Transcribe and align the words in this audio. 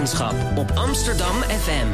wetenschap 0.00 0.58
op 0.58 0.70
Amsterdam 0.74 1.34
FM. 1.42 1.86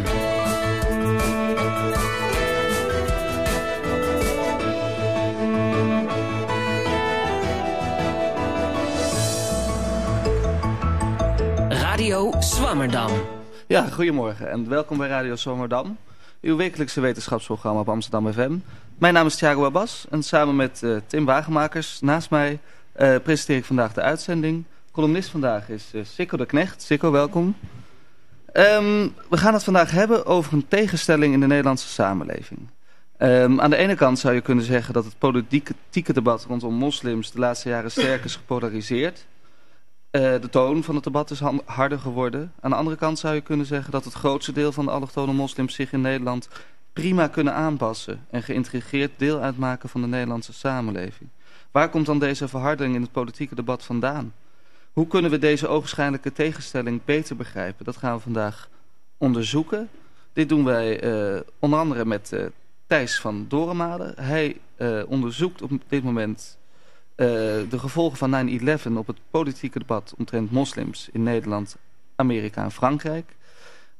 Radio 11.68 12.34
Swammerdam. 12.38 13.10
Ja, 13.66 13.86
goedemorgen 13.86 14.50
en 14.50 14.68
welkom 14.68 14.98
bij 14.98 15.08
Radio 15.08 15.36
Zomerdam, 15.36 15.96
uw 16.40 16.56
wekelijkse 16.56 17.00
wetenschapsprogramma 17.00 17.80
op 17.80 17.88
Amsterdam 17.88 18.32
FM. 18.32 18.56
Mijn 18.98 19.14
naam 19.14 19.26
is 19.26 19.36
Thiago 19.36 19.64
Abbas 19.64 20.06
en 20.10 20.22
samen 20.22 20.56
met 20.56 20.80
uh, 20.84 20.96
Tim 21.06 21.24
Wagenmakers 21.24 22.00
naast 22.00 22.30
mij 22.30 22.58
uh, 22.96 23.16
presenteer 23.22 23.56
ik 23.56 23.64
vandaag 23.64 23.92
de 23.92 24.00
uitzending. 24.00 24.64
Columnist 24.92 25.30
vandaag 25.30 25.68
is 25.68 25.90
uh, 25.92 26.04
Sikko 26.04 26.36
de 26.36 26.46
Knecht. 26.46 26.82
Sikko, 26.82 27.10
welkom. 27.10 27.54
Um, 28.58 29.14
we 29.28 29.36
gaan 29.36 29.54
het 29.54 29.64
vandaag 29.64 29.90
hebben 29.90 30.26
over 30.26 30.52
een 30.52 30.68
tegenstelling 30.68 31.34
in 31.34 31.40
de 31.40 31.46
Nederlandse 31.46 31.88
samenleving. 31.88 32.60
Um, 33.18 33.60
aan 33.60 33.70
de 33.70 33.76
ene 33.76 33.94
kant 33.94 34.18
zou 34.18 34.34
je 34.34 34.40
kunnen 34.40 34.64
zeggen 34.64 34.94
dat 34.94 35.04
het 35.04 35.18
politieke 35.18 36.12
debat 36.12 36.44
rondom 36.44 36.74
moslims 36.74 37.30
de 37.30 37.38
laatste 37.38 37.68
jaren 37.68 37.90
sterk 37.90 38.24
is 38.24 38.36
gepolariseerd. 38.36 39.26
Uh, 40.10 40.22
de 40.22 40.48
toon 40.50 40.82
van 40.82 40.94
het 40.94 41.04
debat 41.04 41.30
is 41.30 41.40
harder 41.64 41.98
geworden. 41.98 42.52
Aan 42.60 42.70
de 42.70 42.76
andere 42.76 42.96
kant 42.96 43.18
zou 43.18 43.34
je 43.34 43.40
kunnen 43.40 43.66
zeggen 43.66 43.92
dat 43.92 44.04
het 44.04 44.14
grootste 44.14 44.52
deel 44.52 44.72
van 44.72 44.84
de 44.84 44.90
allochtone 44.90 45.32
moslims 45.32 45.74
zich 45.74 45.92
in 45.92 46.00
Nederland 46.00 46.48
prima 46.92 47.28
kunnen 47.28 47.54
aanpassen 47.54 48.26
en 48.30 48.42
geïntegreerd 48.42 49.10
deel 49.16 49.40
uitmaken 49.40 49.88
van 49.88 50.00
de 50.00 50.06
Nederlandse 50.06 50.52
samenleving. 50.52 51.30
Waar 51.70 51.88
komt 51.88 52.06
dan 52.06 52.18
deze 52.18 52.48
verharding 52.48 52.94
in 52.94 53.02
het 53.02 53.12
politieke 53.12 53.54
debat 53.54 53.84
vandaan? 53.84 54.32
Hoe 54.96 55.06
kunnen 55.06 55.30
we 55.30 55.38
deze 55.38 55.68
ogenschijnlijke 55.68 56.32
tegenstelling 56.32 57.04
beter 57.04 57.36
begrijpen? 57.36 57.84
Dat 57.84 57.96
gaan 57.96 58.16
we 58.16 58.22
vandaag 58.22 58.68
onderzoeken. 59.18 59.88
Dit 60.32 60.48
doen 60.48 60.64
wij 60.64 61.04
uh, 61.04 61.40
onder 61.58 61.78
andere 61.78 62.04
met 62.04 62.30
uh, 62.32 62.44
Thijs 62.86 63.20
van 63.20 63.44
Dorenmade. 63.48 64.12
Hij 64.16 64.56
uh, 64.76 65.02
onderzoekt 65.06 65.62
op 65.62 65.70
dit 65.88 66.02
moment 66.02 66.58
de 67.14 67.78
gevolgen 67.78 68.18
van 68.18 68.60
9-11 68.60 68.92
op 68.94 69.06
het 69.06 69.18
politieke 69.30 69.78
debat 69.78 70.14
omtrent 70.18 70.50
moslims 70.50 71.08
in 71.12 71.22
Nederland, 71.22 71.76
Amerika 72.14 72.62
en 72.62 72.72
Frankrijk. 72.72 73.36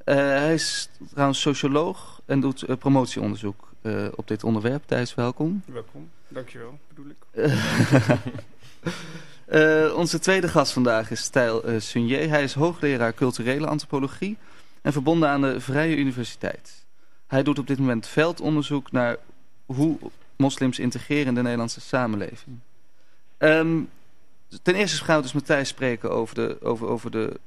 hij 0.05 0.55
is 0.55 0.89
trouwens 1.11 1.41
socioloog 1.41 2.21
en 2.27 2.41
doet 2.41 2.79
promotieonderzoek 2.79 3.73
op 4.15 4.29
dit 4.29 4.45
onderwerp. 4.45 4.83
Thijs, 4.87 5.15
welkom. 5.15 5.63
Welkom, 5.67 6.11
dankjewel, 6.29 6.79
bedoel 6.89 7.11
ik. 7.11 7.51
Uh, 9.49 9.95
onze 9.97 10.19
tweede 10.19 10.49
gast 10.49 10.73
vandaag 10.73 11.11
is 11.11 11.21
Stijl 11.21 11.69
uh, 11.69 11.81
Sunier. 11.81 12.29
Hij 12.29 12.43
is 12.43 12.55
hoogleraar 12.55 13.15
culturele 13.15 13.67
antropologie 13.67 14.37
en 14.83 14.93
verbonden 14.93 15.29
aan 15.29 15.41
de 15.41 15.61
Vrije 15.61 15.97
Universiteit. 15.97 16.85
Hij 17.27 17.43
doet 17.43 17.59
op 17.59 17.67
dit 17.67 17.79
moment 17.79 18.07
veldonderzoek 18.07 18.93
naar 18.93 19.17
hoe 19.67 19.99
moslims 20.37 20.79
integreren 20.79 21.27
in 21.27 21.35
de 21.35 21.43
Nederlandse 21.43 21.81
samenleving. 21.81 22.59
Um, 23.39 23.89
ten 24.63 24.75
eerste 24.75 25.05
gaan 25.05 25.17
we 25.17 25.23
dus 25.23 25.33
met 25.33 25.47
Thijs 25.47 25.69
spreken 25.69 26.11
over, 26.11 26.35
de, 26.35 26.59
over, 26.63 26.87
over, 26.87 27.11
de, 27.11 27.41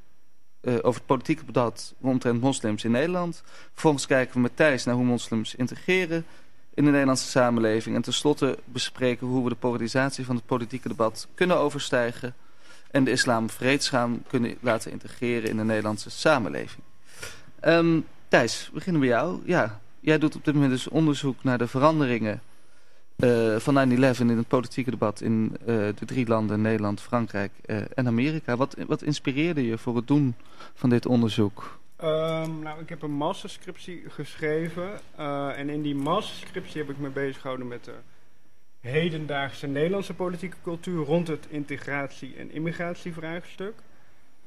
uh, 0.61 0.73
over 0.75 0.99
het 0.99 1.05
politieke 1.05 1.45
debat 1.45 1.93
rondom 2.01 2.37
moslims 2.39 2.83
in 2.83 2.91
Nederland. 2.91 3.43
Vervolgens 3.71 4.05
kijken 4.05 4.33
we 4.33 4.39
met 4.39 4.55
Thijs 4.55 4.83
naar 4.83 4.95
hoe 4.95 5.05
moslims 5.05 5.55
integreren 5.55 6.25
in 6.79 6.85
de 6.85 6.91
Nederlandse 6.91 7.29
samenleving. 7.29 7.95
En 7.95 8.01
tenslotte 8.01 8.57
bespreken 8.65 9.27
hoe 9.27 9.43
we 9.43 9.49
de 9.49 9.55
polarisatie 9.55 10.25
van 10.25 10.35
het 10.35 10.45
politieke 10.45 10.87
debat 10.87 11.27
kunnen 11.33 11.57
overstijgen... 11.57 12.35
en 12.91 13.03
de 13.03 13.11
islam 13.11 13.49
vreedzaam 13.49 14.23
kunnen 14.27 14.55
laten 14.59 14.91
integreren 14.91 15.49
in 15.49 15.57
de 15.57 15.63
Nederlandse 15.63 16.09
samenleving. 16.09 16.83
Um, 17.65 18.05
Thijs, 18.27 18.65
we 18.67 18.73
beginnen 18.73 19.01
bij 19.01 19.09
jou. 19.09 19.41
Ja, 19.45 19.79
jij 19.99 20.17
doet 20.17 20.35
op 20.35 20.45
dit 20.45 20.53
moment 20.53 20.71
dus 20.71 20.87
onderzoek 20.87 21.43
naar 21.43 21.57
de 21.57 21.67
veranderingen 21.67 22.41
uh, 23.17 23.55
van 23.55 23.89
9-11 23.89 24.19
in 24.19 24.29
het 24.29 24.47
politieke 24.47 24.91
debat 24.91 25.21
in 25.21 25.57
uh, 25.61 25.65
de 25.67 26.05
drie 26.05 26.27
landen 26.27 26.61
Nederland, 26.61 27.01
Frankrijk 27.01 27.51
uh, 27.65 27.77
en 27.93 28.07
Amerika. 28.07 28.55
Wat, 28.55 28.75
wat 28.87 29.01
inspireerde 29.01 29.65
je 29.65 29.77
voor 29.77 29.95
het 29.95 30.07
doen 30.07 30.35
van 30.73 30.89
dit 30.89 31.05
onderzoek? 31.05 31.78
Um, 32.03 32.59
nou, 32.59 32.81
ik 32.81 32.89
heb 32.89 33.01
een 33.01 33.11
masterscriptie 33.11 34.03
geschreven. 34.07 34.99
Uh, 35.19 35.57
en 35.57 35.69
in 35.69 35.81
die 35.81 35.95
masterscriptie 35.95 36.81
heb 36.81 36.89
ik 36.89 36.97
me 36.97 37.09
bezig 37.09 37.41
gehouden 37.41 37.67
met 37.67 37.83
de 37.83 37.95
hedendaagse 38.79 39.67
Nederlandse 39.67 40.13
politieke 40.13 40.57
cultuur 40.63 41.05
rond 41.05 41.27
het 41.27 41.47
integratie- 41.49 42.35
en 42.35 42.51
immigratievraagstuk. 42.51 43.73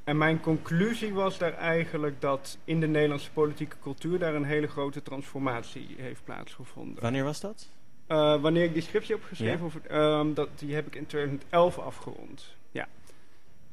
En 0.03 0.17
mijn 0.17 0.39
conclusie 0.39 1.13
was 1.13 1.37
daar 1.37 1.53
eigenlijk 1.53 2.21
dat 2.21 2.57
in 2.63 2.79
de 2.79 2.87
Nederlandse 2.87 3.31
politieke 3.31 3.75
cultuur 3.81 4.19
daar 4.19 4.35
een 4.35 4.45
hele 4.45 4.67
grote 4.67 5.01
transformatie 5.01 5.95
heeft 5.97 6.23
plaatsgevonden. 6.23 7.01
Wanneer 7.01 7.23
was 7.23 7.39
dat? 7.39 7.69
Uh, 8.07 8.41
wanneer 8.41 8.63
ik 8.63 8.73
die 8.73 8.81
scriptie 8.81 9.15
heb 9.15 9.23
geschreven, 9.23 9.59
ja? 9.59 9.65
of, 9.65 9.75
um, 9.91 10.33
dat, 10.33 10.49
die 10.55 10.75
heb 10.75 10.87
ik 10.87 10.95
in 10.95 11.05
2011 11.05 11.79
afgerond. 11.79 12.55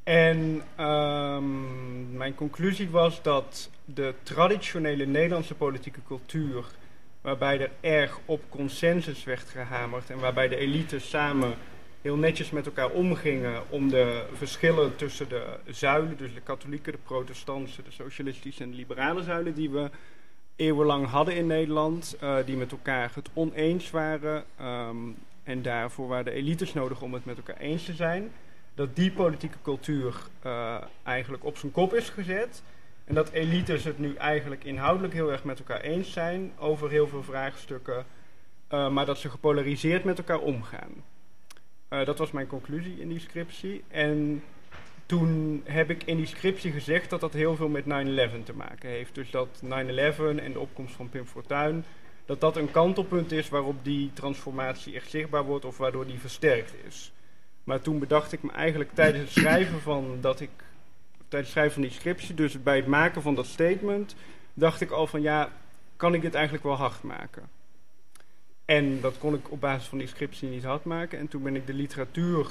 En 0.03 0.61
um, 0.79 2.17
mijn 2.17 2.35
conclusie 2.35 2.89
was 2.89 3.21
dat 3.21 3.69
de 3.85 4.13
traditionele 4.23 5.05
Nederlandse 5.05 5.55
politieke 5.55 5.99
cultuur, 6.07 6.65
waarbij 7.21 7.59
er 7.59 7.71
erg 7.79 8.19
op 8.25 8.41
consensus 8.49 9.23
werd 9.23 9.49
gehamerd 9.49 10.09
en 10.09 10.19
waarbij 10.19 10.47
de 10.47 10.55
elites 10.55 11.09
samen 11.09 11.53
heel 12.01 12.15
netjes 12.15 12.49
met 12.49 12.65
elkaar 12.65 12.89
omgingen 12.89 13.61
om 13.69 13.89
de 13.89 14.25
verschillen 14.33 14.95
tussen 14.95 15.29
de 15.29 15.45
zuilen, 15.65 16.17
dus 16.17 16.33
de 16.33 16.41
katholieke, 16.41 16.91
de 16.91 16.97
protestantse, 17.03 17.83
de 17.83 17.91
socialistische 17.91 18.63
en 18.63 18.69
de 18.69 18.75
liberale 18.75 19.23
zuilen, 19.23 19.53
die 19.53 19.69
we 19.69 19.89
eeuwenlang 20.55 21.07
hadden 21.07 21.35
in 21.35 21.47
Nederland, 21.47 22.17
uh, 22.23 22.35
die 22.45 22.57
met 22.57 22.71
elkaar 22.71 23.11
het 23.13 23.29
oneens 23.33 23.89
waren. 23.89 24.43
Um, 24.61 25.15
en 25.43 25.61
daarvoor 25.61 26.07
waren 26.07 26.25
de 26.25 26.31
elites 26.31 26.73
nodig 26.73 27.01
om 27.01 27.13
het 27.13 27.25
met 27.25 27.37
elkaar 27.37 27.57
eens 27.57 27.85
te 27.85 27.93
zijn 27.93 28.31
dat 28.81 28.95
die 28.95 29.11
politieke 29.11 29.57
cultuur 29.61 30.15
uh, 30.45 30.77
eigenlijk 31.03 31.45
op 31.45 31.57
zijn 31.57 31.71
kop 31.71 31.93
is 31.93 32.09
gezet. 32.09 32.63
En 33.05 33.15
dat 33.15 33.29
elites 33.31 33.83
het 33.83 33.99
nu 33.99 34.15
eigenlijk 34.15 34.63
inhoudelijk 34.63 35.13
heel 35.13 35.31
erg 35.31 35.43
met 35.43 35.59
elkaar 35.59 35.81
eens 35.81 36.11
zijn 36.11 36.51
over 36.57 36.89
heel 36.89 37.07
veel 37.07 37.23
vraagstukken. 37.23 38.05
Uh, 38.69 38.89
maar 38.89 39.05
dat 39.05 39.17
ze 39.17 39.29
gepolariseerd 39.29 40.03
met 40.03 40.17
elkaar 40.17 40.39
omgaan. 40.39 40.91
Uh, 41.89 42.05
dat 42.05 42.17
was 42.17 42.31
mijn 42.31 42.47
conclusie 42.47 42.99
in 42.99 43.09
die 43.09 43.19
scriptie. 43.19 43.83
En 43.87 44.43
toen 45.05 45.61
heb 45.65 45.89
ik 45.89 46.03
in 46.03 46.17
die 46.17 46.25
scriptie 46.25 46.71
gezegd 46.71 47.09
dat 47.09 47.19
dat 47.19 47.33
heel 47.33 47.55
veel 47.55 47.69
met 47.69 47.83
9-11 47.83 47.87
te 48.43 48.53
maken 48.55 48.89
heeft. 48.89 49.15
Dus 49.15 49.31
dat 49.31 49.61
9-11 49.65 49.67
en 49.67 50.51
de 50.53 50.59
opkomst 50.59 50.95
van 50.95 51.09
Pim 51.09 51.25
Fortuyn... 51.25 51.83
dat 52.25 52.41
dat 52.41 52.57
een 52.57 52.71
kantelpunt 52.71 53.31
is 53.31 53.49
waarop 53.49 53.75
die 53.83 54.13
transformatie 54.13 54.95
echt 54.95 55.09
zichtbaar 55.09 55.43
wordt... 55.43 55.65
of 55.65 55.77
waardoor 55.77 56.05
die 56.05 56.19
versterkt 56.19 56.73
is. 56.87 57.11
Maar 57.63 57.81
toen 57.81 57.99
bedacht 57.99 58.31
ik 58.31 58.43
me 58.43 58.51
eigenlijk 58.51 58.91
tijdens 58.93 59.23
het 59.23 59.43
schrijven 59.43 59.81
van 59.81 60.17
dat 60.21 60.39
ik 60.39 60.49
tijdens 61.17 61.31
het 61.31 61.47
schrijven 61.51 61.73
van 61.73 61.81
die 61.81 61.91
scriptie, 61.91 62.35
dus 62.35 62.63
bij 62.63 62.75
het 62.75 62.87
maken 62.87 63.21
van 63.21 63.35
dat 63.35 63.45
statement, 63.45 64.15
dacht 64.53 64.81
ik 64.81 64.91
al 64.91 65.07
van 65.07 65.21
ja, 65.21 65.49
kan 65.95 66.13
ik 66.13 66.21
dit 66.21 66.33
eigenlijk 66.33 66.63
wel 66.63 66.75
hard 66.75 67.03
maken? 67.03 67.49
En 68.65 69.01
dat 69.01 69.17
kon 69.17 69.33
ik 69.33 69.51
op 69.51 69.61
basis 69.61 69.87
van 69.87 69.97
die 69.97 70.07
scriptie 70.07 70.49
niet 70.49 70.63
hard 70.63 70.83
maken. 70.83 71.19
En 71.19 71.27
toen 71.27 71.43
ben 71.43 71.55
ik 71.55 71.67
de 71.67 71.73
literatuur 71.73 72.47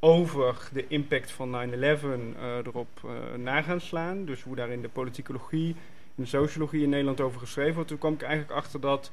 over 0.00 0.68
de 0.72 0.88
impact 0.88 1.30
van 1.30 1.70
9-11 1.70 1.74
uh, 1.74 2.56
erop 2.64 2.88
uh, 3.04 3.10
na 3.36 3.62
gaan 3.62 3.80
slaan. 3.80 4.24
Dus 4.24 4.42
hoe 4.42 4.56
daar 4.56 4.70
in 4.70 4.82
de 4.82 4.88
politicologie 4.88 5.76
en 6.16 6.22
de 6.22 6.26
sociologie 6.26 6.82
in 6.82 6.88
Nederland 6.88 7.20
over 7.20 7.40
geschreven 7.40 7.74
wordt. 7.74 7.88
Toen 7.88 7.98
kwam 7.98 8.12
ik 8.12 8.22
eigenlijk 8.22 8.52
achter 8.52 8.80
dat 8.80 9.10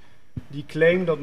die 0.48 0.66
claim 0.68 1.06
dat 1.06 1.18
9-11 1.18 1.22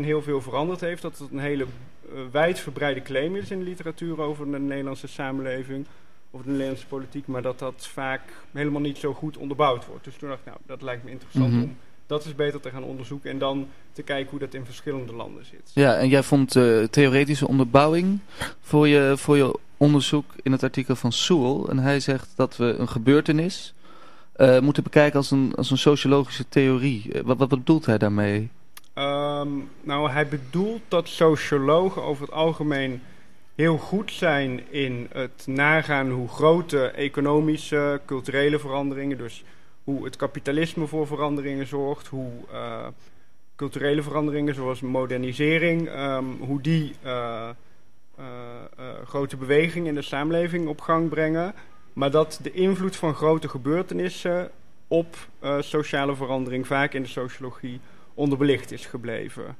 heel 0.00 0.22
veel 0.22 0.40
veranderd 0.40 0.80
heeft, 0.80 1.02
dat 1.02 1.18
het 1.18 1.30
een 1.30 1.38
hele 1.38 1.64
uh, 1.64 2.20
wijdverbreide 2.30 3.02
claim 3.02 3.36
is 3.36 3.50
in 3.50 3.58
de 3.58 3.64
literatuur 3.64 4.20
over 4.20 4.50
de 4.50 4.58
Nederlandse 4.58 5.06
samenleving 5.06 5.86
of 6.30 6.42
de 6.42 6.50
Nederlandse 6.50 6.86
politiek, 6.86 7.26
maar 7.26 7.42
dat 7.42 7.58
dat 7.58 7.86
vaak 7.92 8.22
helemaal 8.52 8.80
niet 8.80 8.98
zo 8.98 9.14
goed 9.14 9.36
onderbouwd 9.36 9.86
wordt. 9.86 10.04
Dus 10.04 10.16
toen 10.16 10.28
dacht 10.28 10.40
ik, 10.40 10.46
nou, 10.46 10.58
dat 10.66 10.82
lijkt 10.82 11.04
me 11.04 11.10
interessant 11.10 11.52
mm 11.52 11.58
-hmm. 11.58 11.62
om 11.62 11.76
dat 12.06 12.24
is 12.24 12.34
beter 12.34 12.60
te 12.60 12.70
gaan 12.70 12.84
onderzoeken 12.84 13.30
en 13.30 13.38
dan 13.38 13.68
te 13.92 14.02
kijken 14.02 14.30
hoe 14.30 14.38
dat 14.38 14.54
in 14.54 14.64
verschillende 14.64 15.12
landen 15.12 15.44
zit. 15.44 15.70
Ja, 15.74 15.96
en 15.96 16.08
jij 16.08 16.22
vond 16.22 16.56
uh, 16.56 16.84
theoretische 16.84 17.48
onderbouwing 17.48 18.18
voor 18.60 18.88
je, 18.88 19.12
voor 19.16 19.36
je 19.36 19.58
onderzoek 19.76 20.24
in 20.42 20.52
het 20.52 20.62
artikel 20.62 20.96
van 20.96 21.12
Sewell. 21.12 21.64
En 21.68 21.78
hij 21.78 22.00
zegt 22.00 22.32
dat 22.36 22.56
we 22.56 22.64
een 22.64 22.88
gebeurtenis 22.88 23.74
uh, 24.36 24.58
moeten 24.58 24.82
bekijken 24.82 25.16
als 25.16 25.30
een, 25.30 25.52
als 25.54 25.70
een 25.70 25.78
sociologische 25.78 26.48
theorie. 26.48 27.10
Uh, 27.12 27.20
wat, 27.20 27.38
wat 27.38 27.48
bedoelt 27.48 27.86
hij 27.86 27.98
daarmee? 27.98 28.50
Um, 28.94 29.68
nou, 29.82 30.10
hij 30.10 30.28
bedoelt 30.28 30.82
dat 30.88 31.08
sociologen 31.08 32.02
over 32.02 32.22
het 32.22 32.32
algemeen 32.32 33.02
heel 33.54 33.78
goed 33.78 34.12
zijn 34.12 34.70
in 34.70 35.08
het 35.12 35.42
nagaan 35.46 36.10
hoe 36.10 36.28
grote 36.28 36.86
economische, 36.86 38.00
culturele 38.06 38.58
veranderingen, 38.58 39.18
dus 39.18 39.44
hoe 39.84 40.04
het 40.04 40.16
kapitalisme 40.16 40.86
voor 40.86 41.06
veranderingen 41.06 41.66
zorgt, 41.66 42.06
hoe 42.06 42.30
uh, 42.52 42.86
culturele 43.56 44.02
veranderingen 44.02 44.54
zoals 44.54 44.80
modernisering, 44.80 45.88
um, 45.88 46.36
hoe 46.40 46.60
die 46.60 46.94
grote 49.04 49.36
bewegingen 49.36 49.88
in 49.88 49.94
de 49.94 50.02
samenleving 50.02 50.68
op 50.68 50.80
gang 50.80 51.08
brengen. 51.08 51.54
Maar 51.96 52.10
dat 52.10 52.38
de 52.42 52.52
invloed 52.52 52.96
van 52.96 53.14
grote 53.14 53.48
gebeurtenissen 53.48 54.50
op 54.88 55.16
uh, 55.42 55.56
sociale 55.60 56.16
verandering 56.16 56.66
vaak 56.66 56.92
in 56.92 57.02
de 57.02 57.08
sociologie 57.08 57.80
onderbelicht 58.14 58.72
is 58.72 58.86
gebleven. 58.86 59.56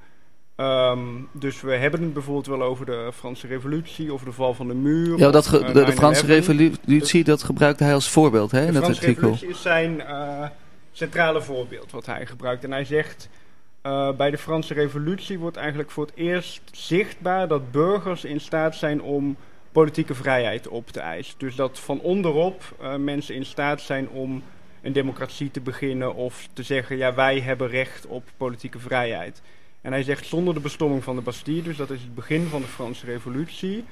Um, 0.57 1.29
dus 1.33 1.61
we 1.61 1.75
hebben 1.75 2.03
het 2.03 2.13
bijvoorbeeld 2.13 2.47
wel 2.47 2.63
over 2.63 2.87
de 2.87 3.11
Franse 3.15 3.47
revolutie, 3.47 4.13
over 4.13 4.27
de 4.27 4.33
val 4.33 4.55
van 4.55 4.69
de 4.69 4.75
muur. 4.75 5.19
Ja, 5.19 5.31
dat 5.31 5.47
uh, 5.47 5.53
de, 5.67 5.85
de, 5.85 5.93
Franse 5.93 6.27
revolutie, 6.27 7.25
dat 7.25 7.43
gebruikte 7.43 7.85
hij 7.85 7.95
als 7.95 8.11
voorbeeld, 8.11 8.51
hè, 8.51 8.67
de 8.67 8.73
dat 8.73 8.83
Franse 8.83 9.01
artikel. 9.01 9.31
revolutie 9.31 9.49
is 9.49 9.63
zijn 9.63 9.95
uh, 9.99 10.47
centrale 10.93 11.43
voorbeeld 11.43 11.91
wat 11.91 12.07
hij 12.07 12.27
gebruikt. 12.27 12.65
En 12.65 12.73
hij 12.73 12.85
zegt, 12.85 13.29
uh, 13.83 14.13
bij 14.13 14.31
de 14.31 14.39
Franse 14.39 14.75
revolutie 14.75 15.39
wordt 15.39 15.57
eigenlijk 15.57 15.91
voor 15.91 16.07
het 16.07 16.15
eerst 16.17 16.61
zichtbaar 16.73 17.49
dat 17.49 17.73
burgers 17.73 18.25
in 18.25 18.41
staat 18.41 18.75
zijn 18.75 19.03
om 19.03 19.37
politieke 19.77 20.15
vrijheid 20.15 20.69
op 20.69 20.91
te 20.91 21.01
eisen. 21.01 21.35
Dus 21.39 21.55
dat 21.55 21.79
van 21.79 22.01
onderop 22.01 22.63
mensen 22.99 23.35
in 23.35 23.45
staat 23.45 23.81
zijn 23.81 24.09
om 24.09 24.43
een 24.83 24.93
democratie 24.93 25.51
te 25.51 25.61
beginnen 25.61 26.15
of 26.15 26.49
te 26.53 26.63
zeggen, 26.63 26.97
ja, 26.97 27.15
wij 27.15 27.41
hebben 27.41 27.69
recht 27.69 28.07
op 28.07 28.25
politieke 28.37 28.79
vrijheid. 28.79 29.43
En 29.81 29.93
hij 29.93 30.03
zegt 30.03 30.27
zonder 30.27 30.55
de 30.55 30.61
bestomming 30.61 31.05
van 31.05 31.17
de 31.17 31.23
Bastille, 31.23 31.63
dus 31.63 31.77
dat 31.77 31.91
is 31.91 32.01
het 32.01 32.15
begin 32.15 32.47
van 32.47 32.61
de 32.61 32.67
Franse 32.67 33.07
Revolutie, 33.07 33.85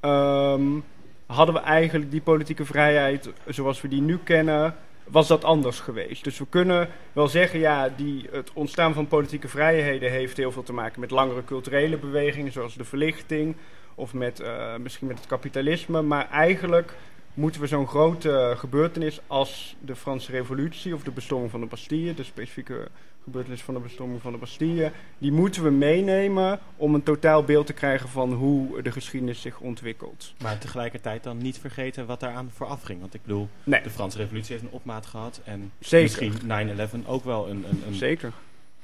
um, 0.00 0.84
hadden 1.26 1.54
we 1.54 1.60
eigenlijk 1.60 2.10
die 2.10 2.20
politieke 2.20 2.64
vrijheid 2.64 3.30
zoals 3.46 3.80
we 3.80 3.88
die 3.88 4.02
nu 4.02 4.18
kennen, 4.24 4.74
was 5.04 5.28
dat 5.28 5.44
anders 5.44 5.80
geweest. 5.80 6.24
Dus 6.24 6.38
we 6.38 6.46
kunnen 6.48 6.88
wel 7.12 7.28
zeggen, 7.28 7.60
ja, 7.60 7.88
die, 7.96 8.28
het 8.30 8.50
ontstaan 8.52 8.94
van 8.94 9.06
politieke 9.06 9.48
vrijheden 9.48 10.10
heeft 10.10 10.36
heel 10.36 10.52
veel 10.52 10.62
te 10.62 10.72
maken 10.72 11.00
met 11.00 11.10
langere 11.10 11.44
culturele 11.44 11.96
bewegingen, 11.96 12.52
zoals 12.52 12.74
de 12.74 12.84
verlichting, 12.84 13.56
of 14.00 14.14
met, 14.14 14.40
uh, 14.40 14.76
misschien 14.76 15.06
met 15.06 15.18
het 15.18 15.26
kapitalisme. 15.26 16.02
Maar 16.02 16.30
eigenlijk 16.30 16.94
moeten 17.34 17.60
we 17.60 17.66
zo'n 17.66 17.88
grote 17.88 18.54
gebeurtenis 18.56 19.20
als 19.26 19.76
de 19.80 19.96
Franse 19.96 20.30
Revolutie 20.30 20.94
of 20.94 21.02
de 21.02 21.10
bestorming 21.10 21.50
van 21.50 21.60
de 21.60 21.66
Bastille, 21.66 22.14
de 22.14 22.22
specifieke 22.22 22.88
gebeurtenis 23.22 23.62
van 23.62 23.74
de 23.74 23.80
bestorming 23.80 24.20
van 24.22 24.32
de 24.32 24.38
Bastille, 24.38 24.92
die 25.18 25.32
moeten 25.32 25.62
we 25.62 25.70
meenemen 25.70 26.58
om 26.76 26.94
een 26.94 27.02
totaal 27.02 27.44
beeld 27.44 27.66
te 27.66 27.72
krijgen 27.72 28.08
van 28.08 28.32
hoe 28.32 28.82
de 28.82 28.92
geschiedenis 28.92 29.40
zich 29.40 29.60
ontwikkelt. 29.60 30.34
Maar 30.42 30.58
tegelijkertijd 30.58 31.22
dan 31.22 31.38
niet 31.38 31.58
vergeten 31.58 32.06
wat 32.06 32.20
daaraan 32.20 32.50
vooraf 32.52 32.82
ging. 32.82 33.00
Want 33.00 33.14
ik 33.14 33.22
bedoel, 33.22 33.48
nee. 33.64 33.82
de 33.82 33.90
Franse 33.90 34.18
Revolutie 34.18 34.52
heeft 34.52 34.64
een 34.64 34.72
opmaat 34.72 35.06
gehad 35.06 35.40
en 35.44 35.72
Zeker. 35.78 36.22
misschien 36.22 37.02
9-11 37.04 37.06
ook 37.06 37.24
wel 37.24 37.48
een, 37.48 37.64
een, 37.70 37.82
een 37.86 37.94
Zeker. 37.94 38.32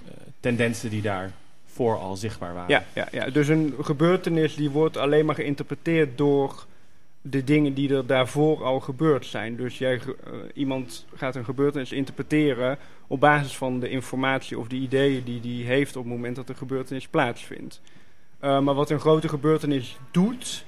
Uh, 0.05 0.11
tendensen 0.41 0.91
die 0.91 1.03
daar 1.03 1.33
voor 1.77 1.99
al 1.99 2.17
zichtbaar 2.17 2.55
waren. 2.55 2.71
Ja, 2.71 2.85
ja, 2.95 3.09
ja, 3.11 3.31
dus 3.31 3.49
een 3.49 3.75
gebeurtenis 3.81 4.55
die 4.55 4.71
wordt 4.71 4.97
alleen 4.97 5.27
maar 5.27 5.35
geïnterpreteerd 5.35 6.19
door 6.19 6.67
de 7.21 7.45
dingen 7.45 7.75
die 7.75 7.95
er 7.95 8.07
daarvoor 8.07 8.65
al 8.65 8.81
gebeurd 8.81 9.27
zijn. 9.27 9.57
Dus 9.57 9.79
jij, 9.79 9.95
uh, 9.95 10.35
iemand 10.55 11.07
gaat 11.15 11.35
een 11.35 11.45
gebeurtenis 11.45 11.93
interpreteren 11.93 12.79
op 13.07 13.21
basis 13.21 13.57
van 13.57 13.81
de 13.81 13.89
informatie 13.89 14.59
of 14.59 14.69
de 14.69 14.77
ideeën 14.77 15.25
die 15.25 15.65
hij 15.65 15.75
heeft 15.75 15.97
op 15.97 16.05
het 16.05 16.13
moment 16.13 16.37
dat 16.37 16.47
de 16.47 16.55
gebeurtenis 16.55 17.09
plaatsvindt. 17.09 17.81
Uh, 18.41 18.61
maar 18.61 18.75
wat 18.75 18.91
een 18.91 19.01
grote 19.01 19.29
gebeurtenis 19.29 19.99
doet, 20.11 20.65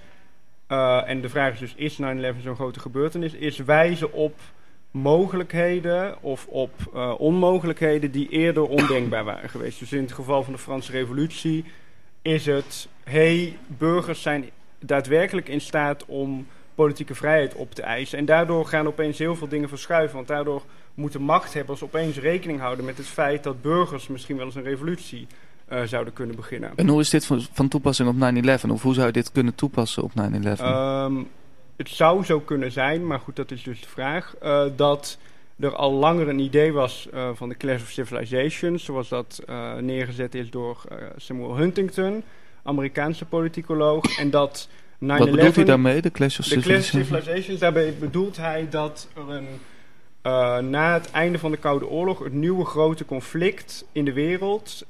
uh, 0.69 1.09
en 1.09 1.21
de 1.21 1.29
vraag 1.29 1.53
is 1.53 1.59
dus, 1.59 1.75
is 1.75 1.99
9-11 2.37 2.41
zo'n 2.43 2.55
grote 2.55 2.81
gebeurtenis, 2.81 3.33
is 3.33 3.59
wijzen 3.59 4.13
op 4.13 4.35
mogelijkheden 4.91 6.23
of 6.23 6.47
op 6.47 6.71
onmogelijkheden 7.19 8.11
die 8.11 8.29
eerder 8.29 8.69
ondenkbaar 8.69 9.25
waren 9.25 9.51
geweest. 9.51 9.79
Dus 9.79 9.93
in 9.93 10.03
het 10.03 10.13
geval 10.13 10.43
van 10.43 10.53
de 10.53 10.59
Franse 10.59 10.93
Revolutie 10.93 11.65
is 12.23 12.47
het, 12.47 12.89
hey, 13.05 13.59
burgers 13.67 14.23
zijn 14.23 14.51
daadwerkelijk 14.79 15.49
in 15.49 15.61
staat 15.61 16.05
om 16.07 16.47
politieke 16.75 17.15
vrijheid 17.15 17.55
op 17.55 17.75
te 17.75 17.83
eisen. 17.83 18.19
En 18.19 18.25
daardoor 18.25 18.67
gaan 18.67 18.87
opeens 18.87 19.19
heel 19.19 19.37
veel 19.37 19.49
dingen 19.49 19.69
verschuiven. 19.69 20.17
Want 20.17 20.29
daardoor 20.29 20.63
moeten 20.95 21.23
machthebbers 21.23 21.83
opeens 21.83 22.19
rekening 22.19 22.61
houden 22.61 22.85
met 22.85 22.97
het 22.97 23.07
feit 23.07 23.43
dat 23.43 23.63
burgers 23.63 24.09
misschien 24.09 24.37
wel 24.37 24.47
eens 24.47 24.55
een 24.55 24.63
revolutie 24.63 25.27
uh, 25.73 25.83
zouden 25.83 26.13
kunnen 26.13 26.37
beginnen. 26.37 26.73
En 26.77 26.89
hoe 26.89 27.01
is 27.01 27.11
dit 27.11 27.27
van, 27.27 27.43
van 27.53 27.69
toepassing 27.69 28.09
op 28.09 28.15
9-11? 28.67 28.71
Of 28.71 28.83
hoe 28.83 28.95
zou 28.95 29.07
je 29.07 29.13
dit 29.13 29.33
kunnen 29.33 29.55
toepassen 29.55 30.03
op 30.03 30.11
9-11? 30.11 30.15
Um, 30.63 31.29
het 31.79 31.89
zou 31.89 32.25
zo 32.25 32.41
kunnen 32.41 32.73
zijn, 32.73 33.07
maar 33.07 33.19
goed, 33.19 33.37
dat 33.37 33.51
is 33.51 33.63
dus 33.63 33.81
de 33.81 33.89
vraag. 33.89 34.35
Uh, 34.43 34.65
dat 34.77 35.19
er 35.59 35.75
al 35.75 35.93
langer 35.93 36.29
een 36.29 36.39
idee 36.39 36.73
was 36.73 37.09
uh, 37.15 37.31
van 37.35 37.49
de 37.49 37.57
Clash 37.57 37.83
of 37.83 37.89
Civilizations, 37.89 38.85
zoals 38.85 39.09
dat 39.09 39.43
neergezet 39.81 40.35
is 40.35 40.51
door 40.51 40.83
Samuel 41.17 41.57
Huntington. 41.57 42.23
Amerikaanse 42.63 43.25
politicoloog. 43.25 44.19
En 44.19 44.31
dat 44.31 44.69
9/11, 44.69 44.99
Wat 44.99 45.31
bedoelt 45.31 45.57
hij 45.57 45.65
daarmee, 45.65 46.03
de 46.03 46.11
Clash 46.11 46.39
of 46.39 46.45
Civilizations? 46.45 46.91
De 46.91 46.99
Clash 46.99 47.03
of 47.03 47.07
Civilizations, 47.07 47.61
daarbij 47.61 47.95
bedoelt 48.01 48.37
hij 48.37 48.67
dat 48.71 49.09
er 49.15 49.29
een, 49.31 49.49
na 50.71 50.93
het 50.93 51.11
einde 51.11 51.39
van 51.39 51.51
de 51.51 51.57
Koude 51.57 51.89
Oorlog... 51.89 52.21
een 52.21 52.39
nieuwe 52.39 52.65
grote 52.65 53.05
conflict 53.05 53.85
in 53.93 54.05
de 54.05 54.13
wereld 54.13 54.87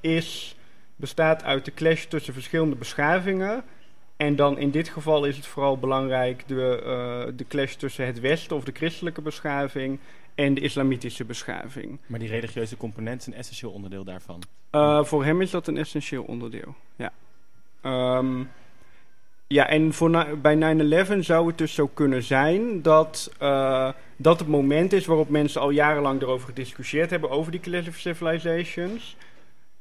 is, 0.00 0.56
bestaat 0.96 1.42
uit 1.42 1.64
de 1.64 1.74
clash 1.74 2.04
tussen 2.04 2.32
verschillende 2.34 2.76
beschavingen... 2.76 3.64
En 4.20 4.36
dan 4.36 4.58
in 4.58 4.70
dit 4.70 4.88
geval 4.88 5.24
is 5.24 5.36
het 5.36 5.46
vooral 5.46 5.78
belangrijk 5.78 6.42
de, 6.46 6.82
uh, 6.84 7.32
de 7.36 7.46
clash 7.48 7.74
tussen 7.74 8.06
het 8.06 8.20
Westen 8.20 8.56
of 8.56 8.64
de 8.64 8.72
christelijke 8.72 9.20
beschaving 9.22 9.98
en 10.34 10.54
de 10.54 10.60
islamitische 10.60 11.24
beschaving. 11.24 11.98
Maar 12.06 12.18
die 12.18 12.28
religieuze 12.28 12.76
component 12.76 13.20
is 13.20 13.26
een 13.26 13.34
essentieel 13.34 13.70
onderdeel 13.70 14.04
daarvan? 14.04 14.42
Uh, 14.72 15.04
voor 15.04 15.24
hem 15.24 15.40
is 15.40 15.50
dat 15.50 15.66
een 15.66 15.76
essentieel 15.76 16.22
onderdeel, 16.22 16.74
ja. 16.96 17.12
Um, 18.18 18.50
ja, 19.46 19.68
en 19.68 19.92
voor 19.92 20.38
bij 20.42 20.76
9-11 21.14 21.18
zou 21.18 21.46
het 21.46 21.58
dus 21.58 21.74
zo 21.74 21.86
kunnen 21.86 22.22
zijn 22.22 22.82
dat 22.82 23.32
uh, 23.42 23.90
dat 24.16 24.38
het 24.38 24.48
moment 24.48 24.92
is 24.92 25.06
waarop 25.06 25.28
mensen 25.28 25.60
al 25.60 25.70
jarenlang 25.70 26.22
erover 26.22 26.46
gediscussieerd 26.48 27.10
hebben, 27.10 27.30
over 27.30 27.52
die 27.52 27.60
Clash 27.60 27.88
of 27.88 27.96
Civilizations. 27.96 29.16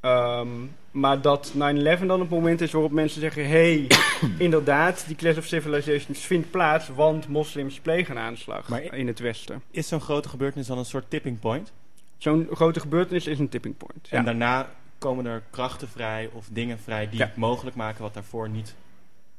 Um, 0.02 0.76
maar 0.92 1.22
dat 1.22 1.54
9-11 1.54 1.58
dan 2.06 2.20
het 2.20 2.30
moment 2.30 2.62
is 2.62 2.72
waarop 2.72 2.92
mensen 2.92 3.22
zeggen: 3.22 3.48
hé, 3.48 3.50
hey, 3.50 3.88
inderdaad, 4.38 5.08
die 5.08 5.16
Clash 5.16 5.38
of 5.38 5.46
Civilizations 5.46 6.20
vindt 6.20 6.52
plaats, 6.52 6.88
want 6.88 7.28
moslims 7.28 7.80
plegen 7.80 8.16
een 8.16 8.22
aanslag 8.22 8.70
maar 8.70 8.84
in 8.84 9.08
het 9.08 9.20
Westen. 9.20 9.64
Is 9.72 9.88
zo'n 9.88 10.02
grote 10.02 10.30
gebeurtenis 10.30 10.68
dan 10.68 10.78
een 10.78 10.86
soort 10.86 11.10
tipping 11.10 11.40
point? 11.40 11.72
Zo'n 12.18 12.48
grote 12.52 12.80
gebeurtenis 12.80 13.28
is 13.28 13.40
een 13.40 13.50
tipping 13.50 13.78
point. 13.78 14.08
En 14.10 14.26
daarna 14.26 14.70
komen 14.98 15.26
er 15.26 15.44
krachten 15.50 15.90
vrij 15.90 16.30
of 16.34 16.48
dingen 16.52 16.80
vrij 16.80 17.10
die 17.10 17.20
ja. 17.20 17.26
het 17.26 17.36
mogelijk 17.36 17.76
maken 17.76 18.02
wat 18.02 18.14
daarvoor 18.14 18.50
niet 18.50 18.76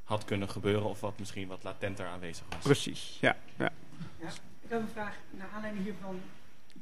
had 0.04 0.24
kunnen 0.24 0.48
gebeuren 0.48 0.84
of 0.84 1.00
wat 1.00 1.18
misschien 1.18 1.48
wat 1.48 1.62
latenter 1.62 2.06
aanwezig 2.06 2.44
was. 2.48 2.62
Precies, 2.62 3.18
ja. 3.20 3.36
ja. 3.56 3.70
ja 4.20 4.28
ik 4.60 4.68
heb 4.68 4.80
een 4.80 4.88
vraag 4.92 5.14
naar 5.30 5.48
aanleiding 5.54 5.84
hiervan 5.84 6.20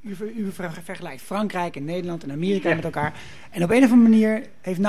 u, 0.02 0.16
u 0.36 0.52
vergelijkt 0.82 1.22
Frankrijk 1.22 1.76
en 1.76 1.84
Nederland 1.84 2.22
en 2.22 2.32
Amerika 2.32 2.68
ja. 2.68 2.74
met 2.74 2.84
elkaar. 2.84 3.20
En 3.50 3.62
op 3.62 3.70
een 3.70 3.84
of 3.84 3.90
andere 3.90 4.10
manier 4.10 4.42
heeft 4.60 4.80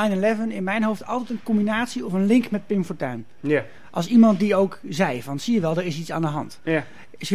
9-11 0.49 0.53
in 0.53 0.63
mijn 0.63 0.83
hoofd 0.83 1.05
altijd 1.05 1.29
een 1.29 1.43
combinatie 1.43 2.05
of 2.05 2.13
een 2.13 2.25
link 2.25 2.51
met 2.51 2.67
Pim 2.67 2.83
Fortuyn. 2.83 3.25
Ja. 3.39 3.65
Als 3.91 4.07
iemand 4.07 4.39
die 4.39 4.55
ook 4.55 4.79
zei 4.89 5.21
van 5.21 5.39
zie 5.39 5.53
je 5.53 5.59
wel, 5.59 5.77
er 5.77 5.85
is 5.85 5.99
iets 5.99 6.11
aan 6.11 6.21
de 6.21 6.27
hand. 6.27 6.59
Ja. 6.63 6.85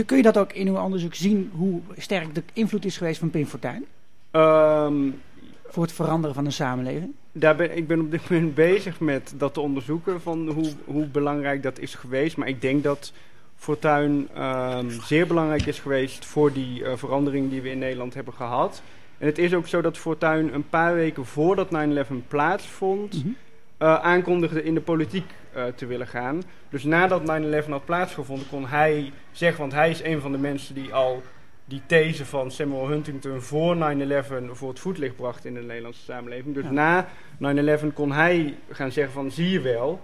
Kun 0.06 0.16
je 0.16 0.22
dat 0.22 0.38
ook 0.38 0.52
in 0.52 0.68
uw 0.68 0.76
onderzoek 0.76 1.14
zien 1.14 1.50
hoe 1.54 1.80
sterk 1.96 2.34
de 2.34 2.42
invloed 2.52 2.84
is 2.84 2.96
geweest 2.96 3.18
van 3.18 3.30
Pim 3.30 3.46
Fortuyn? 3.46 3.84
Um, 4.32 5.14
voor 5.66 5.82
het 5.82 5.92
veranderen 5.92 6.34
van 6.34 6.44
een 6.44 6.52
samenleving? 6.52 7.12
Daar 7.32 7.56
ben, 7.56 7.76
ik 7.76 7.86
ben 7.86 8.00
op 8.00 8.10
dit 8.10 8.30
moment 8.30 8.54
bezig 8.70 9.00
met 9.00 9.34
dat 9.36 9.54
te 9.54 9.60
onderzoeken 9.60 10.20
van 10.20 10.48
hoe, 10.48 10.72
hoe 10.84 11.06
belangrijk 11.06 11.62
dat 11.62 11.78
is 11.78 11.94
geweest. 11.94 12.36
Maar 12.36 12.48
ik 12.48 12.60
denk 12.60 12.82
dat 12.82 13.12
Fortuyn 13.56 14.28
um, 14.38 14.90
zeer 14.90 15.26
belangrijk 15.26 15.66
is 15.66 15.78
geweest 15.78 16.24
voor 16.24 16.52
die 16.52 16.80
uh, 16.80 16.92
verandering 16.96 17.50
die 17.50 17.62
we 17.62 17.70
in 17.70 17.78
Nederland 17.78 18.14
hebben 18.14 18.34
gehad. 18.34 18.82
En 19.18 19.26
het 19.26 19.38
is 19.38 19.54
ook 19.54 19.66
zo 19.66 19.80
dat 19.80 19.98
Fortuyn 19.98 20.54
een 20.54 20.68
paar 20.68 20.94
weken 20.94 21.26
voordat 21.26 21.68
9-11 21.68 22.26
plaatsvond... 22.28 23.14
Mm 23.14 23.22
-hmm. 23.22 23.36
uh, 23.78 23.94
aankondigde 23.94 24.62
in 24.62 24.74
de 24.74 24.80
politiek 24.80 25.30
uh, 25.56 25.64
te 25.64 25.86
willen 25.86 26.06
gaan. 26.06 26.42
Dus 26.68 26.84
nadat 26.84 27.22
9-11 27.64 27.68
had 27.68 27.84
plaatsgevonden 27.84 28.48
kon 28.48 28.66
hij 28.66 29.12
zeggen... 29.32 29.60
want 29.60 29.72
hij 29.72 29.90
is 29.90 30.02
een 30.02 30.20
van 30.20 30.32
de 30.32 30.38
mensen 30.38 30.74
die 30.74 30.94
al 30.94 31.22
die 31.64 31.82
these 31.86 32.24
van 32.24 32.50
Samuel 32.50 32.88
Huntington 32.88 33.40
voor 33.40 33.76
9-11 33.76 33.80
voor 34.50 34.68
het 34.68 34.80
voetlicht 34.80 35.16
bracht 35.16 35.44
in 35.44 35.54
de 35.54 35.60
Nederlandse 35.60 36.02
samenleving. 36.02 36.54
Dus 36.54 36.64
ja. 36.64 37.06
na 37.38 37.78
9-11 37.78 37.92
kon 37.94 38.12
hij 38.12 38.54
gaan 38.70 38.92
zeggen 38.92 39.14
van 39.14 39.30
zie 39.30 39.50
je 39.50 39.60
wel, 39.60 40.00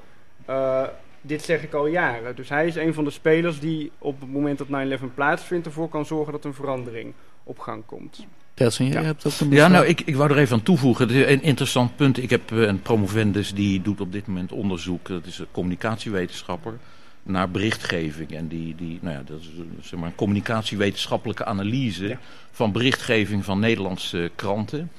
uh, 0.50 0.86
dit 1.20 1.42
zeg 1.42 1.62
ik 1.62 1.74
al 1.74 1.86
jaren. 1.86 2.36
Dus 2.36 2.48
hij 2.48 2.66
is 2.66 2.76
een 2.76 2.94
van 2.94 3.04
de 3.04 3.10
spelers 3.10 3.60
die 3.60 3.90
op 3.98 4.20
het 4.20 4.32
moment 4.32 4.58
dat 4.58 4.66
9-11 5.00 5.04
plaatsvindt 5.14 5.66
ervoor 5.66 5.88
kan 5.88 6.06
zorgen 6.06 6.32
dat 6.32 6.44
een 6.44 6.54
verandering 6.54 7.12
op 7.44 7.58
gang 7.58 7.86
komt. 7.86 8.26
Telsen, 8.54 8.86
ja. 8.86 9.02
hebt 9.02 9.26
ook 9.26 9.40
een 9.40 9.50
Ja, 9.50 9.68
nou, 9.68 9.86
ik, 9.86 10.00
ik 10.00 10.16
wou 10.16 10.30
er 10.30 10.38
even 10.38 10.56
aan 10.56 10.62
toevoegen. 10.62 11.06
Het 11.06 11.16
is 11.16 11.26
een 11.26 11.42
interessant 11.42 11.96
punt. 11.96 12.22
Ik 12.22 12.30
heb 12.30 12.50
een 12.50 12.82
promovendus 12.82 13.54
die 13.54 13.82
doet 13.82 14.00
op 14.00 14.12
dit 14.12 14.26
moment 14.26 14.52
onderzoek. 14.52 15.08
Dat 15.08 15.26
is 15.26 15.38
een 15.38 15.46
communicatiewetenschapper 15.50 16.78
naar 17.22 17.50
berichtgeving. 17.50 18.30
En 18.30 18.48
die, 18.48 18.74
die 18.74 18.98
nou 19.02 19.16
ja, 19.16 19.22
dat 19.26 19.40
is 19.40 19.50
zeg 19.80 19.98
maar, 19.98 20.08
een 20.08 20.14
communicatiewetenschappelijke 20.14 21.44
analyse 21.44 22.08
ja. 22.08 22.18
van 22.50 22.72
berichtgeving 22.72 23.44
van 23.44 23.58
Nederlandse 23.58 24.30
kranten. 24.34 24.90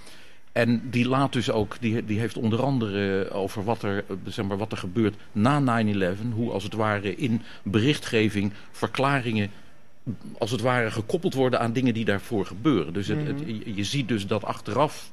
En 0.52 0.90
die 0.90 1.08
laat 1.08 1.34
dus 1.34 1.52
ook, 1.52 1.78
die, 1.80 2.06
die 2.06 2.20
heeft 2.20 2.38
onder 2.38 2.62
andere 2.64 3.30
over 3.32 3.64
wat 3.64 3.84
er, 3.84 4.04
zeg 4.26 4.46
maar, 4.46 4.58
wat 4.58 4.72
er 4.72 4.78
gebeurt 4.78 5.16
na 5.32 5.84
9-11. 5.84 6.34
Hoe 6.34 6.52
als 6.52 6.64
het 6.64 6.74
ware 6.74 7.16
in 7.16 7.42
berichtgeving 7.64 8.54
verklaringen 8.72 9.50
als 10.38 10.52
het 10.52 10.62
ware 10.62 10.92
gekoppeld 10.92 11.34
worden 11.34 11.60
aan 11.60 11.74
dingen 11.74 11.94
die 11.94 12.06
daarvoor 12.06 12.46
gebeuren. 12.46 12.94
Dus 12.94 13.08
het, 13.08 13.18
Mhm. 13.20 13.48
je, 13.48 13.76
je 13.76 13.84
ziet 13.84 14.08
dus 14.08 14.28
dat 14.28 14.44
achteraf 14.44 15.12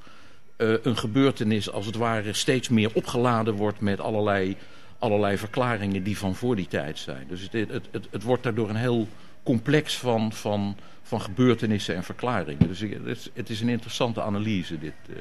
eh, 0.57 0.73
een 0.83 0.97
gebeurtenis 0.97 1.71
als 1.71 1.87
het 1.87 1.97
ware 1.97 2.33
steeds 2.33 2.69
meer 2.69 2.91
opgeladen 2.95 3.55
wordt 3.55 3.81
met 3.81 4.01
allerlei, 4.01 4.57
allerlei 4.99 5.39
verklaringen 5.39 6.03
die 6.03 6.19
van 6.19 6.35
voor 6.35 6.57
die 6.57 6.67
tijd 6.67 6.99
zijn. 6.99 7.27
Dus 7.29 7.43
het, 7.43 7.53
het, 7.53 7.89
het, 7.91 8.09
het 8.11 8.23
wordt 8.23 8.43
daardoor 8.43 8.69
een 8.69 8.77
heel 8.77 9.09
complex 9.43 9.97
van, 9.97 10.33
van, 10.33 10.77
van 11.09 11.21
gebeurtenissen 11.21 11.95
en 11.95 12.05
verklaringen. 12.05 12.69
Dus 12.69 12.81
het 12.81 13.07
is, 13.07 13.31
het 13.35 13.51
is 13.51 13.61
een 13.61 13.69
interessante 13.69 14.23
analyse 14.23 14.79
dit. 14.79 14.93
eh. 15.09 15.15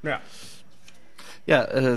Ja. 0.00 0.20
Ja, 1.44 1.64
eh, 1.64 1.94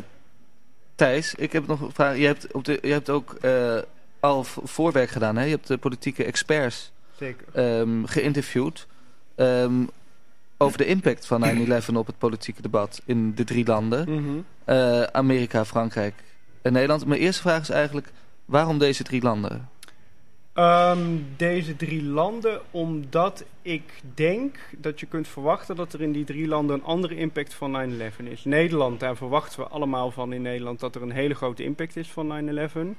Thijs, 0.96 1.36
ik 1.36 1.52
heb 1.52 1.68
nog 1.68 1.82
een 1.82 1.92
vraag. 1.92 2.18
Je 2.18 2.26
hebt, 2.26 2.54
op 2.54 2.66
de, 2.66 2.80
je 2.82 2.92
hebt 2.92 3.10
ook 3.10 3.34
eh, 3.34 3.78
al 4.20 4.44
voorwerk 4.44 5.10
gedaan, 5.10 5.36
hè? 5.36 5.44
Je 5.44 5.50
hebt 5.52 5.68
de 5.68 5.78
politieke 5.78 6.24
experts 6.24 6.92
Zeker. 7.18 7.46
ehm, 7.54 8.04
geïnterviewd 8.06 8.88
ehm, 9.36 9.84
over 10.58 10.78
de 10.78 10.86
impact 10.86 11.26
van 11.28 11.42
9-11 11.44 11.96
op 11.96 12.08
het 12.08 12.18
politieke 12.18 12.62
debat 12.62 13.02
in 13.06 13.36
de 13.36 13.44
drie 13.44 13.66
landen. 13.66 14.10
Mhm. 14.14 14.38
Eh, 14.66 15.02
Amerika, 15.04 15.66
Frankrijk 15.66 16.14
en 16.62 16.74
Nederland. 16.74 17.06
Mijn 17.06 17.20
eerste 17.22 17.42
vraag 17.42 17.62
is 17.62 17.70
eigenlijk, 17.70 18.12
waarom 18.46 18.78
deze 18.78 19.04
drie 19.04 19.22
landen? 19.22 19.70
Ehm, 20.56 21.18
deze 21.38 21.76
drie 21.76 22.04
landen, 22.04 22.62
omdat 22.72 23.46
ik 23.62 24.02
denk 24.14 24.58
dat 24.78 25.00
je 25.00 25.06
kunt 25.06 25.28
verwachten 25.28 25.76
dat 25.76 25.94
er 25.94 26.02
in 26.02 26.12
die 26.12 26.24
drie 26.24 26.48
landen 26.48 26.76
een 26.76 26.84
andere 26.84 27.16
impact 27.16 27.54
van 27.54 27.72
9-11 27.72 28.26
is. 28.26 28.44
Nederland, 28.44 29.00
daar 29.00 29.16
verwachten 29.16 29.60
we 29.60 29.68
allemaal 29.68 30.12
van 30.12 30.34
in 30.34 30.42
Nederland 30.42 30.80
dat 30.80 30.96
er 30.96 31.02
een 31.02 31.12
hele 31.12 31.34
grote 31.36 31.64
impact 31.64 31.96
is 31.96 32.12
van 32.12 32.28
9-11. 32.28 32.96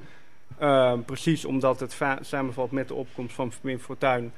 Ehm, 0.59 1.01
precies 1.01 1.45
omdat 1.45 1.81
het 1.81 1.95
va- 1.95 2.19
samenvalt 2.21 2.71
met 2.71 2.89
de 2.89 2.95
opkomst 2.95 3.35
van 3.35 3.53
Wim 3.61 3.79
Fortuyn. 3.79 4.33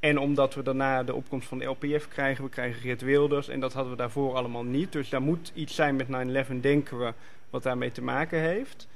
En 0.00 0.18
omdat 0.18 0.54
we 0.54 0.62
daarna 0.62 1.02
de 1.02 1.14
opkomst 1.14 1.48
van 1.48 1.58
de 1.58 1.64
LPF 1.64 2.08
krijgen. 2.08 2.44
We 2.44 2.50
krijgen 2.50 2.80
Geert 2.80 3.02
Wilders 3.02 3.48
en 3.48 3.60
dat 3.60 3.72
hadden 3.72 3.92
we 3.92 3.98
daarvoor 3.98 4.34
allemaal 4.34 4.64
niet. 4.64 4.92
Dus 4.92 5.08
daar 5.08 5.22
moet 5.22 5.52
iets 5.54 5.74
zijn 5.74 5.96
met 5.96 6.08
9-11, 6.08 6.60
denken 6.60 6.98
we, 6.98 7.12
wat 7.50 7.62
daarmee 7.62 7.92
te 7.92 8.02
maken 8.02 8.40
heeft. 8.40 8.88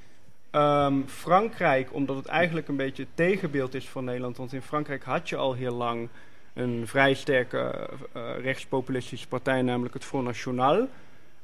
Ehm, 0.51 1.01
Frankrijk, 1.05 1.93
omdat 1.93 2.15
het 2.15 2.25
eigenlijk 2.25 2.67
een 2.67 2.75
beetje 2.75 3.03
het 3.03 3.15
tegenbeeld 3.15 3.73
is 3.73 3.89
van 3.89 4.03
Nederland. 4.03 4.37
Want 4.37 4.53
in 4.53 4.61
Frankrijk 4.61 5.03
had 5.03 5.29
je 5.29 5.35
al 5.35 5.53
heel 5.53 5.75
lang 5.75 6.09
een 6.53 6.87
vrij 6.87 7.13
sterke 7.13 7.89
eh, 8.13 8.21
rechtspopulistische 8.41 9.27
partij, 9.27 9.61
namelijk 9.61 9.93
het 9.93 10.05
Front 10.05 10.25
National. 10.25 10.87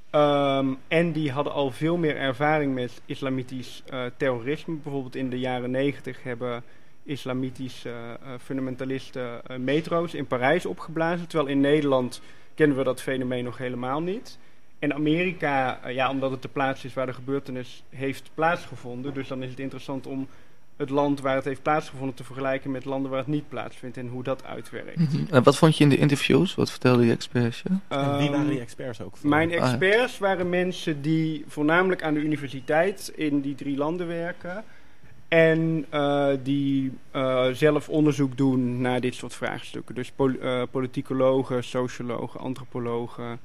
Ehm, 0.10 0.74
en 0.88 1.12
die 1.12 1.32
hadden 1.32 1.54
al 1.54 1.72
veel 1.72 1.98
meer 1.98 2.18
ervaring 2.18 2.74
met 2.74 3.02
islamitisch 3.06 3.84
eh, 3.86 4.06
terrorisme. 4.18 4.76
Bijvoorbeeld 4.76 5.16
in 5.16 5.30
de 5.30 5.40
jaren 5.40 5.72
negentig 5.72 6.24
hebben 6.24 6.64
islamitische 7.06 7.90
eh, 7.90 8.34
eh, 8.34 8.40
fundamentalisten 8.40 9.46
eh, 9.46 9.58
metro's 9.58 10.14
in 10.14 10.28
Parijs 10.28 10.66
opgeblazen. 10.66 11.28
Terwijl 11.28 11.50
in 11.50 11.60
Nederland 11.60 12.22
kennen 12.54 12.78
we 12.78 12.84
dat 12.84 13.02
fenomeen 13.02 13.44
nog 13.44 13.58
helemaal 13.58 14.02
niet. 14.02 14.38
En 14.86 14.94
Amerika, 14.94 15.80
eh, 15.84 15.94
ja, 15.96 16.10
omdat 16.10 16.32
het 16.32 16.42
de 16.42 16.48
plaats 16.48 16.86
is 16.86 16.94
waar 16.94 17.06
de 17.06 17.14
gebeurtenis 17.14 17.84
heeft 17.90 18.30
plaatsgevonden. 18.34 19.14
Dus 19.14 19.28
dan 19.28 19.44
is 19.44 19.50
het 19.50 19.60
interessant 19.60 20.08
om 20.08 20.28
het 20.78 20.90
land 20.90 21.22
waar 21.22 21.36
het 21.36 21.46
heeft 21.46 21.62
plaatsgevonden 21.62 22.16
te 22.16 22.24
vergelijken 22.24 22.72
met 22.72 22.86
landen 22.86 23.10
waar 23.12 23.20
het 23.20 23.28
niet 23.28 23.50
plaatsvindt 23.50 23.98
en 23.98 24.08
hoe 24.08 24.24
dat 24.24 24.44
uitwerkt. 24.46 25.00
En 25.30 25.44
wat 25.44 25.58
vond 25.58 25.78
je 25.78 25.84
in 25.84 25.90
de 25.90 25.98
interviews? 25.98 26.56
Wat 26.56 26.72
vertelde 26.72 27.02
die 27.02 27.12
experts 27.12 27.62
je? 27.62 27.70
En 27.70 28.18
wie 28.18 28.30
waren 28.30 28.34
Ehm, 28.34 28.48
die 28.48 28.60
experts 28.60 29.02
ook? 29.02 29.18
voor? 29.18 29.30
Mijn 29.30 29.50
Ah, 29.50 29.56
ja. 29.56 29.62
experts 29.62 30.18
waren 30.18 30.50
mensen 30.50 31.02
die 31.02 31.44
voornamelijk 31.48 32.04
aan 32.04 32.14
de 32.14 32.20
universiteit 32.20 33.12
in 33.16 33.42
die 33.42 33.56
drie 33.56 33.78
landen 33.78 34.08
werken. 34.08 34.64
En 35.28 35.86
eh, 35.90 36.28
die 36.44 36.92
eh, 37.12 37.46
zelf 37.52 37.90
onderzoek 37.90 38.38
doen 38.38 38.82
naar 38.82 39.02
dit 39.02 39.16
soort 39.16 39.34
vraagstukken. 39.34 39.96
Dus 39.96 40.12
pol- 40.12 40.40
eh, 40.42 40.62
politicologen, 40.72 41.64
sociologen, 41.64 42.40
antropologen, 42.40 43.40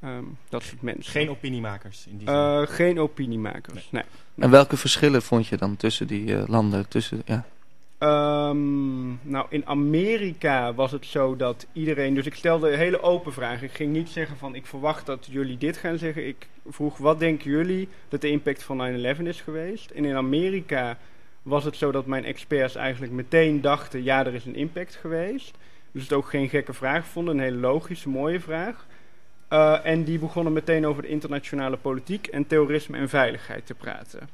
ehm, 0.00 0.24
dat 0.48 0.62
soort 0.62 0.82
mensen. 0.82 1.12
Geen 1.12 1.30
opiniemakers 1.30 2.06
in 2.06 2.16
die 2.16 2.26
zin. 2.26 2.36
Eh, 2.36 2.62
geen 2.66 2.98
opiniemakers, 2.98 3.88
nee. 3.90 4.02
En 4.34 4.50
welke 4.50 4.76
verschillen 4.76 5.22
vond 5.22 5.46
je 5.46 5.56
dan 5.56 5.76
tussen 5.76 6.06
die 6.06 6.36
eh, 6.36 6.48
landen? 6.48 6.88
Tussen, 6.88 7.22
ja. 7.24 7.46
Ehm, 7.98 9.08
nou, 9.30 9.46
in 9.48 9.66
Amerika 9.66 10.74
was 10.74 10.92
het 10.92 11.06
zo 11.06 11.36
dat 11.36 11.66
iedereen. 11.72 12.14
Dus 12.14 12.26
ik 12.26 12.34
stelde 12.34 12.70
een 12.70 12.78
hele 12.78 13.02
open 13.02 13.32
vraag. 13.32 13.62
Ik 13.62 13.72
ging 13.72 13.92
niet 13.92 14.08
zeggen 14.08 14.36
van 14.36 14.54
ik 14.54 14.66
verwacht 14.66 15.06
dat 15.06 15.28
jullie 15.30 15.58
dit 15.58 15.76
gaan 15.76 15.98
zeggen. 15.98 16.26
Ik 16.26 16.48
vroeg 16.68 16.98
wat 16.98 17.18
denken 17.18 17.50
jullie 17.50 17.88
dat 18.08 18.20
de 18.20 18.30
impact 18.30 18.62
van 18.62 18.78
9-11 18.78 19.26
is 19.26 19.40
geweest. 19.40 19.90
En 19.90 20.04
in 20.04 20.16
Amerika 20.16 20.98
was 21.42 21.64
het 21.64 21.76
zo 21.76 21.92
dat 21.92 22.06
mijn 22.06 22.24
experts 22.24 22.74
eigenlijk 22.74 23.12
meteen 23.12 23.60
dachten: 23.60 24.02
ja, 24.02 24.26
er 24.26 24.34
is 24.34 24.44
een 24.44 24.56
impact 24.56 24.94
geweest. 24.94 25.56
Dus 25.92 26.02
het 26.02 26.12
ook 26.12 26.28
geen 26.28 26.48
gekke 26.48 26.72
vraag 26.72 27.06
vonden. 27.06 27.34
Een 27.34 27.42
hele 27.42 27.56
logische, 27.56 28.08
mooie 28.08 28.40
vraag. 28.40 28.86
Eh, 29.48 29.86
en 29.86 30.04
die 30.04 30.18
begonnen 30.18 30.52
meteen 30.52 30.86
over 30.86 31.02
de 31.02 31.08
internationale 31.08 31.76
politiek 31.76 32.26
en 32.26 32.46
terrorisme 32.46 32.96
en 32.96 33.08
veiligheid 33.08 33.66
te 33.66 33.74
praten. 33.74 34.28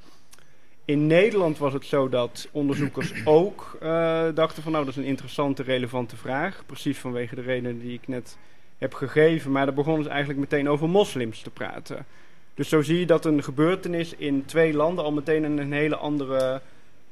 In 0.84 1.06
Nederland 1.06 1.58
was 1.58 1.72
het 1.72 1.84
zo 1.84 2.08
dat 2.08 2.48
onderzoekers 2.52 3.12
ook 3.24 3.76
eh, 3.80 4.24
dachten 4.34 4.62
van 4.62 4.72
nou 4.72 4.84
dat 4.84 4.96
is 4.96 5.02
een 5.02 5.08
interessante, 5.08 5.62
relevante 5.62 6.16
vraag. 6.16 6.62
Precies 6.66 6.98
vanwege 6.98 7.34
de 7.34 7.40
redenen 7.42 7.78
die 7.78 7.92
ik 7.92 8.08
net 8.08 8.36
heb 8.78 8.94
gegeven. 8.94 9.52
Maar 9.52 9.66
daar 9.66 9.74
begonnen 9.74 10.04
ze 10.04 10.10
eigenlijk 10.10 10.40
meteen 10.40 10.68
over 10.68 10.88
moslims 10.88 11.42
te 11.42 11.50
praten. 11.50 12.06
Dus 12.54 12.68
zo 12.68 12.82
zie 12.82 12.98
je 12.98 13.06
dat 13.06 13.24
een 13.24 13.42
gebeurtenis 13.42 14.14
in 14.14 14.44
twee 14.44 14.72
landen 14.72 15.04
al 15.04 15.12
meteen 15.12 15.44
in 15.44 15.58
een 15.58 15.72
hele 15.72 15.96
andere 15.96 16.60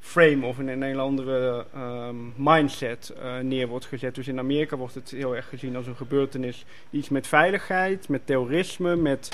frame 0.00 0.46
of 0.46 0.58
een 0.58 0.82
hele 0.82 1.00
andere 1.00 1.66
ehm, 1.74 2.16
mindset 2.36 3.08
eh, 3.08 3.38
neer 3.38 3.68
wordt 3.68 3.86
gezet. 3.86 4.14
Dus 4.14 4.28
in 4.28 4.38
Amerika 4.38 4.76
wordt 4.76 4.94
het 4.94 5.10
heel 5.10 5.36
erg 5.36 5.48
gezien 5.48 5.76
als 5.76 5.86
een 5.86 5.96
gebeurtenis 5.96 6.64
die 6.90 7.00
iets 7.00 7.08
met 7.08 7.26
veiligheid, 7.26 8.08
met 8.08 8.26
terrorisme, 8.26 8.96
met 8.96 9.30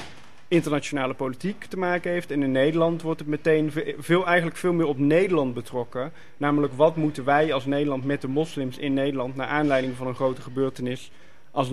internationale 0.49 1.15
politiek 1.15 1.65
te 1.65 1.79
maken 1.79 2.11
heeft. 2.11 2.31
En 2.31 2.43
in 2.43 2.53
Nederland 2.53 3.03
wordt 3.03 3.21
het 3.21 3.29
meteen 3.29 3.73
ve- 3.73 3.95
veel, 3.99 4.27
eigenlijk 4.27 4.57
veel 4.57 4.73
meer 4.73 4.87
op 4.87 4.99
Nederland 4.99 5.55
betrokken. 5.55 6.13
Namelijk 6.37 6.73
wat 6.73 6.97
moeten 6.97 7.25
wij 7.25 7.53
als 7.53 7.65
Nederland 7.67 8.05
met 8.05 8.21
de 8.21 8.29
moslims 8.29 8.79
in 8.79 8.95
Nederland 8.95 9.37
naar 9.37 9.47
aanleiding 9.47 9.97
van 9.97 10.07
een 10.07 10.15
grote 10.15 10.43
gebeurtenis 10.43 11.11
als 11.51 11.69
9-11. 11.69 11.73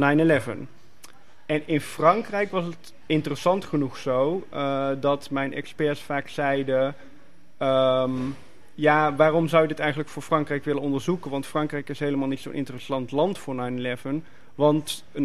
En 1.46 1.62
in 1.66 1.82
Frankrijk 1.82 2.52
was 2.52 2.66
het 2.66 2.94
interessant 3.06 3.66
genoeg 3.66 3.98
zo 3.98 4.44
eh, 4.50 4.90
dat 5.00 5.30
mijn 5.30 5.54
experts 5.54 6.02
vaak 6.02 6.28
zeiden... 6.28 6.96
ehm, 7.58 8.12
ja, 8.76 9.16
waarom 9.16 9.48
zou 9.48 9.62
je 9.62 9.68
dit 9.68 9.80
eigenlijk 9.80 10.10
voor 10.10 10.22
Frankrijk 10.22 10.64
willen 10.66 10.82
onderzoeken? 10.82 11.32
Want 11.32 11.46
Frankrijk 11.46 11.90
is 11.90 12.00
helemaal 12.00 12.28
niet 12.28 12.40
zo'n 12.40 12.54
interessant 12.54 13.12
land 13.12 13.38
voor 13.38 13.56
9-11. 13.56 14.22
Want 14.56 15.04
9-11 15.14 15.20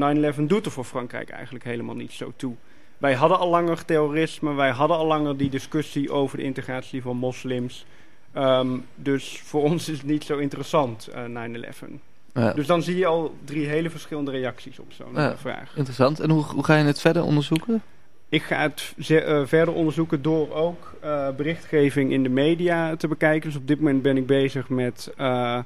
doet 0.46 0.66
er 0.66 0.72
voor 0.72 0.84
Frankrijk 0.84 1.30
eigenlijk 1.30 1.64
helemaal 1.64 1.94
niet 1.94 2.12
zo 2.12 2.32
toe. 2.36 2.54
Wij 2.98 3.14
hadden 3.14 3.38
al 3.38 3.48
langer 3.48 3.84
terrorisme, 3.84 4.54
wij 4.54 4.70
hadden 4.70 4.96
al 4.96 5.06
langer 5.06 5.36
die 5.36 5.50
discussie 5.50 6.10
over 6.12 6.36
de 6.36 6.42
integratie 6.42 7.02
van 7.02 7.16
moslims. 7.16 7.86
Ehm, 8.32 8.68
dus 8.94 9.40
voor 9.44 9.62
ons 9.62 9.88
is 9.88 9.98
het 9.98 10.06
niet 10.06 10.24
zo 10.24 10.36
interessant, 10.38 11.06
eh, 11.06 11.24
9-11. 11.24 12.00
Ja, 12.34 12.52
Dus 12.52 12.66
dan 12.66 12.82
zie 12.82 12.96
je 12.96 13.06
al 13.06 13.34
drie 13.44 13.66
hele 13.66 13.90
verschillende 13.90 14.30
reacties 14.30 14.78
op 14.78 14.92
zo'n 14.92 15.12
Ja. 15.14 15.30
eh, 15.30 15.36
vraag. 15.38 15.72
Interessant. 15.76 16.20
En 16.20 16.30
hoe, 16.30 16.44
hoe 16.44 16.64
ga 16.64 16.76
je 16.76 16.84
het 16.84 17.00
verder 17.00 17.22
onderzoeken? 17.22 17.82
Ik 18.30 18.42
ga 18.42 18.61
het 18.61 18.94
eh, 19.08 19.47
verder 19.47 19.75
onderzoeken 19.75 20.23
door 20.23 20.52
ook 20.52 20.94
eh, 21.00 21.28
berichtgeving 21.37 22.12
in 22.12 22.23
de 22.23 22.28
media 22.28 22.97
te 22.97 23.08
bekijken. 23.08 23.49
Dus 23.49 23.58
op 23.58 23.66
dit 23.66 23.78
moment 23.78 24.02
ben 24.02 24.16
ik 24.16 24.26
bezig 24.26 24.68
met 24.68 25.12
eh, 25.16 25.58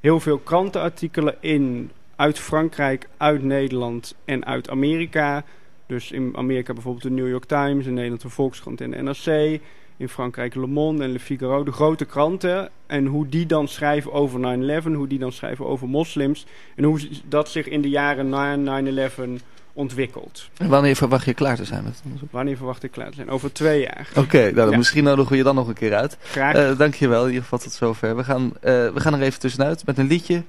heel 0.00 0.20
veel 0.20 0.38
krantenartikelen 0.38 1.36
in, 1.40 1.90
uit 2.16 2.38
Frankrijk, 2.38 3.08
uit 3.16 3.42
Nederland 3.42 4.14
en 4.24 4.44
uit 4.44 4.70
Amerika. 4.70 5.44
Dus 5.86 6.10
in 6.10 6.32
Amerika 6.36 6.72
bijvoorbeeld 6.72 7.04
de 7.04 7.10
New 7.10 7.28
York 7.28 7.44
Times, 7.44 7.86
in 7.86 7.94
Nederland 7.94 8.22
de 8.22 8.28
Volkskrant 8.28 8.80
en 8.80 8.90
de 8.90 9.02
NRC. 9.02 9.60
In 9.96 10.08
Frankrijk 10.08 10.54
Le 10.54 10.66
Monde 10.66 11.04
en 11.04 11.12
Le 11.12 11.20
Figaro, 11.20 11.64
de 11.64 11.72
grote 11.72 12.04
kranten. 12.04 12.70
En 12.86 13.06
hoe 13.06 13.28
die 13.28 13.46
dan 13.46 13.68
schrijven 13.68 14.12
over 14.12 14.40
9-11, 14.82 14.82
hoe 14.82 15.06
die 15.06 15.18
dan 15.18 15.32
schrijven 15.32 15.66
over 15.66 15.88
moslims. 15.88 16.46
En 16.76 16.84
hoe 16.84 17.08
dat 17.28 17.48
zich 17.48 17.68
in 17.68 17.82
de 17.82 17.88
jaren 17.88 18.28
na 18.28 18.82
9-11 18.82 19.42
ontwikkelt. 19.72 20.48
En 20.56 20.68
wanneer 20.68 20.96
verwacht 20.96 21.24
je 21.24 21.34
klaar 21.34 21.56
te 21.56 21.64
zijn 21.64 21.82
met 21.84 21.92
het 21.94 22.02
onderzoek? 22.04 22.32
Wanneer 22.32 22.56
verwacht 22.56 22.82
ik 22.82 22.90
klaar 22.90 23.08
te 23.08 23.14
zijn? 23.14 23.30
Over 23.30 23.52
twee 23.52 23.80
jaar. 23.80 24.08
Oké, 24.16 24.40
nou, 24.42 24.54
dan 24.54 24.70
Ja. 24.70 24.76
misschien 24.76 25.04
nodigen 25.04 25.30
we 25.30 25.36
je 25.36 25.42
dan 25.42 25.54
nog 25.54 25.68
een 25.68 25.74
keer 25.74 25.94
uit. 25.94 26.16
Graag. 26.22 26.54
Eh 26.54 26.78
dankjewel, 26.78 27.20
in 27.22 27.26
ieder 27.28 27.42
geval 27.42 27.58
tot 27.58 27.72
zover. 27.72 28.16
We 28.16 28.24
gaan, 28.24 28.52
eh, 28.60 28.72
we 28.72 29.00
gaan 29.00 29.14
er 29.14 29.22
even 29.22 29.40
tussenuit 29.40 29.86
met 29.86 29.98
een 29.98 30.06
liedje. 30.06 30.42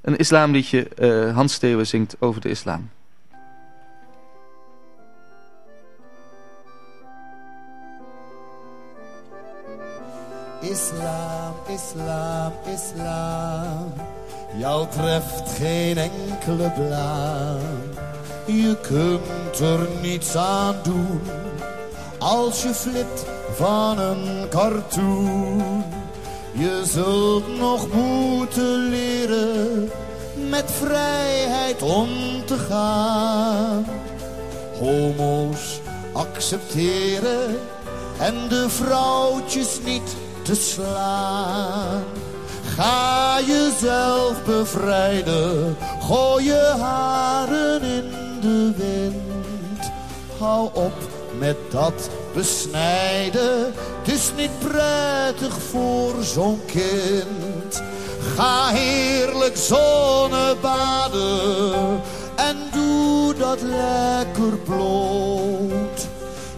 Een 0.00 0.16
islamliedje. 0.16 0.88
Eh, 0.88 1.34
Hans 1.34 1.52
Steeuwen 1.52 1.86
zingt 1.86 2.16
over 2.18 2.40
de 2.40 2.48
islam. 2.48 2.90
Islam, 10.60 11.54
islam, 11.68 12.52
islam. 12.66 13.92
Jou 14.58 14.86
treft 14.90 15.50
geen 15.58 15.98
enkele 15.98 16.70
blaam. 16.70 17.60
Je 18.48 18.76
kunt 18.80 19.58
er 19.60 19.88
niets 20.02 20.36
aan 20.36 20.76
doen. 20.82 21.20
Als 22.18 22.62
je 22.62 22.74
flipt 22.74 23.24
van 23.54 23.98
een 23.98 24.48
cartoon. 24.48 25.84
Je 26.52 26.82
zult 26.84 27.58
nog 27.58 27.86
moeten 27.92 28.88
leren 28.88 29.90
met 30.48 30.70
vrijheid 30.70 31.82
om 31.82 32.08
te 32.44 32.58
gaan. 32.58 33.86
Homo's 34.78 35.80
accepteren 36.12 37.58
en 38.18 38.48
de 38.48 38.66
vrouwtjes 38.68 39.80
niet 39.84 40.16
te 40.42 40.54
slaan. 40.54 42.04
Ga 42.78 43.40
jezelf 43.40 44.44
bevrijden, 44.44 45.76
gooi 46.02 46.44
je 46.44 46.74
haren 46.80 47.82
in 47.82 48.10
de 48.40 48.72
wind. 48.76 49.90
Hou 50.38 50.70
op 50.72 50.92
met 51.38 51.56
dat 51.70 52.10
besnijden, 52.34 53.74
het 54.02 54.14
is 54.14 54.32
niet 54.36 54.58
prettig 54.58 55.54
voor 55.70 56.14
zo'n 56.22 56.60
kind. 56.66 57.82
Ga 58.36 58.68
heerlijk 58.68 59.56
zonnebaden 59.56 62.00
en 62.36 62.56
doe 62.72 63.34
dat 63.34 63.60
lekker 63.62 64.56
bloot. 64.64 66.06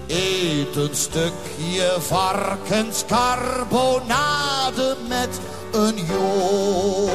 Eet 0.06 0.76
een 0.76 0.96
stukje 0.96 1.94
varkenscarbonade 1.98 4.96
met 5.08 5.40
een 5.72 5.96
jood. 6.06 7.10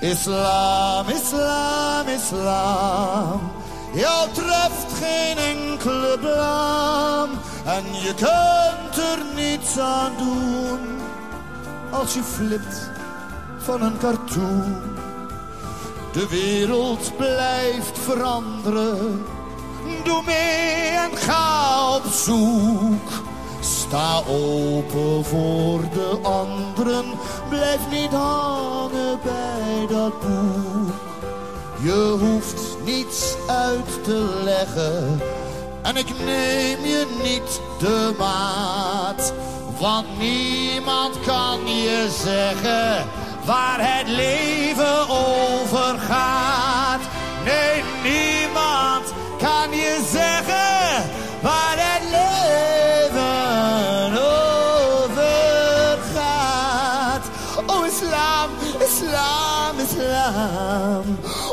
Islam, 0.00 1.08
islam, 1.08 2.08
islam. 2.08 3.40
Jou 3.94 4.28
treft 4.32 4.92
geen 5.02 5.38
enkele 5.38 6.18
blaam. 6.20 7.30
En 7.64 7.84
je 8.02 8.14
kunt 8.14 9.04
er 9.04 9.18
niets 9.34 9.78
aan 9.78 10.12
doen. 10.18 10.80
Als 11.90 12.14
je 12.14 12.22
flipt 12.22 12.90
van 13.58 13.82
een 13.82 13.98
cartoon. 13.98 14.82
De 16.12 16.28
wereld 16.28 17.16
blijft 17.16 17.98
veranderen. 17.98 19.24
Doe 20.04 20.22
mee 20.26 20.88
en 20.88 21.16
ga 21.16 21.94
op 21.96 22.04
zoek. 22.12 23.08
Sta 23.60 24.22
open 24.28 25.24
voor 25.24 25.80
de 25.92 26.18
anderen. 26.22 27.04
Blijf 27.48 27.80
niet 27.90 28.12
hangen 28.12 29.18
bij 29.22 29.86
dat 29.88 30.20
boek. 30.20 30.94
Je 31.82 32.16
hoeft 32.20 32.76
niets 32.84 33.34
uit 33.46 34.04
te 34.04 34.40
leggen. 34.44 35.20
En 35.82 35.96
ik 35.96 36.08
neem 36.24 36.84
je 36.84 37.06
niet 37.22 37.60
de 37.78 38.14
maat. 38.18 39.32
Want 39.78 40.18
niemand 40.18 41.20
kan 41.26 41.66
je 41.66 42.08
zeggen 42.24 43.06
waar 43.44 43.78
het 43.96 44.08
leven 44.08 45.08
over 45.08 45.98
gaat. 45.98 47.00
Nee, 47.44 47.82
niemand 48.02 49.13
kan 49.44 49.70
je 49.70 49.94
zeggen 50.18 51.10
waar 51.42 51.76
het 51.76 52.04
leven 52.16 54.12
over 54.12 55.98
gaat. 56.14 57.24
Oh 57.66 57.86
islam, 57.86 58.48
islam, 58.88 59.72
islam. 59.86 61.04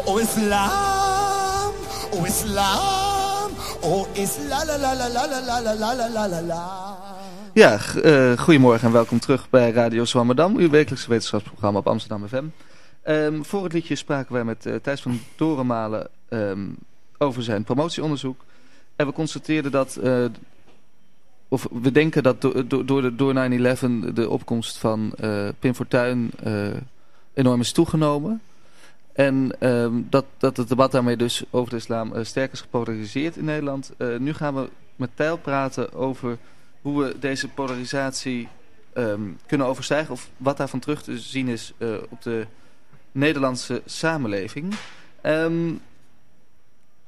Oh 0.05 0.21
islam, 0.21 1.71
oh 2.12 2.27
islam. 2.27 3.50
Oh 3.81 4.07
islam, 4.13 4.65
la 4.67 4.77
la 4.77 4.93
la 4.93 5.07
la 5.10 5.25
la 5.27 5.60
la 5.60 5.74
la 5.75 5.93
la 5.95 6.10
la 6.10 6.27
la 6.27 6.41
la. 6.41 6.98
Ja, 7.53 7.79
eh, 8.03 8.38
goedemorgen 8.38 8.87
en 8.87 8.94
welkom 8.94 9.20
terug 9.20 9.50
bij 9.50 9.72
Radio 9.72 10.05
Zwammerdam, 10.05 10.57
uw 10.57 10.70
wekelijkse 10.70 11.09
wetenschapsprogramma 11.09 11.79
op 11.79 11.87
Amsterdam 11.87 12.27
FM. 12.27 12.46
Ehm, 13.03 13.42
voor 13.42 13.63
het 13.63 13.74
liedje 13.74 13.96
spraken 13.96 14.33
wij 14.33 14.44
met 14.44 14.65
eh, 14.65 14.75
Thijs 14.75 15.01
van 15.01 15.20
Dorenmalen 15.35 16.07
ehm, 16.29 16.59
over 17.22 17.44
zijn 17.44 17.64
promotieonderzoek. 17.64 18.46
En 18.96 19.05
we 19.07 19.14
constateerden 19.14 19.72
dat, 19.72 19.96
eh, 19.96 20.25
of 21.48 21.68
we 21.72 21.92
denken 21.92 22.24
dat 22.24 22.42
do- 22.42 22.68
do- 22.68 22.86
door, 22.86 23.01
de- 23.01 23.16
door 23.16 23.34
9-11 23.34 24.14
de 24.14 24.29
opkomst 24.29 24.77
van 24.77 25.14
eh, 25.18 25.48
Pim 25.60 25.74
Fortuyn 25.75 26.31
eh, 26.44 26.68
enorm 27.34 27.60
is 27.60 27.72
toegenomen. 27.72 28.42
En 29.14 29.51
ehm, 29.60 29.94
dat, 30.10 30.25
dat 30.38 30.57
het 30.57 30.68
debat 30.68 30.92
daarmee 30.92 31.18
dus 31.18 31.44
over 31.50 31.70
de 31.70 31.75
islam 31.75 32.14
sterk 32.24 32.51
is 32.51 32.62
gepolariseerd 32.62 33.38
in 33.38 33.46
Nederland. 33.46 33.92
Nu 34.20 34.34
gaan 34.34 34.55
we 34.55 34.70
met 34.96 35.10
Tijl 35.14 35.38
praten 35.38 35.94
over 35.94 36.38
hoe 36.81 37.03
we 37.03 37.16
deze 37.20 37.48
polarisatie 37.48 38.48
ehm, 38.94 39.22
kunnen 39.46 39.68
overstijgen. 39.68 40.14
Of 40.14 40.29
wat 40.38 40.57
daarvan 40.57 40.79
terug 40.79 41.03
te 41.03 41.20
zien 41.20 41.48
is 41.48 41.74
op 42.10 42.22
de 42.22 42.46
Nederlandse 43.12 43.81
samenleving. 43.86 44.74
Ehm 45.22 45.74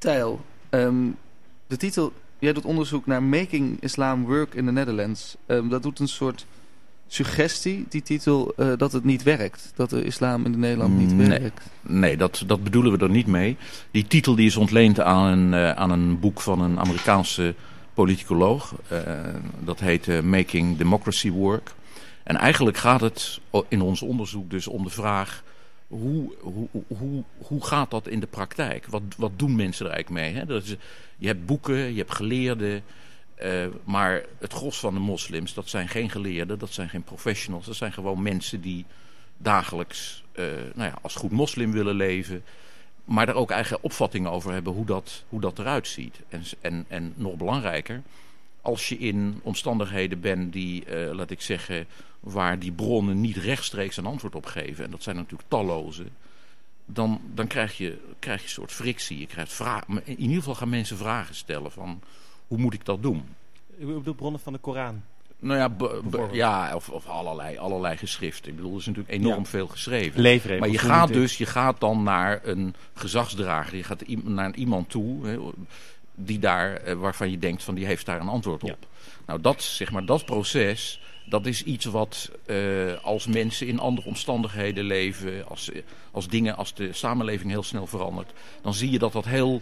Tijl, 0.03 0.41
ehm, 0.69 0.95
de 1.67 1.77
titel... 1.77 2.13
Jij 2.39 2.53
doet 2.53 2.65
onderzoek 2.65 3.05
naar 3.05 3.23
Making 3.23 3.77
Islam 3.81 4.25
Work 4.25 4.53
in 4.53 4.65
the 4.65 4.71
Netherlands. 4.71 5.35
Ehm, 5.45 5.67
dat 5.67 5.83
doet 5.83 5.99
een 5.99 6.07
soort 6.07 6.45
suggestie, 7.07 7.85
die 7.89 8.01
titel, 8.01 8.53
eh, 8.57 8.71
dat 8.77 8.91
het 8.91 9.03
niet 9.03 9.23
werkt. 9.23 9.71
Dat 9.75 9.89
de 9.89 10.03
islam 10.03 10.45
in 10.45 10.59
Nederland 10.59 10.97
niet 10.97 11.13
Nee. 11.13 11.27
werkt. 11.27 11.61
Nee, 11.81 12.17
dat, 12.17 12.43
dat 12.47 12.63
bedoelen 12.63 12.91
we 12.91 12.97
er 12.97 13.09
niet 13.09 13.27
mee. 13.27 13.57
Die 13.91 14.07
titel 14.07 14.35
die 14.35 14.45
is 14.45 14.57
ontleend 14.57 14.99
aan 14.99 15.25
een, 15.25 15.53
eh, 15.53 15.71
aan 15.71 15.91
een 15.91 16.19
boek 16.19 16.41
van 16.41 16.61
een 16.61 16.79
Amerikaanse 16.79 17.55
politicoloog. 17.93 18.75
Eh, 18.87 18.99
dat 19.59 19.79
heet 19.79 20.23
Making 20.23 20.77
Democracy 20.77 21.31
Work. 21.31 21.73
En 22.23 22.35
eigenlijk 22.35 22.77
gaat 22.77 23.01
het 23.01 23.39
in 23.67 23.81
ons 23.81 24.01
onderzoek 24.01 24.49
dus 24.49 24.67
om 24.67 24.83
de 24.83 24.89
vraag... 24.89 25.43
Hoe, 25.99 26.34
hoe, 26.39 26.67
hoe, 26.88 27.23
hoe 27.38 27.65
gaat 27.65 27.91
dat 27.91 28.08
in 28.08 28.19
de 28.19 28.27
praktijk? 28.27 28.86
Wat, 28.86 29.01
wat 29.17 29.32
doen 29.36 29.56
mensen 29.56 29.86
er 29.86 29.91
eigenlijk 29.91 30.25
mee? 30.25 30.34
Hè? 30.34 30.45
Dat 30.45 30.63
is, 30.63 30.75
je 31.17 31.27
hebt 31.27 31.45
boeken, 31.45 31.75
je 31.75 31.97
hebt 31.97 32.15
geleerden... 32.15 32.84
eh, 33.36 33.67
maar 33.84 34.23
het 34.39 34.53
gros 34.53 34.79
van 34.79 34.93
de 34.93 34.99
moslims, 34.99 35.53
dat 35.53 35.69
zijn 35.69 35.88
geen 35.88 36.10
geleerden, 36.10 36.60
dat 36.60 36.73
zijn 36.73 36.89
geen 36.89 37.03
professionals. 37.03 37.65
Dat 37.65 37.75
zijn 37.75 37.93
gewoon 37.93 38.21
mensen 38.21 38.62
die 38.62 38.86
dagelijks 39.38 40.23
eh, 40.32 40.45
nou 40.73 40.89
ja, 40.89 40.97
als 41.01 41.15
goed 41.15 41.32
moslim 41.32 41.71
willen 41.71 41.95
leven. 41.95 42.43
Maar 43.06 43.27
er 43.27 43.36
ook 43.36 43.51
eigen 43.51 43.77
opvattingen 43.82 44.32
over 44.32 44.51
hebben 44.51 44.73
hoe 44.73 44.86
dat, 44.86 45.23
hoe 45.29 45.41
dat 45.41 45.60
eruit 45.60 45.88
ziet. 45.88 46.19
En, 46.29 46.43
en, 46.62 46.86
en 46.88 47.13
nog 47.15 47.36
belangrijker, 47.36 48.01
als 48.62 48.89
je 48.89 48.97
in 48.97 49.39
omstandigheden 49.43 50.19
bent 50.19 50.53
die, 50.53 50.86
eh, 50.86 51.13
laat 51.13 51.29
ik 51.32 51.41
zeggen, 51.41 51.86
waar 52.23 52.59
die 52.59 52.71
bronnen 52.71 53.21
niet 53.21 53.38
rechtstreeks 53.38 53.97
een 53.97 54.05
antwoord 54.05 54.36
op 54.36 54.45
geven. 54.45 54.86
En 54.86 54.91
dat 54.91 55.03
zijn 55.03 55.15
natuurlijk 55.15 55.49
talloze. 55.49 56.05
Dan, 56.86 57.21
dan 57.33 57.47
krijg, 57.47 57.77
je, 57.77 57.97
krijg 58.19 58.39
je 58.39 58.45
een 58.45 58.53
soort 58.53 58.71
frictie. 58.71 59.19
Je 59.19 59.27
krijgt 59.27 59.53
vra- 59.53 59.83
in 60.03 60.19
ieder 60.19 60.38
geval 60.38 60.55
gaan 60.55 60.69
mensen 60.69 60.97
vragen 60.97 61.36
stellen 61.36 61.71
van 61.71 62.01
hoe 62.47 62.57
moet 62.57 62.73
ik 62.73 62.86
dat 62.86 63.01
doen? 63.01 63.23
U 63.79 63.86
bedoelt 63.86 64.15
bronnen 64.15 64.39
van 64.39 64.53
de 64.53 64.59
Koran. 64.59 65.03
Nou 65.39 65.59
ja, 65.59 66.29
ja 66.31 66.75
of, 66.75 66.89
of 66.89 67.07
allerlei, 67.07 67.57
allerlei 67.57 67.97
geschriften. 67.97 68.49
Ik 68.49 68.55
bedoel, 68.55 68.71
er 68.71 68.79
is 68.79 68.86
natuurlijk 68.86 69.13
enorm 69.13 69.43
Ja. 69.43 69.45
veel 69.45 69.67
geschreven. 69.67 70.21
Leefregels. 70.21 70.59
Maar 70.59 70.69
je 70.69 70.77
gaat 70.77 71.13
dus, 71.13 71.38
je 71.38 71.45
gaat 71.45 71.79
dan 71.79 72.03
naar 72.03 72.39
een 72.43 72.75
gezagsdrager. 72.93 73.75
Je 73.77 73.83
gaat 73.83 74.07
naar 74.23 74.55
iemand 74.55 74.89
toe 74.89 75.27
hè, 75.27 75.38
die 76.15 76.39
daar, 76.39 76.73
eh, 76.75 76.95
waarvan 76.95 77.31
je 77.31 77.39
denkt 77.39 77.63
van 77.63 77.75
die 77.75 77.86
heeft 77.86 78.05
daar 78.05 78.19
een 78.19 78.27
antwoord 78.27 78.63
op. 78.63 78.69
Ja. 78.69 78.88
Nou, 79.25 79.41
dat, 79.41 79.62
zeg 79.62 79.91
maar, 79.91 80.05
dat 80.05 80.25
proces, 80.25 81.01
dat 81.33 81.45
is 81.45 81.63
iets 81.63 81.85
wat 81.85 82.31
eh, 82.45 82.57
als 83.03 83.27
mensen 83.27 83.67
in 83.67 83.79
andere 83.79 84.07
omstandigheden 84.07 84.83
leven, 84.83 85.47
als, 85.47 85.71
als 86.11 86.27
dingen, 86.27 86.55
als 86.55 86.73
de 86.73 86.93
samenleving 86.93 87.51
heel 87.51 87.63
snel 87.63 87.87
verandert, 87.87 88.31
dan 88.61 88.73
zie 88.73 88.91
je 88.91 88.99
dat 88.99 89.13
dat 89.13 89.25
heel, 89.25 89.61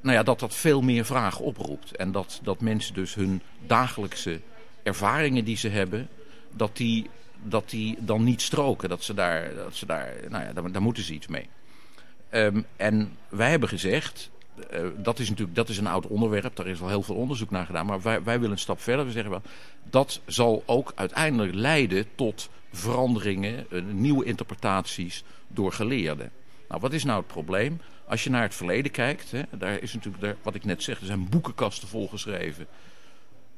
nou 0.00 0.16
ja, 0.16 0.22
dat 0.22 0.40
dat 0.40 0.54
veel 0.54 0.80
meer 0.80 1.04
vragen 1.04 1.44
oproept. 1.44 1.96
En 1.96 2.12
dat, 2.12 2.40
dat 2.42 2.60
mensen 2.60 2.94
dus 2.94 3.14
hun 3.14 3.42
dagelijkse 3.66 4.40
ervaringen 4.82 5.44
die 5.44 5.56
ze 5.56 5.68
hebben, 5.68 6.08
dat 6.50 6.76
die, 6.76 7.10
dat 7.42 7.70
die 7.70 7.96
dan 7.98 8.24
niet 8.24 8.42
stroken. 8.42 8.88
Dat 8.88 9.02
ze 9.02 9.14
daar, 9.14 9.54
dat 9.54 9.76
ze 9.76 9.86
daar 9.86 10.14
nou 10.28 10.44
ja, 10.44 10.52
daar, 10.52 10.72
daar 10.72 10.82
moeten 10.82 11.02
ze 11.02 11.14
iets 11.14 11.26
mee. 11.26 11.48
Ehm, 12.28 12.62
en 12.76 13.16
wij 13.28 13.50
hebben 13.50 13.68
gezegd, 13.68 14.30
eh, 14.70 14.80
dat 14.96 15.18
is 15.18 15.28
natuurlijk 15.28 15.56
dat 15.56 15.68
is 15.68 15.78
een 15.78 15.86
oud 15.86 16.06
onderwerp, 16.06 16.56
daar 16.56 16.66
is 16.66 16.80
al 16.80 16.88
heel 16.88 17.02
veel 17.02 17.14
onderzoek 17.14 17.50
naar 17.50 17.66
gedaan, 17.66 17.86
maar 17.86 18.02
wij, 18.02 18.22
wij 18.22 18.36
willen 18.36 18.52
een 18.52 18.58
stap 18.58 18.80
verder. 18.80 19.06
We 19.06 19.12
zeggen 19.12 19.30
wel, 19.30 19.42
dat 19.82 20.20
zal 20.26 20.62
ook 20.66 20.92
uiteindelijk 20.94 21.54
leiden 21.54 22.06
tot 22.14 22.48
veranderingen, 22.72 23.66
eh, 23.70 23.82
nieuwe 23.82 24.24
interpretaties 24.24 25.24
door 25.48 25.72
geleerden. 25.72 26.30
Nou, 26.68 26.80
wat 26.80 26.92
is 26.92 27.04
nou 27.04 27.18
het 27.18 27.26
probleem? 27.26 27.80
Als 28.06 28.24
je 28.24 28.30
naar 28.30 28.42
het 28.42 28.54
verleden 28.54 28.90
kijkt, 28.90 29.30
hè, 29.30 29.42
daar 29.50 29.82
is 29.82 29.92
natuurlijk, 29.92 30.22
daar, 30.22 30.36
wat 30.42 30.54
ik 30.54 30.64
net 30.64 30.82
zeg, 30.82 31.00
er 31.00 31.06
zijn 31.06 31.28
boekenkasten 31.28 31.88
volgeschreven. 31.88 32.66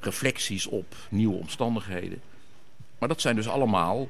Reflecties 0.00 0.66
op 0.66 0.94
nieuwe 1.08 1.36
omstandigheden. 1.36 2.20
Maar 2.98 3.08
dat 3.08 3.20
zijn 3.20 3.36
dus 3.36 3.48
allemaal 3.48 4.08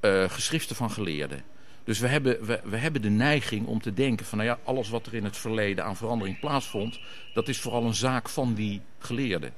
eh, 0.00 0.24
geschriften 0.30 0.76
van 0.76 0.90
geleerden. 0.90 1.42
Dus 1.88 1.98
we 1.98 2.06
hebben, 2.06 2.44
we, 2.44 2.60
we 2.64 2.76
hebben 2.76 3.02
de 3.02 3.10
neiging 3.10 3.66
om 3.66 3.80
te 3.80 3.94
denken 3.94 4.26
van 4.26 4.38
nou 4.38 4.50
ja, 4.50 4.58
alles 4.64 4.88
wat 4.88 5.06
er 5.06 5.14
in 5.14 5.24
het 5.24 5.36
verleden 5.36 5.84
aan 5.84 5.96
verandering 5.96 6.40
plaatsvond, 6.40 7.00
dat 7.34 7.48
is 7.48 7.60
vooral 7.60 7.84
een 7.84 7.94
zaak 7.94 8.28
van 8.28 8.54
die 8.54 8.80
geleerden. 8.98 9.52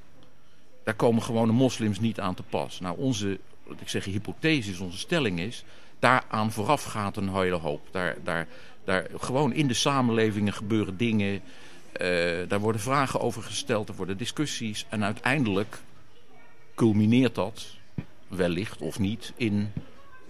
Daar 0.85 0.95
komen 0.95 1.23
gewone 1.23 1.53
moslims 1.53 2.01
niet 2.01 2.21
aan 2.21 2.35
te 2.35 2.43
pas. 2.43 2.81
Nou, 2.81 2.99
onze, 2.99 3.39
ik 3.79 3.89
zeg 3.89 4.05
hypothese, 4.05 4.83
onze 4.83 4.99
stelling 4.99 5.41
is, 5.41 5.65
daaraan 5.99 6.53
vooraf 6.53 6.85
gaat 6.85 7.17
een 7.17 7.35
hele 7.35 7.57
hoop. 7.57 7.89
Daar, 7.91 8.17
daar, 8.25 8.47
daar, 8.85 9.07
gewoon 9.19 9.53
in 9.53 9.67
de 9.67 9.75
samenlevingen 9.75 10.53
gebeuren 10.53 10.97
dingen, 10.97 11.41
eh, 11.93 12.09
daar 12.49 12.61
worden 12.61 12.81
vragen 12.81 13.21
over 13.21 13.43
gesteld, 13.43 13.89
er 13.89 13.95
worden 13.95 14.17
discussies 14.17 14.87
en 14.89 15.05
uiteindelijk 15.05 15.79
culmineert 16.75 17.35
dat 17.35 17.67
wellicht 18.29 18.81
of 18.81 18.99
niet 18.99 19.33
in 19.37 19.73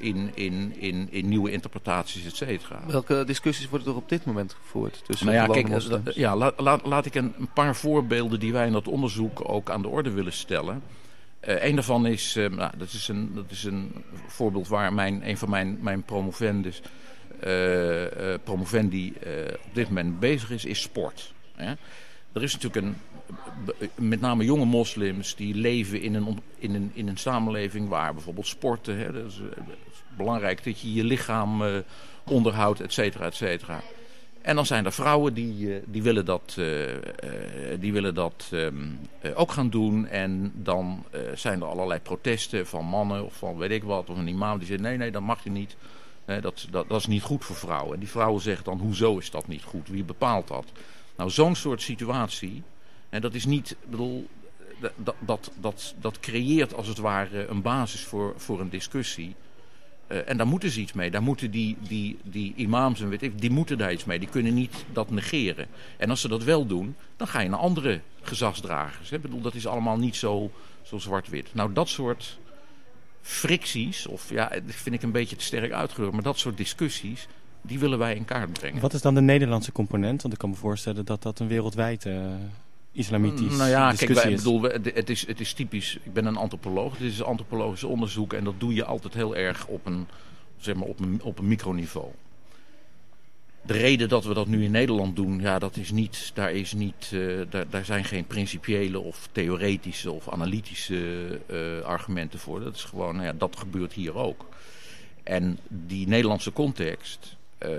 in, 0.01 0.31
in, 0.35 0.75
in, 0.77 1.09
in 1.11 1.29
nieuwe 1.29 1.51
interpretaties, 1.51 2.25
et 2.25 2.37
cetera. 2.37 2.81
Welke 2.87 3.25
discussies 3.27 3.69
worden 3.69 3.89
er 3.89 3.97
op 3.97 4.09
dit 4.09 4.25
moment 4.25 4.53
gevoerd 4.53 5.01
tussen 5.05 5.27
nou 5.27 5.39
ja, 5.39 5.47
kijk, 5.47 6.15
ja, 6.15 6.37
laat, 6.37 6.61
laat, 6.61 6.87
laat 6.87 7.07
ik 7.07 7.15
een, 7.15 7.35
een 7.39 7.53
paar 7.53 7.77
voorbeelden 7.77 8.41
die 8.41 8.53
wij 8.53 8.67
in 8.67 8.73
dat 8.73 8.89
onderzoek 8.89 9.49
ook 9.49 9.71
aan 9.71 9.83
de 9.83 9.89
orde 9.89 10.11
willen 10.11 10.33
stellen. 10.33 10.83
Eh 11.41 11.65
een 11.65 11.75
daarvan 11.75 12.07
is, 12.07 12.37
eh, 12.37 12.51
nou, 12.51 12.73
dat 12.79 12.93
is, 12.93 13.09
een, 13.09 13.31
dat 13.35 13.51
is 13.51 13.65
een 13.65 13.93
voorbeeld 14.27 14.69
waar 14.69 14.93
mijn, 14.93 15.29
een 15.29 15.39
van 15.39 15.51
mijn, 15.51 15.79
mijn 15.81 16.03
promovendus, 16.03 16.83
eh, 17.41 18.35
promovendi 18.45 19.13
op 19.65 19.75
dit 19.75 19.89
moment 19.89 20.21
bezig 20.21 20.51
is, 20.51 20.65
is 20.65 20.81
sport. 20.81 21.33
Hè? 21.55 21.73
Er 22.33 22.43
is 22.43 22.53
natuurlijk 22.53 22.87
een, 22.87 22.97
met 23.95 24.21
name 24.21 24.45
jonge 24.45 24.65
moslims 24.65 25.37
die 25.37 25.55
leven 25.55 26.01
in 26.03 26.15
een, 26.15 26.39
in 26.59 26.75
een, 26.75 26.91
in 26.95 27.09
een 27.09 27.17
samenleving 27.17 27.89
waar 27.89 28.15
bijvoorbeeld 28.15 28.47
sporten, 28.47 28.99
hè, 28.99 29.13
dat 29.13 29.25
is 29.27 29.41
belangrijk 30.17 30.65
dat 30.65 30.81
je 30.81 30.93
je 30.93 31.05
lichaam 31.05 31.63
eh, 31.63 31.75
onderhoudt, 32.25 32.81
et 32.81 32.93
cetera, 32.93 33.25
et 33.25 33.35
cetera. 33.35 33.81
En 34.43 34.55
dan 34.55 34.67
zijn 34.67 34.85
er 34.85 34.93
vrouwen 34.93 35.35
die, 35.35 35.75
eh, 35.75 35.83
die 35.87 36.03
willen 36.03 36.25
dat, 36.25 36.57
eh, 36.59 36.67
die 37.81 37.93
willen 37.93 38.15
dat 38.15 38.49
ehm, 38.53 38.75
eh, 39.21 39.41
ook 39.41 39.53
gaan 39.53 39.71
doen. 39.71 40.07
En 40.07 40.53
dan 40.55 41.05
zijn 41.35 41.61
er 41.61 41.67
allerlei 41.67 42.01
protesten 42.01 42.67
van 42.67 42.85
mannen 42.85 43.25
of 43.25 43.35
van 43.35 43.57
weet 43.57 43.71
ik 43.71 43.83
wat. 43.83 44.11
Of 44.11 44.17
een 44.17 44.29
imam 44.29 44.59
die 44.59 44.67
zegt 44.67 44.81
nee, 44.81 44.97
nee, 44.97 45.11
dat 45.11 45.23
mag 45.23 45.45
je 45.45 45.51
niet. 45.51 45.77
Dat, 46.25 46.67
dat, 46.71 46.89
dat 46.89 47.01
is 47.01 47.07
niet 47.07 47.23
goed 47.23 47.45
voor 47.45 47.57
vrouwen. 47.57 47.95
En 47.95 48.01
die 48.01 48.09
vrouwen 48.09 48.43
zeggen 48.43 48.65
dan, 48.65 48.79
hoezo 48.79 49.19
is 49.19 49.31
dat 49.31 49.49
niet 49.49 49.63
goed? 49.63 49.89
Wie 49.89 50.05
bepaalt 50.05 50.49
dat? 50.49 50.65
Nou, 51.17 51.31
zo'n 51.31 51.55
soort 51.55 51.83
situatie, 51.83 52.63
en 53.09 53.21
dat 53.21 53.35
is 53.35 53.45
niet, 53.45 53.77
bedoel, 53.89 54.29
dat, 54.97 55.15
dat, 55.19 55.51
dat, 55.61 55.95
dat 56.01 56.21
creëert 56.21 56.75
als 56.75 56.87
het 56.87 56.99
ware 56.99 57.47
een 57.47 57.63
basis 57.63 58.05
voor, 58.05 58.35
voor 58.37 58.61
een 58.61 58.71
discussie. 58.71 59.35
Eh, 60.11 60.19
en 60.29 60.37
daar 60.37 60.47
moeten 60.47 60.71
ze 60.71 60.81
iets 60.81 60.93
mee. 60.93 61.11
Daar 61.11 61.23
moeten 61.23 61.51
die, 61.51 61.77
die, 61.89 62.19
die 62.23 62.53
imams 62.57 63.01
en 63.01 63.09
weet 63.09 63.31
die 63.37 63.51
moeten 63.51 63.79
daar 63.79 63.93
iets 63.93 64.05
mee. 64.05 64.19
Die 64.19 64.29
kunnen 64.29 64.55
niet 64.55 64.85
dat 64.93 65.11
negeren. 65.11 65.67
En 65.97 66.11
als 66.11 66.21
ze 66.21 66.29
dat 66.29 66.45
wel 66.45 66.67
doen, 66.67 66.97
dan 67.17 67.27
ga 67.27 67.41
je 67.41 67.49
naar 67.49 67.59
andere 67.59 68.01
gezagsdragers. 68.23 69.13
Ik 69.13 69.23
bedoel, 69.23 69.41
dat 69.41 69.55
is 69.55 69.67
allemaal 69.67 69.99
niet 69.99 70.17
zo, 70.17 70.51
zo 70.83 70.99
zwart-wit. 70.99 71.55
Nou, 71.55 71.73
dat 71.73 71.89
soort 71.89 72.39
fricties, 73.23 74.07
of 74.07 74.31
ja, 74.31 74.49
dat 74.49 74.63
vind 74.75 74.95
ik 74.95 75.03
een 75.03 75.13
beetje 75.13 75.37
te 75.37 75.45
sterk 75.45 75.73
uitgedrukt, 75.73 76.13
maar 76.13 76.23
dat 76.23 76.39
soort 76.39 76.57
discussies, 76.57 77.29
die 77.63 77.79
willen 77.79 77.99
wij 77.99 78.15
in 78.15 78.25
kaart 78.25 78.53
brengen. 78.53 78.81
Wat 78.81 78.93
is 78.93 79.03
dan 79.03 79.15
de 79.15 79.21
Nederlandse 79.21 79.73
component? 79.73 80.23
Want 80.23 80.35
ik 80.35 80.41
kan 80.41 80.51
me 80.51 80.57
voorstellen 80.57 81.05
dat 81.05 81.23
dat 81.23 81.39
een 81.39 81.49
wereldwijd 81.49 82.07
eh, 82.07 82.15
islamitisch 82.93 83.57
Nou 83.57 83.71
ja, 83.71 83.93
kijk, 83.93 84.13
wij, 84.13 84.33
is. 84.33 84.37
bedoel, 84.37 84.63
het, 84.63 85.11
is, 85.11 85.27
het 85.27 85.41
is 85.41 85.53
typisch. 85.53 85.99
Ik 86.03 86.13
ben 86.13 86.27
een 86.27 86.37
antropoloog. 86.37 86.97
Dit 86.97 87.13
is 87.13 87.23
antropologisch 87.23 87.85
onderzoek. 87.85 88.33
En 88.33 88.45
dat 88.45 88.55
doe 88.59 88.75
je 88.75 88.85
altijd 88.85 89.15
heel 89.15 89.37
erg 89.37 89.67
op 89.67 89.87
een, 89.87 90.07
zeg 90.57 90.75
maar, 90.75 90.87
op 90.87 91.01
een, 91.01 91.21
op 91.23 91.39
een 91.39 91.49
microniveau. 91.49 92.09
De 93.63 93.73
reden 93.73 94.09
dat 94.09 94.25
we 94.25 94.35
dat 94.35 94.47
nu 94.47 94.65
in 94.65 94.71
Nederland 94.71 95.17
doen, 95.17 95.41
ja, 95.41 95.59
dat 95.59 95.77
is 95.77 95.91
niet, 95.91 96.31
daar, 96.35 96.53
is 96.53 96.73
niet, 96.73 97.11
eh, 97.13 97.41
daar, 97.51 97.69
daar 97.71 97.85
zijn 97.85 98.05
geen 98.05 98.27
principiële 98.27 98.99
of 98.99 99.29
theoretische 99.33 100.11
of 100.11 100.29
analytische 100.29 101.29
eh, 101.47 101.81
argumenten 101.81 102.39
voor. 102.39 102.61
Dat 102.61 102.75
is 102.75 102.85
gewoon, 102.85 103.15
nou 103.15 103.27
ja, 103.27 103.33
dat 103.33 103.57
gebeurt 103.57 103.93
hier 103.93 104.15
ook. 104.15 104.47
En 105.23 105.59
die 105.69 106.09
Nederlandse 106.09 106.53
context, 106.53 107.37
eh, 107.59 107.71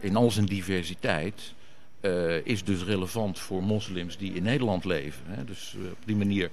in 0.00 0.16
al 0.16 0.30
zijn 0.30 0.46
diversiteit, 0.46 1.54
eh, 2.06 2.46
is 2.46 2.64
dus 2.64 2.84
relevant 2.84 3.38
voor 3.38 3.62
moslims 3.62 4.16
die 4.16 4.32
in 4.32 4.42
Nederland 4.42 4.84
leven. 4.84 5.22
Hè? 5.26 5.44
Dus 5.44 5.74
eh, 5.74 5.90
op 5.90 5.98
die 6.04 6.16
manier. 6.16 6.50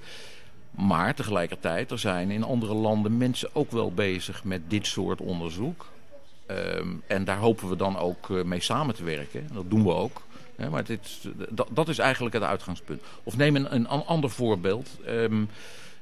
Maar 0.70 1.14
tegelijkertijd, 1.14 1.90
er 1.90 1.98
zijn 1.98 2.30
in 2.30 2.42
andere 2.42 2.74
landen 2.74 3.16
mensen 3.16 3.48
ook 3.52 3.70
wel 3.70 3.92
bezig 3.92 4.44
met 4.44 4.60
dit 4.68 4.86
soort 4.86 5.20
onderzoek. 5.20 5.86
Ehm, 6.46 6.88
en 7.06 7.24
daar 7.24 7.38
hopen 7.38 7.68
we 7.68 7.76
dan 7.76 7.98
ook 7.98 8.30
eh, 8.30 8.42
mee 8.42 8.60
samen 8.60 8.94
te 8.94 9.04
werken. 9.04 9.48
Dat 9.52 9.70
doen 9.70 9.84
we 9.84 9.92
ook. 9.92 10.22
Maar 10.70 10.84
dit, 10.84 11.28
dat, 11.70 11.88
is 11.88 11.98
eigenlijk 11.98 12.34
het 12.34 12.42
uitgangspunt. 12.42 13.02
Of 13.22 13.36
neem 13.36 13.56
een, 13.56 13.74
een 13.74 13.88
an- 13.88 14.06
ander 14.06 14.30
voorbeeld. 14.30 14.88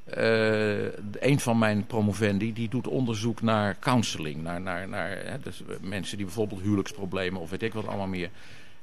Eh, 0.04 0.84
een 1.20 1.40
van 1.40 1.58
mijn 1.58 1.86
promovendi 1.86 2.52
die 2.52 2.68
doet 2.68 2.88
onderzoek 2.88 3.42
naar 3.42 3.76
counseling. 3.78 4.42
Naar, 4.42 4.60
naar, 4.60 4.88
naar 4.88 5.08
hè, 5.08 5.40
dus 5.42 5.62
mensen 5.80 6.16
die 6.16 6.26
bijvoorbeeld 6.26 6.60
huwelijksproblemen 6.60 7.40
of 7.40 7.50
weet 7.50 7.62
ik 7.62 7.72
wat 7.72 7.86
allemaal 7.86 8.06
meer. 8.06 8.30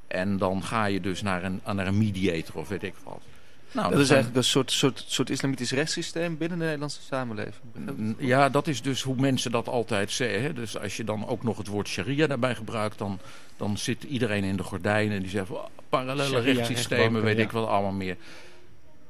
En 0.09 0.37
dan 0.37 0.63
ga 0.63 0.85
je 0.85 1.01
dus 1.01 1.21
naar 1.21 1.43
een, 1.43 1.61
naar 1.65 1.87
een 1.87 1.97
mediator 1.97 2.55
of 2.55 2.67
weet 2.67 2.83
ik 2.83 2.95
wat. 3.03 3.21
Nou, 3.71 3.91
dat 3.91 3.99
is 3.99 4.09
eigenlijk 4.09 4.37
een 4.37 4.49
soort, 4.49 4.71
soort, 4.71 5.03
soort 5.07 5.29
islamitisch 5.29 5.71
rechtssysteem 5.71 6.37
binnen 6.37 6.57
de 6.57 6.63
Nederlandse 6.63 7.01
samenleving. 7.01 8.15
Ja, 8.17 8.49
dat 8.49 8.67
is 8.67 8.81
dus 8.81 9.01
hoe 9.01 9.15
mensen 9.15 9.51
dat 9.51 9.67
altijd 9.67 10.11
zeggen. 10.11 10.41
hè. 10.41 10.53
Dus 10.53 10.77
als 10.77 10.97
je 10.97 11.03
dan 11.03 11.27
ook 11.27 11.43
nog 11.43 11.57
het 11.57 11.67
woord 11.67 11.87
sharia 11.87 12.27
daarbij 12.27 12.55
gebruikt, 12.55 12.97
dan, 12.97 13.19
dan 13.57 13.77
zit 13.77 14.03
iedereen 14.03 14.43
in 14.43 14.55
de 14.55 14.63
gordijnen 14.63 15.15
en 15.15 15.21
die 15.21 15.31
zegt 15.31 15.49
oh, 15.49 15.65
parallele 15.89 16.39
rechtssystemen, 16.39 17.21
weet 17.21 17.37
ja. 17.37 17.43
ik 17.43 17.51
wat 17.51 17.67
allemaal 17.67 17.91
meer. 17.91 18.17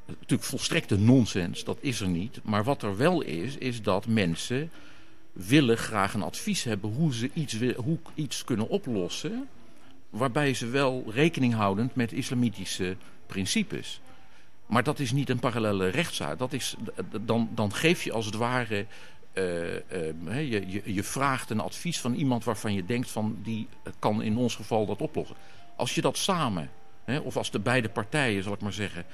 Natuurlijk 0.06 0.44
volstrekte 0.44 0.98
nonsens, 0.98 1.64
dat 1.64 1.78
is 1.80 2.02
er 2.02 2.08
niet. 2.08 2.40
Maar 2.44 2.64
wat 2.64 2.84
er 2.84 2.98
wel 2.98 3.22
is, 3.22 3.58
is 3.58 3.82
dat 3.82 4.08
mensen 4.08 4.72
willen 5.34 5.78
graag 5.78 6.14
een 6.14 6.24
advies 6.24 6.64
hebben 6.64 6.90
hoe 6.90 7.14
ze 7.14 7.30
iets, 7.34 7.58
hoe 7.76 7.98
iets 8.14 8.44
kunnen 8.44 8.70
oplossen. 8.70 9.48
Waarbij 10.10 10.54
ze 10.54 10.68
wel 10.68 11.04
rekening 11.08 11.54
houdend 11.54 11.96
met 11.96 12.12
islamitische 12.12 12.98
principes. 13.28 14.02
Maar 14.66 14.84
dat 14.84 15.00
is 15.00 15.12
niet 15.12 15.30
een 15.30 15.40
parallele 15.40 15.88
rechtszaak. 15.88 16.38
Dat 16.38 16.54
is, 16.54 16.76
dan, 17.22 17.50
dan 17.56 17.74
geef 17.74 18.04
je 18.04 18.12
als 18.12 18.26
het 18.26 18.36
ware. 18.36 18.86
eh, 19.34 19.78
eh, 19.78 20.52
je, 20.52 20.68
je, 20.68 20.94
je 20.94 21.04
vraagt 21.04 21.50
een 21.50 21.60
advies 21.60 22.00
van 22.00 22.14
iemand 22.14 22.44
waarvan 22.44 22.74
je 22.74 22.86
denkt 22.86 23.12
van 23.12 23.38
die 23.44 23.68
kan 24.00 24.22
in 24.22 24.38
ons 24.38 24.56
geval 24.56 24.86
dat 24.86 25.02
oplossen. 25.02 25.36
Als 25.76 25.96
je 25.96 26.02
dat 26.02 26.18
samen, 26.18 26.70
hè, 27.04 27.18
of 27.18 27.38
als 27.38 27.52
de 27.52 27.60
beide 27.60 27.90
partijen, 27.90 28.44
zal 28.44 28.54
ik 28.54 28.62
maar 28.62 28.74
zeggen, 28.74 29.06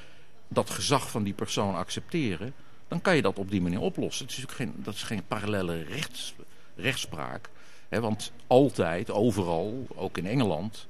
dat 0.48 0.70
gezag 0.70 1.10
van 1.10 1.24
die 1.24 1.34
persoon 1.34 1.76
accepteren, 1.76 2.54
dan 2.88 3.02
kan 3.02 3.16
je 3.16 3.22
dat 3.22 3.40
op 3.40 3.52
die 3.52 3.62
manier 3.62 3.80
oplossen. 3.80 4.26
Het 4.26 4.38
is 4.38 4.42
natuurlijk 4.44 4.72
geen, 4.72 4.84
dat 4.84 4.94
is 4.94 5.04
geen 5.04 5.28
parallele 5.28 5.84
rechts, 5.84 6.36
rechtspraak. 6.76 7.50
Want 7.90 8.32
altijd, 8.48 9.12
overal, 9.12 9.88
ook 9.96 10.18
in 10.18 10.26
Engeland, 10.26 10.88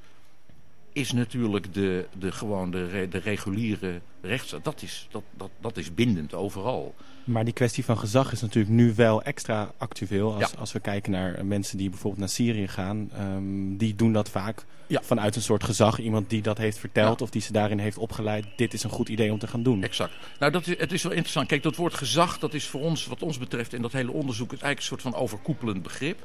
is 0.93 1.12
natuurlijk 1.12 1.73
de, 1.73 2.05
de, 2.17 2.31
gewoon 2.31 2.71
de, 2.71 3.08
de 3.10 3.17
reguliere 3.17 3.99
rechtsstaat. 4.21 4.63
Dat 4.63 4.81
is, 4.81 5.08
dat, 5.12 5.23
dat, 5.38 5.49
dat 5.60 5.77
is 5.77 5.93
bindend 5.93 6.34
overal. 6.34 6.95
Maar 7.23 7.43
die 7.45 7.53
kwestie 7.53 7.86
van 7.86 7.97
gezag 7.97 8.31
is 8.31 8.41
natuurlijk 8.41 8.73
nu 8.75 8.93
wel 8.95 9.21
extra 9.23 9.71
actueel. 9.77 10.34
Als, 10.34 10.51
Ja. 10.51 10.58
als 10.60 10.71
we 10.71 10.79
kijken 10.79 11.12
naar 11.12 11.45
mensen 11.45 11.77
die 11.77 11.89
bijvoorbeeld 11.89 12.19
naar 12.19 12.29
Syrië 12.29 12.67
gaan. 12.67 13.10
ehm, 13.13 13.77
die 13.77 13.95
doen 13.95 14.13
dat 14.13 14.29
vaak 14.29 14.65
Ja. 14.88 15.01
vanuit 15.03 15.36
een 15.36 15.41
soort 15.41 15.63
gezag. 15.63 15.99
Iemand 15.99 16.29
die 16.29 16.41
dat 16.41 16.58
heeft 16.58 16.77
verteld 16.77 17.21
of 17.21 17.29
die 17.29 17.41
ze 17.41 17.51
daarin 17.51 17.79
heeft 17.79 17.97
opgeleid. 17.97 18.45
Dit 18.55 18.73
is 18.73 18.84
een 18.84 18.89
goed 18.89 19.10
idee 19.10 19.31
om 19.31 19.39
te 19.39 19.47
gaan 19.47 19.63
doen. 19.63 19.84
Exact. 19.84 20.13
Nou, 20.39 20.51
dat 20.51 20.67
is, 20.67 20.77
het 20.77 20.91
is 20.91 21.03
wel 21.03 21.12
interessant. 21.12 21.47
Kijk, 21.47 21.63
dat 21.63 21.75
woord 21.75 21.93
gezag, 21.93 22.39
dat 22.39 22.53
is 22.53 22.67
voor 22.67 22.81
ons, 22.81 23.05
wat 23.05 23.21
ons 23.23 23.38
betreft, 23.38 23.73
in 23.73 23.81
dat 23.81 23.91
hele 23.91 24.12
onderzoek, 24.12 24.53
is 24.53 24.60
eigenlijk 24.62 24.79
een 24.79 24.86
soort 25.01 25.13
van 25.13 25.21
overkoepelend 25.23 25.84
begrip. 25.84 26.23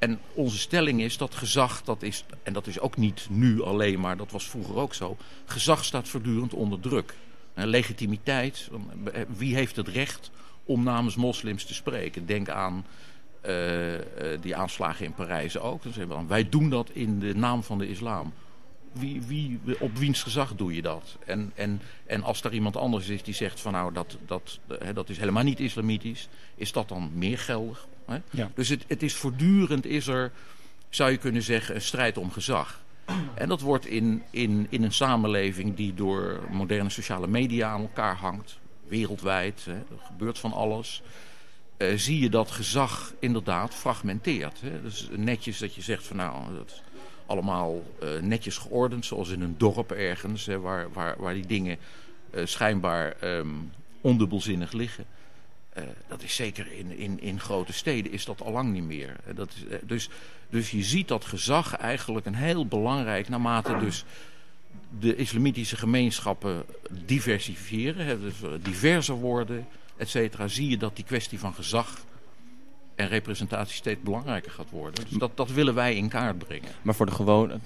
En 0.00 0.18
onze 0.34 0.58
stelling 0.58 1.00
is 1.00 1.16
dat 1.16 1.34
gezag, 1.34 1.82
dat 1.82 2.02
is, 2.02 2.24
en 2.42 2.52
dat 2.52 2.66
is 2.66 2.80
ook 2.80 2.96
niet 2.96 3.26
nu 3.30 3.62
alleen, 3.62 4.00
maar 4.00 4.16
dat 4.16 4.30
was 4.30 4.48
vroeger 4.48 4.76
ook 4.76 4.94
zo. 4.94 5.16
Gezag 5.44 5.84
staat 5.84 6.08
voortdurend 6.08 6.54
onder 6.54 6.80
druk. 6.80 7.14
En 7.54 7.68
legitimiteit, 7.68 8.68
eh, 9.12 9.22
wie 9.36 9.54
heeft 9.54 9.76
het 9.76 9.88
recht 9.88 10.30
om 10.64 10.82
namens 10.82 11.16
moslims 11.16 11.64
te 11.64 11.74
spreken? 11.74 12.26
Denk 12.26 12.48
aan 12.48 12.84
eh, 13.40 13.94
eh, 13.94 14.40
die 14.40 14.56
aanslagen 14.56 15.04
in 15.04 15.14
Parijs 15.14 15.58
ook. 15.58 15.82
Dan, 16.08 16.26
wij 16.26 16.48
doen 16.48 16.70
dat 16.70 16.90
in 16.90 17.18
de 17.18 17.34
naam 17.34 17.62
van 17.62 17.78
de 17.78 17.88
islam. 17.88 18.32
Wie, 18.92 19.22
wie, 19.22 19.60
op 19.80 19.96
wiens 19.96 20.22
gezag 20.22 20.54
doe 20.54 20.74
je 20.74 20.82
dat? 20.82 21.16
En, 21.26 21.52
en, 21.54 21.80
en 22.06 22.22
als 22.22 22.42
er 22.42 22.52
iemand 22.52 22.76
anders 22.76 23.08
is 23.08 23.22
die 23.22 23.34
zegt 23.34 23.60
van 23.60 23.72
nou 23.72 23.92
dat, 23.92 24.16
dat, 24.26 24.58
hè, 24.78 24.92
dat 24.92 25.08
is 25.08 25.18
helemaal 25.18 25.42
niet 25.42 25.60
islamitisch, 25.60 26.28
is 26.54 26.72
dat 26.72 26.88
dan 26.88 27.10
meer 27.14 27.38
geldig? 27.38 27.86
Hè? 28.06 28.18
Ja. 28.30 28.50
Dus 28.54 28.68
het, 28.68 28.84
het 28.88 29.02
is 29.02 29.14
voortdurend 29.14 29.86
is 29.86 30.06
er, 30.06 30.32
zou 30.88 31.10
je 31.10 31.16
kunnen 31.16 31.42
zeggen, 31.42 31.74
een 31.74 31.80
strijd 31.82 32.16
om 32.18 32.30
gezag. 32.30 32.80
En 33.34 33.48
dat 33.48 33.60
wordt 33.60 33.86
in, 33.86 34.22
in, 34.30 34.66
in 34.68 34.82
een 34.82 34.92
samenleving 34.92 35.76
die 35.76 35.94
door 35.94 36.40
moderne 36.50 36.90
sociale 36.90 37.26
media 37.26 37.68
aan 37.70 37.80
elkaar 37.80 38.16
hangt, 38.16 38.58
wereldwijd, 38.88 39.64
hè, 39.64 39.72
er 39.74 40.04
gebeurt 40.06 40.38
van 40.38 40.52
alles. 40.52 41.02
eh, 41.76 41.96
zie 41.96 42.20
je 42.20 42.30
dat 42.30 42.50
gezag 42.50 43.12
inderdaad 43.18 43.74
fragmenteert. 43.74 44.60
Hè? 44.60 44.82
Dus 44.82 45.08
netjes 45.16 45.58
dat 45.58 45.74
je 45.74 45.82
zegt 45.82 46.06
van 46.06 46.16
nou, 46.16 46.54
dat 46.54 46.82
allemaal 47.30 47.82
eh, 48.00 48.08
netjes 48.20 48.58
geordend, 48.58 49.06
zoals 49.06 49.28
in 49.28 49.40
een 49.40 49.54
dorp 49.58 49.92
ergens, 49.92 50.46
hè, 50.46 50.60
waar, 50.60 50.92
waar, 50.92 51.14
waar 51.18 51.34
die 51.34 51.46
dingen 51.46 51.76
eh, 52.30 52.46
schijnbaar 52.46 53.16
ehm, 53.20 53.48
ondubbelzinnig 54.00 54.72
liggen. 54.72 55.04
Eh, 55.72 55.82
dat 56.08 56.22
is 56.22 56.34
zeker 56.34 56.72
in, 56.72 56.98
in, 56.98 57.20
in 57.20 57.40
grote 57.40 57.72
steden 57.72 58.12
is 58.12 58.24
dat 58.24 58.42
al 58.42 58.52
lang 58.52 58.72
niet 58.72 58.84
meer. 58.84 59.16
Dat 59.34 59.52
is, 59.54 59.78
dus, 59.82 60.08
dus 60.48 60.70
je 60.70 60.82
ziet 60.82 61.08
dat 61.08 61.24
gezag 61.24 61.76
eigenlijk 61.76 62.26
een 62.26 62.34
heel 62.34 62.66
belangrijk, 62.66 63.28
naarmate 63.28 63.76
dus 63.78 64.04
de 64.98 65.16
islamitische 65.16 65.76
gemeenschappen 65.76 66.64
diversifiëren, 66.90 68.06
hè, 68.06 68.20
dus 68.20 68.34
diverser 68.62 69.14
worden, 69.14 69.66
et 69.96 70.18
zie 70.46 70.68
je 70.68 70.76
dat 70.76 70.96
die 70.96 71.04
kwestie 71.04 71.38
van 71.38 71.54
gezag 71.54 72.04
en 73.00 73.08
representatie 73.08 73.74
steeds 73.74 74.00
belangrijker 74.02 74.50
gaat 74.50 74.70
worden. 74.70 75.04
Dus 75.08 75.18
dat, 75.18 75.30
dat 75.34 75.50
willen 75.50 75.74
wij 75.74 75.96
in 75.96 76.08
kaart 76.08 76.38
brengen. 76.38 76.68
Maar 76.82 76.94
voor 76.94 77.06
de 77.06 77.12
gewone... 77.12 77.58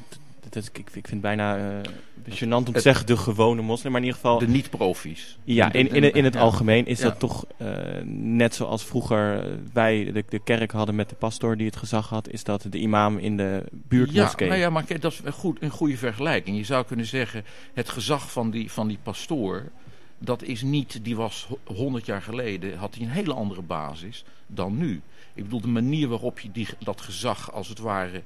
ik, 0.51 0.79
ik 0.79 0.91
vind 0.93 1.11
het 1.11 1.21
bijna 1.21 1.57
eh 1.57 1.91
gênant 2.31 2.67
om 2.67 2.73
te 2.73 2.81
zeggen 2.81 3.07
de 3.07 3.17
gewone 3.17 3.63
moslim, 3.63 3.93
maar 3.93 4.01
in 4.01 4.07
ieder 4.07 4.21
geval... 4.21 4.39
De 4.39 4.49
niet-profies. 4.49 5.39
Ja, 5.45 5.73
in, 5.73 5.91
in, 5.93 6.13
in 6.15 6.25
het 6.25 6.35
ja. 6.35 6.41
algemeen 6.41 6.87
is 6.87 6.99
Ja. 6.99 7.05
dat 7.05 7.19
toch 7.19 7.47
eh, 7.57 7.69
net 8.07 8.55
zoals 8.55 8.85
vroeger 8.85 9.39
eh, 9.39 9.53
wij 9.73 10.13
de, 10.13 10.25
de 10.29 10.39
kerk 10.39 10.71
hadden 10.71 10.95
met 10.95 11.09
de 11.09 11.15
pastoor 11.15 11.57
die 11.57 11.67
het 11.67 11.77
gezag 11.77 12.09
had, 12.09 12.29
is 12.29 12.45
dat 12.45 12.67
de 12.71 12.79
imam 12.79 13.19
in 13.19 13.37
de 13.37 13.63
Ja, 13.65 13.79
buurtmoskee. 13.89 14.49
nou 14.49 14.61
ja, 14.61 14.71
maar 14.71 14.85
kijk, 14.85 15.03
dat 15.03 15.13
is 15.13 15.21
een, 15.25 15.33
goed, 15.33 15.63
een 15.63 15.71
goede 15.71 15.97
vergelijking. 15.97 16.57
Je 16.57 16.65
zou 16.65 16.85
kunnen 16.85 17.07
zeggen, 17.07 17.45
het 17.75 17.89
gezag 17.89 18.33
van 18.33 18.51
die, 18.51 18.71
van 18.73 18.89
die 18.89 18.99
pastoor, 19.03 19.71
dat 20.19 20.43
is 20.43 20.63
niet, 20.63 20.99
die 21.03 21.17
was 21.17 21.49
honderd 21.65 22.07
jaar 22.07 22.23
geleden, 22.23 22.77
had 22.79 22.95
hij 22.95 23.05
een 23.05 23.11
hele 23.13 23.35
andere 23.35 23.63
basis 23.63 24.25
dan 24.47 24.77
nu. 24.77 25.01
Ik 25.35 25.43
bedoel, 25.43 25.61
de 25.61 25.69
manier 25.69 26.09
waarop 26.09 26.41
je 26.41 26.53
die, 26.53 26.69
dat 26.79 27.01
gezag 27.01 27.53
als 27.53 27.69
het 27.69 27.79
ware 27.79 28.23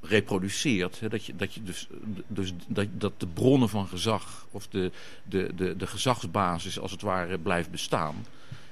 reproduceert, 0.00 1.10
dat, 1.10 1.24
je, 1.24 1.36
dat, 1.36 1.54
je 1.54 1.62
dus, 1.62 1.88
dus 2.26 2.52
dat, 2.66 2.86
dat 2.92 3.20
de 3.20 3.26
bronnen 3.26 3.68
van 3.68 3.86
gezag, 3.86 4.46
of 4.50 4.68
de, 4.68 4.90
de, 5.22 5.50
de, 5.54 5.76
de 5.76 5.86
gezagsbasis 5.86 6.78
als 6.78 6.90
het 6.90 7.02
ware 7.02 7.38
blijft 7.38 7.70
bestaan, 7.70 8.26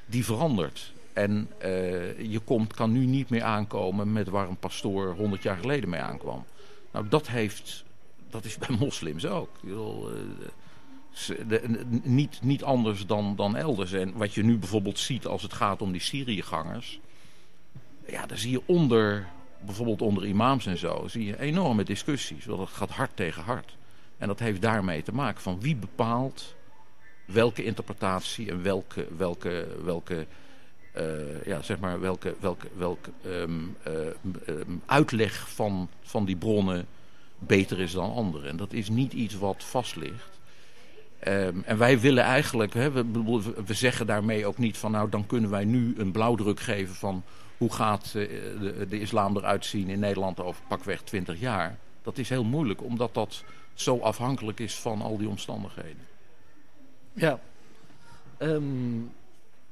die 0.06 0.24
verandert. 0.24 0.92
En 1.12 1.48
eh, 1.58 2.30
je 2.30 2.38
komt, 2.38 2.74
kan 2.74 2.92
nu 2.92 3.06
niet 3.06 3.28
meer 3.28 3.42
aankomen 3.42 4.12
met 4.12 4.28
waar 4.28 4.48
een 4.48 4.56
pastoor 4.56 5.14
100 5.14 5.42
jaar 5.42 5.56
geleden 5.56 5.88
mee 5.88 6.00
aankwam. 6.00 6.44
Nou, 6.92 7.08
dat 7.08 7.28
heeft, 7.28 7.84
dat 8.30 8.44
is 8.44 8.58
bij 8.58 8.76
moslims 8.78 9.26
ook. 9.26 9.50
Eh, 9.64 9.72
niet, 12.02 12.38
niet 12.42 12.64
anders 12.64 13.06
dan, 13.06 13.36
dan 13.36 13.56
elders. 13.56 13.92
En 13.92 14.12
wat 14.16 14.34
je 14.34 14.44
nu 14.44 14.58
bijvoorbeeld 14.58 14.98
ziet 14.98 15.26
als 15.26 15.42
het 15.42 15.52
gaat 15.52 15.82
om 15.82 15.92
die 15.92 16.00
Syriëgangers. 16.00 17.00
Ja, 18.10 18.26
daar 18.26 18.38
zie 18.38 18.50
je 18.50 18.62
onder, 18.66 19.26
bijvoorbeeld 19.64 20.02
onder 20.02 20.26
imams 20.26 20.66
en 20.66 20.78
zo, 20.78 21.04
zie 21.08 21.24
je 21.24 21.40
enorme 21.40 21.84
discussies. 21.84 22.44
Want 22.44 22.60
het 22.60 22.68
gaat 22.68 22.90
hard 22.90 23.10
tegen 23.14 23.42
hard. 23.42 23.76
En 24.18 24.26
dat 24.26 24.38
heeft 24.38 24.62
daarmee 24.62 25.02
te 25.02 25.14
maken 25.14 25.42
van 25.42 25.60
wie 25.60 25.76
bepaalt 25.76 26.54
welke 27.26 27.64
interpretatie 27.64 28.50
en 28.50 28.62
welke, 28.62 29.06
welke, 29.16 29.66
welke, 29.84 30.26
eh, 30.92 31.44
ja, 31.44 31.62
zeg 31.62 31.78
maar, 31.78 32.00
welke, 32.00 32.34
welke, 32.40 32.68
welke 32.76 33.10
ehm, 33.22 33.50
eh, 33.82 34.06
ehm, 34.46 34.72
uitleg 34.86 35.48
van, 35.48 35.88
van 36.02 36.24
die 36.24 36.36
bronnen 36.36 36.86
beter 37.38 37.80
is 37.80 37.92
dan 37.92 38.12
andere. 38.12 38.48
En 38.48 38.56
dat 38.56 38.72
is 38.72 38.88
niet 38.88 39.12
iets 39.12 39.34
wat 39.34 39.64
vast 39.64 39.96
ligt. 39.96 40.38
Ehm, 41.18 41.60
en 41.64 41.78
wij 41.78 42.00
willen 42.00 42.24
eigenlijk, 42.24 42.74
hè, 42.74 42.90
we, 42.92 43.04
we 43.66 43.74
zeggen 43.74 44.06
daarmee 44.06 44.46
ook 44.46 44.58
niet 44.58 44.78
van 44.78 44.90
nou 44.90 45.08
dan 45.10 45.26
kunnen 45.26 45.50
wij 45.50 45.64
nu 45.64 45.94
een 45.98 46.12
blauwdruk 46.12 46.60
geven 46.60 46.94
van 46.94 47.24
hoe 47.58 47.72
gaat 47.72 48.04
eh, 48.04 48.12
de, 48.12 48.86
de 48.88 49.00
islam 49.00 49.36
eruit 49.36 49.64
zien 49.64 49.88
in 49.88 49.98
Nederland 49.98 50.40
over 50.40 50.62
pakweg 50.68 51.02
20 51.02 51.40
jaar. 51.40 51.78
Dat 52.02 52.18
is 52.18 52.28
heel 52.28 52.44
moeilijk 52.44 52.82
omdat 52.82 53.14
dat 53.14 53.44
zo 53.74 53.98
afhankelijk 53.98 54.60
is 54.60 54.74
van 54.74 55.02
al 55.02 55.18
die 55.18 55.28
omstandigheden. 55.28 56.06
Ja. 57.12 57.40
Ehm, 58.36 59.00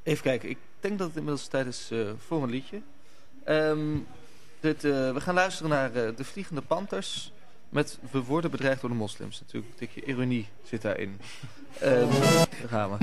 even 0.03 0.23
kijken. 0.23 0.49
Ik 0.49 0.59
denk 0.81 0.99
dat 0.99 1.09
het 1.09 1.17
inmiddels 1.17 1.47
tijd 1.47 1.67
is 1.67 1.89
eh, 1.93 1.99
voor 2.27 2.43
een 2.43 2.51
liedje. 2.51 2.81
Ehm, 3.45 3.97
dit, 4.61 4.85
eh, 4.85 5.13
we 5.13 5.21
gaan 5.21 5.35
luisteren 5.35 5.71
naar 5.71 5.95
eh, 5.95 6.17
De 6.17 6.25
Vliegende 6.25 6.61
Panthers. 6.63 7.33
Met 7.69 7.99
We 8.11 8.23
worden 8.23 8.51
bedreigd 8.51 8.81
door 8.81 8.91
de 8.91 8.97
moslims. 8.97 9.41
Natuurlijk, 9.41 9.73
een 9.73 9.79
tikje 9.79 10.05
ironie 10.05 10.49
zit 10.63 10.83
daarin. 10.83 11.21
Ehm 11.81 12.11
daar 12.61 12.69
gaan 12.69 12.99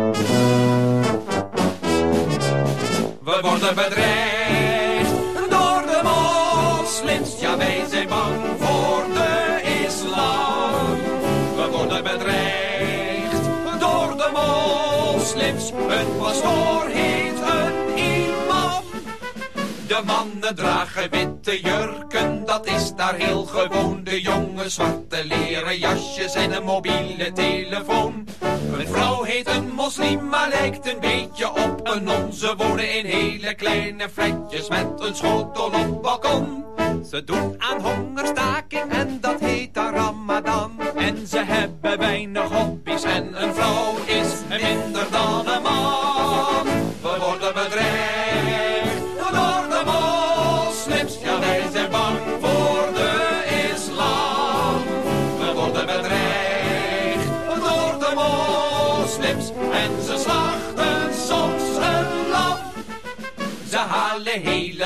we. 0.00 0.75
We 3.26 3.38
worden 3.42 3.74
bedreigd 3.74 5.10
door 5.50 5.82
de 5.86 6.00
moslims. 6.02 7.40
Ja, 7.40 7.56
wij 7.56 7.84
zijn 7.90 8.08
bang 8.08 8.34
voor 8.58 9.04
de 9.14 9.60
islam. 9.86 10.98
We 11.56 11.68
worden 11.70 12.02
bedreigd 12.02 13.42
door 13.78 14.16
de 14.16 14.30
moslims. 14.32 15.70
Een 15.70 16.16
pastoor 16.18 16.95
De 19.96 20.02
mannen 20.04 20.54
dragen 20.54 21.10
witte 21.10 21.60
jurken, 21.60 22.44
dat 22.44 22.66
is 22.66 22.94
daar 22.94 23.14
heel 23.14 23.44
gewoon. 23.44 24.04
De 24.04 24.20
jongens 24.20 24.74
zwarte 24.74 25.24
leren 25.24 25.78
jasjes 25.78 26.34
en 26.34 26.52
een 26.52 26.64
mobiele 26.64 27.32
telefoon. 27.32 28.28
Een 28.78 28.88
vrouw 28.88 29.22
heet 29.22 29.48
een 29.48 29.70
moslim, 29.74 30.28
maar 30.28 30.48
lijkt 30.48 30.92
een 30.92 31.00
beetje 31.00 31.50
op 31.50 31.80
een 31.82 32.04
non. 32.04 32.32
Ze 32.32 32.54
wonen 32.56 32.94
in 32.94 33.04
hele 33.04 33.54
kleine 33.54 34.08
flatjes 34.08 34.68
met 34.68 34.86
een 34.98 35.16
schotel 35.16 35.64
op 35.64 36.02
balkon. 36.02 36.64
Ze 37.10 37.24
doen 37.24 37.54
aan 37.58 37.80
hongerstaking 37.80 38.92
en 38.92 39.18
dat 39.20 39.40
heet 39.40 39.74
dan 39.74 39.94
Ramadan. 39.94 40.80
En 40.96 41.26
ze 41.26 41.38
hebben 41.38 41.98
weinig 41.98 42.48
hobby's 42.48 43.02
en 43.02 43.42
een 43.42 43.54
vrouw 43.54 43.94
is 44.06 44.32
minder 44.48 45.06
dan 45.10 45.48
een 45.48 45.62
man. 45.62 46.15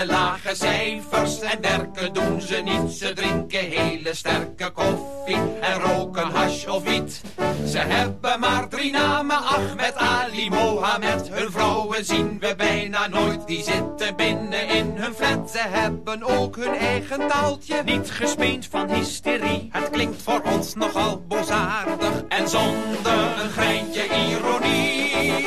Lage 0.06 0.54
cijfers 0.54 1.40
en 1.40 1.60
werken 1.60 2.12
doen 2.12 2.40
ze 2.40 2.56
niet. 2.56 2.92
Ze 2.92 3.12
drinken 3.12 3.70
hele 3.70 4.14
sterke 4.14 4.70
koffie 4.70 5.58
en 5.60 5.80
roken 5.80 6.30
hash 6.30 6.66
of 6.66 6.82
wiet. 6.82 7.20
Ze 7.66 7.78
hebben 7.78 8.40
maar 8.40 8.68
drie 8.68 8.92
namen, 8.92 9.36
Ahmed, 9.36 9.94
Ali, 9.96 10.48
Mohammed. 10.50 11.28
Hun 11.30 11.50
vrouwen 11.50 12.04
zien 12.04 12.36
we 12.40 12.54
bijna 12.56 13.08
nooit, 13.08 13.46
die 13.46 13.62
zitten 13.62 14.16
binnen 14.16 14.68
in 14.68 14.92
hun 14.94 15.14
flat. 15.14 15.50
Ze 15.50 15.62
hebben 15.68 16.22
ook 16.22 16.56
hun 16.56 16.74
eigen 16.74 17.28
taaltje, 17.28 17.82
niet 17.84 18.10
gespeend 18.10 18.66
van 18.66 18.90
hysterie. 18.90 19.68
Het 19.72 19.90
klinkt 19.90 20.22
voor 20.22 20.42
ons 20.44 20.74
nogal 20.74 21.24
boosaardig 21.28 22.22
en 22.28 22.48
zonder 22.48 23.42
een 23.42 23.50
greintje 23.50 24.04
ironie. 24.04 25.44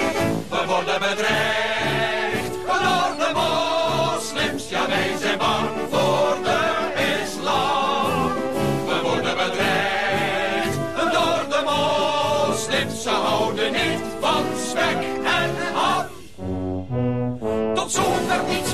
We 0.49 0.63
worden 0.67 0.99
bedreigd 0.99 1.62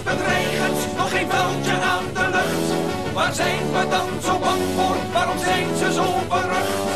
niets 0.10 0.24
bedreigends, 0.24 0.86
nog 0.98 1.10
geen 1.10 1.30
vuiltje 1.30 1.72
aan 1.72 2.06
de 2.13 2.30
lucht. 2.32 3.13
Waar 3.13 3.34
zijn 3.34 3.72
we 3.72 3.88
dan 3.89 4.08
zo 4.24 4.39
bang 4.39 4.62
voor? 4.76 4.98
Waarom 5.13 5.38
zijn 5.38 5.67
ze 5.78 5.93
zo 5.93 6.06
berucht? 6.28 6.88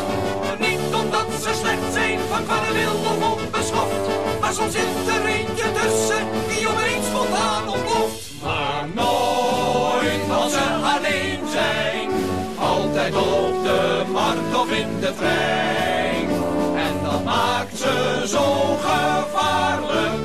Niet 0.58 0.94
omdat 0.94 1.26
ze 1.42 1.50
slecht 1.60 1.92
zijn, 1.92 2.18
van 2.30 2.44
kwade 2.44 2.72
wil 2.72 2.94
of 2.94 3.32
onbeschoft. 3.32 4.06
Maar 4.40 4.52
soms 4.52 4.72
zit 4.72 5.08
er 5.16 5.26
eentje 5.26 5.72
tussen, 5.72 6.24
die 6.48 6.68
opeens 6.68 7.06
spontaan 7.06 7.68
ontploft. 7.68 8.32
Maar 8.42 8.88
nooit 8.94 10.30
als 10.40 10.52
ze 10.52 10.66
alleen 10.94 11.40
zijn. 11.52 12.10
Altijd 12.58 13.14
op 13.14 13.62
de 13.62 14.02
markt 14.12 14.54
of 14.54 14.70
in 14.70 15.00
de 15.00 15.12
trein. 15.18 16.28
En 16.76 16.94
dat 17.02 17.24
maakt 17.24 17.78
ze 17.78 18.24
zo 18.26 18.76
gevaarlijk. 18.80 20.23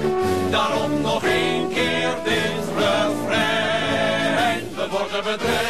We 5.19 5.25
worden 5.25 5.37
bedreigd 5.37 5.68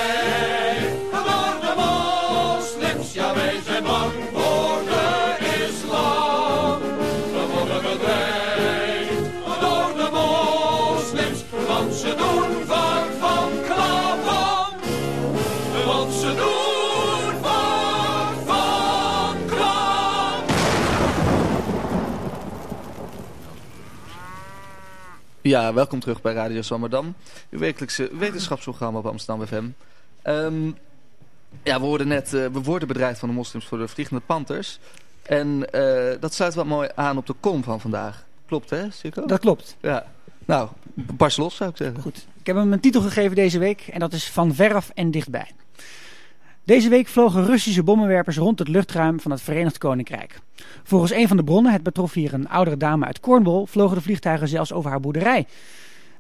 Ja, 25.50 25.74
welkom 25.74 26.00
terug 26.00 26.22
bij 26.22 26.34
Radio 26.34 26.62
Zwammerdam. 26.62 27.16
Uw 27.50 27.60
wekelijkse 27.60 28.10
wetenschapsprogramma 28.18 29.00
op 29.00 29.06
Amsterdam 29.06 29.48
FM. 29.48 29.64
Ehm, 30.22 30.66
ja, 31.64 31.80
we 31.80 31.86
worden 31.86 32.08
net 32.08 32.34
uh, 32.34 32.46
we 32.46 32.62
worden 32.62 32.88
bedreigd 32.88 33.20
van 33.20 33.30
de 33.30 33.36
moslims 33.36 33.66
voor 33.66 33.78
de 33.78 33.88
Vliegende 33.88 34.22
Panthers. 34.26 34.80
En 35.22 35.68
uh, 35.76 36.12
dat 36.20 36.34
sluit 36.34 36.54
wat 36.54 36.66
mooi 36.66 36.90
aan 36.96 37.18
op 37.18 37.26
de 37.26 37.36
kom 37.40 37.64
van 37.64 37.80
vandaag. 37.82 38.26
Klopt 38.46 38.70
hè, 38.70 38.92
Sikko? 38.92 39.26
Dat 39.26 39.40
klopt. 39.40 39.76
Ja. 39.82 40.06
Nou, 40.46 40.70
pas 41.18 41.38
los 41.38 41.56
zou 41.56 41.70
ik 41.70 41.78
zeggen. 41.78 42.02
Goed. 42.02 42.28
Ik 42.40 42.46
heb 42.46 42.56
hem 42.56 42.74
een 42.74 42.80
titel 42.80 43.02
gegeven 43.02 43.36
deze 43.36 43.60
week 43.60 43.82
en 43.82 44.00
dat 44.00 44.14
is 44.14 44.30
Van 44.30 44.56
veraf 44.56 44.92
en 44.94 45.12
dichtbij. 45.12 45.52
Deze 46.70 46.90
week 46.90 47.08
vlogen 47.08 47.46
Russische 47.46 47.84
bommenwerpers 47.84 48.38
rond 48.38 48.60
het 48.60 48.68
luchtruim 48.68 49.20
van 49.20 49.32
het 49.32 49.42
Verenigd 49.42 49.78
Koninkrijk. 49.78 50.40
Volgens 50.84 51.12
een 51.12 51.28
van 51.28 51.38
de 51.38 51.44
bronnen, 51.44 51.72
het 51.72 51.84
betrof 51.84 52.14
hier 52.14 52.34
een 52.34 52.50
oudere 52.50 52.78
dame 52.78 53.06
uit 53.06 53.20
Cornwall, 53.20 53.66
vlogen 53.66 53.96
de 53.96 54.02
vliegtuigen 54.04 54.48
zelfs 54.48 54.74
over 54.74 54.90
haar 54.90 55.00
boerderij. 55.00 55.46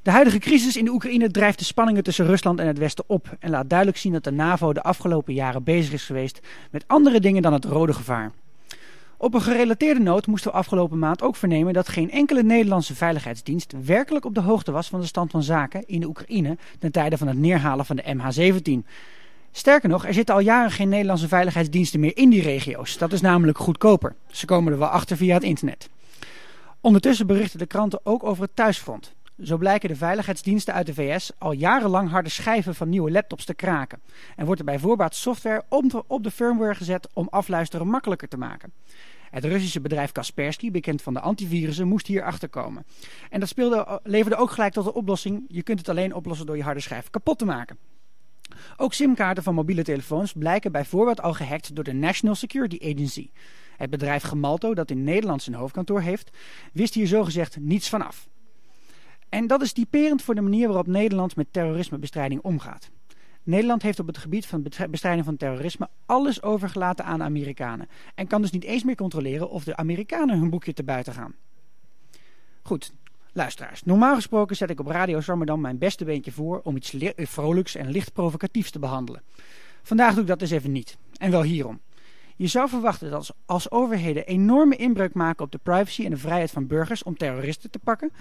De 0.01 0.12
huidige 0.12 0.38
crisis 0.39 0.77
in 0.77 0.85
de 0.85 0.91
Oekraïne 0.91 1.31
drijft 1.31 1.59
de 1.59 1.65
spanningen 1.65 2.03
tussen 2.03 2.25
Rusland 2.25 2.59
en 2.59 2.67
het 2.67 2.77
Westen 2.77 3.03
op 3.07 3.38
en 3.39 3.49
laat 3.49 3.69
duidelijk 3.69 3.97
zien 3.97 4.13
dat 4.13 4.23
de 4.23 4.31
NAVO 4.31 4.73
de 4.73 4.83
afgelopen 4.83 5.33
jaren 5.33 5.63
bezig 5.63 5.93
is 5.93 6.05
geweest 6.05 6.39
met 6.71 6.83
andere 6.88 7.19
dingen 7.19 7.41
dan 7.41 7.53
het 7.53 7.65
rode 7.65 7.93
gevaar. 7.93 8.31
Op 9.17 9.33
een 9.33 9.41
gerelateerde 9.41 9.99
noot 9.99 10.27
moesten 10.27 10.51
we 10.51 10.57
afgelopen 10.57 10.99
maand 10.99 11.21
ook 11.21 11.35
vernemen 11.35 11.73
dat 11.73 11.89
geen 11.89 12.12
enkele 12.12 12.43
Nederlandse 12.43 12.95
veiligheidsdienst 12.95 13.73
werkelijk 13.85 14.25
op 14.25 14.35
de 14.35 14.41
hoogte 14.41 14.71
was 14.71 14.88
van 14.88 14.99
de 14.99 15.05
stand 15.05 15.31
van 15.31 15.43
zaken 15.43 15.88
in 15.88 15.99
de 15.99 16.07
Oekraïne 16.07 16.57
ten 16.79 16.91
tijde 16.91 17.17
van 17.17 17.27
het 17.27 17.38
neerhalen 17.38 17.85
van 17.85 17.95
de 17.95 18.03
MH17. 18.03 18.88
Sterker 19.51 19.89
nog, 19.89 20.05
er 20.05 20.13
zitten 20.13 20.35
al 20.35 20.41
jaren 20.41 20.71
geen 20.71 20.89
Nederlandse 20.89 21.27
veiligheidsdiensten 21.27 21.99
meer 21.99 22.17
in 22.17 22.29
die 22.29 22.41
regio's. 22.41 22.97
Dat 22.97 23.13
is 23.13 23.21
namelijk 23.21 23.57
goedkoper. 23.57 24.15
Ze 24.27 24.45
komen 24.45 24.73
er 24.73 24.79
wel 24.79 24.88
achter 24.88 25.17
via 25.17 25.33
het 25.33 25.43
internet. 25.43 25.89
Ondertussen 26.81 27.27
berichten 27.27 27.59
de 27.59 27.65
kranten 27.65 27.99
ook 28.03 28.23
over 28.23 28.43
het 28.43 28.55
thuisfront. 28.55 29.13
Zo 29.43 29.57
blijken 29.57 29.89
de 29.89 29.95
veiligheidsdiensten 29.95 30.73
uit 30.73 30.85
de 30.85 30.93
VS 30.93 31.31
al 31.38 31.51
jarenlang 31.51 32.09
harde 32.09 32.29
schijven 32.29 32.75
van 32.75 32.89
nieuwe 32.89 33.12
laptops 33.12 33.45
te 33.45 33.53
kraken. 33.53 34.01
En 34.35 34.45
wordt 34.45 34.59
er 34.59 34.65
bij 34.65 34.79
voorbaat 34.79 35.15
software 35.15 35.63
op 36.07 36.23
de 36.23 36.31
firmware 36.31 36.75
gezet 36.75 37.07
om 37.13 37.27
afluisteren 37.29 37.88
makkelijker 37.88 38.27
te 38.27 38.38
maken. 38.38 38.73
Het 39.31 39.45
Russische 39.45 39.81
bedrijf 39.81 40.12
Kaspersky, 40.12 40.71
bekend 40.71 41.01
van 41.01 41.13
de 41.13 41.19
antivirussen, 41.19 41.88
moest 41.88 42.07
hier 42.07 42.23
achterkomen. 42.23 42.85
En 43.29 43.39
dat 43.39 43.49
speelde, 43.49 43.99
leverde 44.03 44.38
ook 44.38 44.51
gelijk 44.51 44.73
tot 44.73 44.83
de 44.83 44.93
oplossing: 44.93 45.45
je 45.47 45.63
kunt 45.63 45.79
het 45.79 45.89
alleen 45.89 46.13
oplossen 46.13 46.45
door 46.45 46.57
je 46.57 46.63
harde 46.63 46.79
schijf 46.79 47.09
kapot 47.09 47.38
te 47.38 47.45
maken. 47.45 47.77
Ook 48.77 48.93
simkaarten 48.93 49.43
van 49.43 49.55
mobiele 49.55 49.83
telefoons 49.83 50.33
blijken 50.33 50.71
bijvoorbeeld 50.71 51.21
al 51.21 51.33
gehackt 51.33 51.75
door 51.75 51.83
de 51.83 51.93
National 51.93 52.35
Security 52.35 52.77
Agency. 52.81 53.29
Het 53.77 53.89
bedrijf 53.89 54.23
Gemalto, 54.23 54.73
dat 54.73 54.91
in 54.91 55.03
Nederland 55.03 55.43
zijn 55.43 55.55
hoofdkantoor 55.55 56.01
heeft, 56.01 56.37
wist 56.73 56.93
hier 56.93 57.07
zogezegd 57.07 57.59
niets 57.59 57.89
van 57.89 58.01
af. 58.01 58.27
En 59.29 59.47
dat 59.47 59.61
is 59.61 59.73
typerend 59.73 60.21
voor 60.21 60.35
de 60.35 60.41
manier 60.41 60.67
waarop 60.67 60.87
Nederland 60.87 61.35
met 61.35 61.53
terrorismebestrijding 61.53 62.41
omgaat. 62.41 62.89
Nederland 63.43 63.81
heeft 63.81 63.99
op 63.99 64.07
het 64.07 64.17
gebied 64.17 64.45
van 64.45 64.63
bestrijding 64.89 65.25
van 65.25 65.37
terrorisme 65.37 65.89
alles 66.05 66.41
overgelaten 66.41 67.05
aan 67.05 67.23
Amerikanen. 67.23 67.87
En 68.15 68.27
kan 68.27 68.41
dus 68.41 68.51
niet 68.51 68.63
eens 68.63 68.83
meer 68.83 68.95
controleren 68.95 69.49
of 69.49 69.63
de 69.63 69.75
Amerikanen 69.75 70.39
hun 70.39 70.49
boekje 70.49 70.73
te 70.73 70.83
buiten 70.83 71.13
gaan. 71.13 71.35
Goed, 72.61 72.93
luisteraars. 73.39 73.84
Normaal 73.84 74.15
gesproken 74.15 74.56
zet 74.56 74.69
ik 74.69 74.80
op 74.80 74.88
Radio 74.88 75.21
Zwammerdam 75.21 75.62
mijn 75.62 75.78
beste 75.78 76.06
beentje 76.06 76.32
voor 76.32 76.62
om 76.63 76.75
iets 76.75 76.95
vrolijks 77.15 77.75
en 77.75 77.91
licht 77.91 78.13
provocatiefs 78.13 78.71
te 78.71 78.80
behandelen. 78.80 79.21
Vandaag 79.84 80.13
doe 80.13 80.21
ik 80.21 80.28
dat 80.28 80.39
dus 80.39 80.52
even 80.52 80.71
niet. 80.71 80.97
En 81.17 81.32
wel 81.32 81.43
hierom. 81.43 81.80
Je 82.36 82.47
zou 82.47 82.69
verwachten 82.69 83.12
dat 83.12 83.34
als, 83.45 83.71
overheden 83.71 84.25
enorme 84.25 84.75
inbreuk 84.75 85.13
maken 85.13 85.45
op 85.45 85.52
de 85.52 85.60
privacy 85.63 86.04
en 86.04 86.10
de 86.10 86.17
vrijheid 86.17 86.52
van 86.52 86.67
burgers 86.67 87.04
om 87.04 87.17
terroristen 87.17 87.71
te 87.71 87.80
pakken, 87.80 88.12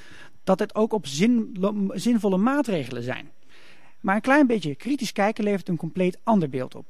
dat 0.45 0.59
het 0.59 0.75
ook 0.75 0.93
op 0.93 1.07
zin, 1.07 1.57
zinvolle 1.93 2.37
maatregelen 2.37 3.03
zijn. 3.03 3.31
Maar 4.01 4.15
een 4.15 4.21
klein 4.21 4.47
beetje 4.47 4.75
kritisch 4.75 5.13
kijken 5.13 5.45
levert 5.45 5.69
een 5.69 5.77
compleet 5.77 6.19
ander 6.23 6.49
beeld 6.49 6.75
op. 6.75 6.87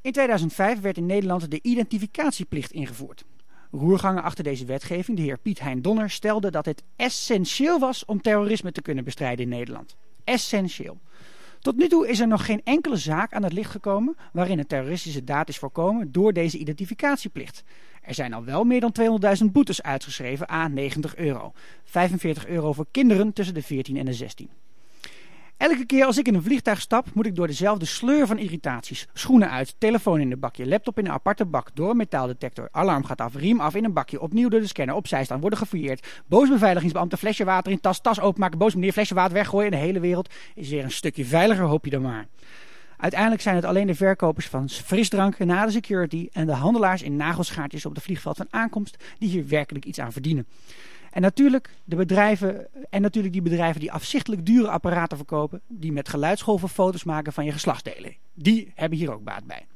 In 0.00 0.12
2005 0.12 0.80
werd 0.80 0.96
in 0.96 1.06
Nederland 1.06 1.50
de 1.50 1.58
identificatieplicht 1.62 2.72
ingevoerd. 2.72 3.24
Roerganger 3.72 4.22
achter 4.22 4.44
deze 4.44 4.64
wetgeving, 4.64 5.16
de 5.16 5.22
heer 5.22 5.38
Piet 5.38 5.60
Hein 5.60 5.82
Donner, 5.82 6.10
stelde 6.10 6.50
dat 6.50 6.64
het 6.64 6.82
essentieel 6.96 7.78
was 7.78 8.04
om 8.04 8.22
terrorisme 8.22 8.72
te 8.72 8.82
kunnen 8.82 9.04
bestrijden 9.04 9.44
in 9.44 9.48
Nederland. 9.48 9.96
Essentieel. 10.24 10.98
Tot 11.60 11.76
nu 11.76 11.88
toe 11.88 12.08
is 12.08 12.20
er 12.20 12.28
nog 12.28 12.44
geen 12.44 12.60
enkele 12.64 12.96
zaak 12.96 13.32
aan 13.32 13.42
het 13.42 13.52
licht 13.52 13.70
gekomen 13.70 14.16
waarin 14.32 14.58
een 14.58 14.66
terroristische 14.66 15.24
daad 15.24 15.48
is 15.48 15.58
voorkomen 15.58 16.12
door 16.12 16.32
deze 16.32 16.58
identificatieplicht. 16.58 17.64
Er 18.02 18.14
zijn 18.14 18.32
al 18.32 18.44
wel 18.44 18.64
meer 18.64 18.80
dan 18.80 18.94
200.000 19.44 19.44
boetes 19.52 19.82
uitgeschreven 19.82 20.48
aan 20.48 20.72
90 20.72 21.16
euro. 21.16 21.52
45 21.84 22.46
euro 22.46 22.72
voor 22.72 22.86
kinderen 22.90 23.32
tussen 23.32 23.54
de 23.54 23.62
14 23.62 23.96
en 23.96 24.04
de 24.04 24.12
16. 24.12 24.48
Elke 25.62 25.86
keer 25.86 26.04
als 26.04 26.18
ik 26.18 26.26
in 26.26 26.34
een 26.34 26.42
vliegtuig 26.42 26.80
stap, 26.80 27.06
moet 27.14 27.26
ik 27.26 27.36
door 27.36 27.46
dezelfde 27.46 27.84
sleur 27.84 28.26
van 28.26 28.38
irritaties. 28.38 29.08
Schoenen 29.12 29.50
uit, 29.50 29.74
telefoon 29.78 30.20
in 30.20 30.32
een 30.32 30.40
bakje, 30.40 30.66
laptop 30.66 30.98
in 30.98 31.04
een 31.04 31.12
aparte 31.12 31.44
bak, 31.44 31.70
door 31.74 31.90
een 31.90 31.96
metaaldetector, 31.96 32.68
alarm 32.72 33.04
gaat 33.04 33.20
af, 33.20 33.34
riem 33.34 33.60
af 33.60 33.74
in 33.74 33.84
een 33.84 33.92
bakje, 33.92 34.20
opnieuw 34.20 34.48
door 34.48 34.60
de 34.60 34.66
scanner, 34.66 34.94
opzij 34.94 35.24
staan, 35.24 35.40
worden 35.40 35.58
gefouilleerd. 35.58 36.22
Boos 36.26 36.48
beveiligingsbeambte, 36.48 37.16
flesje 37.16 37.44
water 37.44 37.72
in 37.72 37.80
tas, 37.80 38.00
tas 38.00 38.20
openmaken, 38.20 38.58
boos 38.58 38.74
meneer, 38.74 38.92
flesje 38.92 39.14
water 39.14 39.34
weggooien. 39.34 39.72
In 39.72 39.78
de 39.78 39.84
hele 39.84 40.00
wereld 40.00 40.32
is 40.54 40.68
weer 40.68 40.84
een 40.84 40.90
stukje 40.90 41.24
veiliger, 41.24 41.64
hoop 41.64 41.84
je 41.84 41.90
dan 41.90 42.02
maar. 42.02 42.26
Uiteindelijk 42.96 43.42
zijn 43.42 43.56
het 43.56 43.64
alleen 43.64 43.86
de 43.86 43.94
verkopers 43.94 44.46
van 44.46 44.68
frisdranken 44.68 45.46
na 45.46 45.66
de 45.66 45.72
security 45.72 46.28
en 46.32 46.46
de 46.46 46.52
handelaars 46.52 47.02
in 47.02 47.16
nagelschaartjes 47.16 47.86
op 47.86 47.94
het 47.94 48.04
vliegveld 48.04 48.36
van 48.36 48.46
aankomst 48.50 48.96
die 49.18 49.28
hier 49.28 49.48
werkelijk 49.48 49.84
iets 49.84 49.98
aan 49.98 50.12
verdienen. 50.12 50.46
En 51.12 51.22
natuurlijk, 51.22 51.70
de 51.84 51.96
bedrijven, 51.96 52.66
en 52.90 53.02
natuurlijk 53.02 53.32
die 53.32 53.42
bedrijven 53.42 53.80
die 53.80 53.92
afzichtelijk 53.92 54.46
dure 54.46 54.68
apparaten 54.68 55.16
verkopen, 55.16 55.60
die 55.68 55.92
met 55.92 56.08
geluidsgolven 56.08 56.68
foto's 56.68 57.04
maken 57.04 57.32
van 57.32 57.44
je 57.44 57.52
geslachtsdelen. 57.52 58.16
Die 58.34 58.72
hebben 58.74 58.98
hier 58.98 59.12
ook 59.12 59.24
baat 59.24 59.44
bij. 59.46 59.66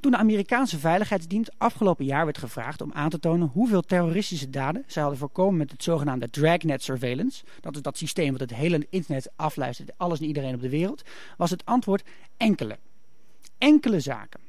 Toen 0.00 0.12
de 0.12 0.18
Amerikaanse 0.18 0.78
Veiligheidsdienst 0.78 1.52
afgelopen 1.58 2.04
jaar 2.04 2.24
werd 2.24 2.38
gevraagd 2.38 2.80
om 2.80 2.92
aan 2.92 3.10
te 3.10 3.18
tonen 3.18 3.50
hoeveel 3.52 3.82
terroristische 3.82 4.50
daden 4.50 4.84
zij 4.86 5.02
hadden 5.02 5.20
voorkomen 5.20 5.56
met 5.56 5.70
het 5.70 5.82
zogenaamde 5.82 6.30
Dragnet 6.30 6.82
Surveillance, 6.82 7.44
dat 7.60 7.74
is 7.74 7.82
dat 7.82 7.98
systeem 7.98 8.32
wat 8.32 8.40
het 8.40 8.54
hele 8.54 8.86
internet 8.90 9.30
afluistert, 9.36 9.90
alles 9.96 10.20
en 10.20 10.26
iedereen 10.26 10.54
op 10.54 10.60
de 10.60 10.68
wereld, 10.68 11.02
was 11.36 11.50
het 11.50 11.64
antwoord 11.64 12.04
enkele. 12.36 12.78
Enkele 13.58 14.00
zaken. 14.00 14.40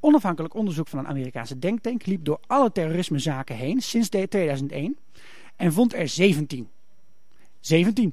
Onafhankelijk 0.00 0.54
onderzoek 0.54 0.88
van 0.88 0.98
een 0.98 1.06
Amerikaanse 1.06 1.58
denktank 1.58 2.06
liep 2.06 2.24
door 2.24 2.40
alle 2.46 2.72
terrorismezaken 2.72 3.56
heen 3.56 3.80
sinds 3.80 4.08
2001 4.08 4.96
en 5.56 5.72
vond 5.72 5.94
er 5.94 6.08
17. 6.08 6.68
17. 7.60 8.12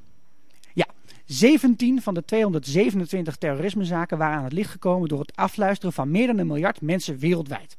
Ja, 0.73 0.87
17 1.25 2.01
van 2.01 2.13
de 2.13 2.25
227 2.25 3.35
terrorismezaken 3.35 4.17
waren 4.17 4.37
aan 4.37 4.43
het 4.43 4.53
licht 4.53 4.71
gekomen 4.71 5.09
door 5.09 5.19
het 5.19 5.35
afluisteren 5.35 5.93
van 5.93 6.11
meer 6.11 6.27
dan 6.27 6.37
een 6.37 6.47
miljard 6.47 6.81
mensen 6.81 7.17
wereldwijd. 7.17 7.77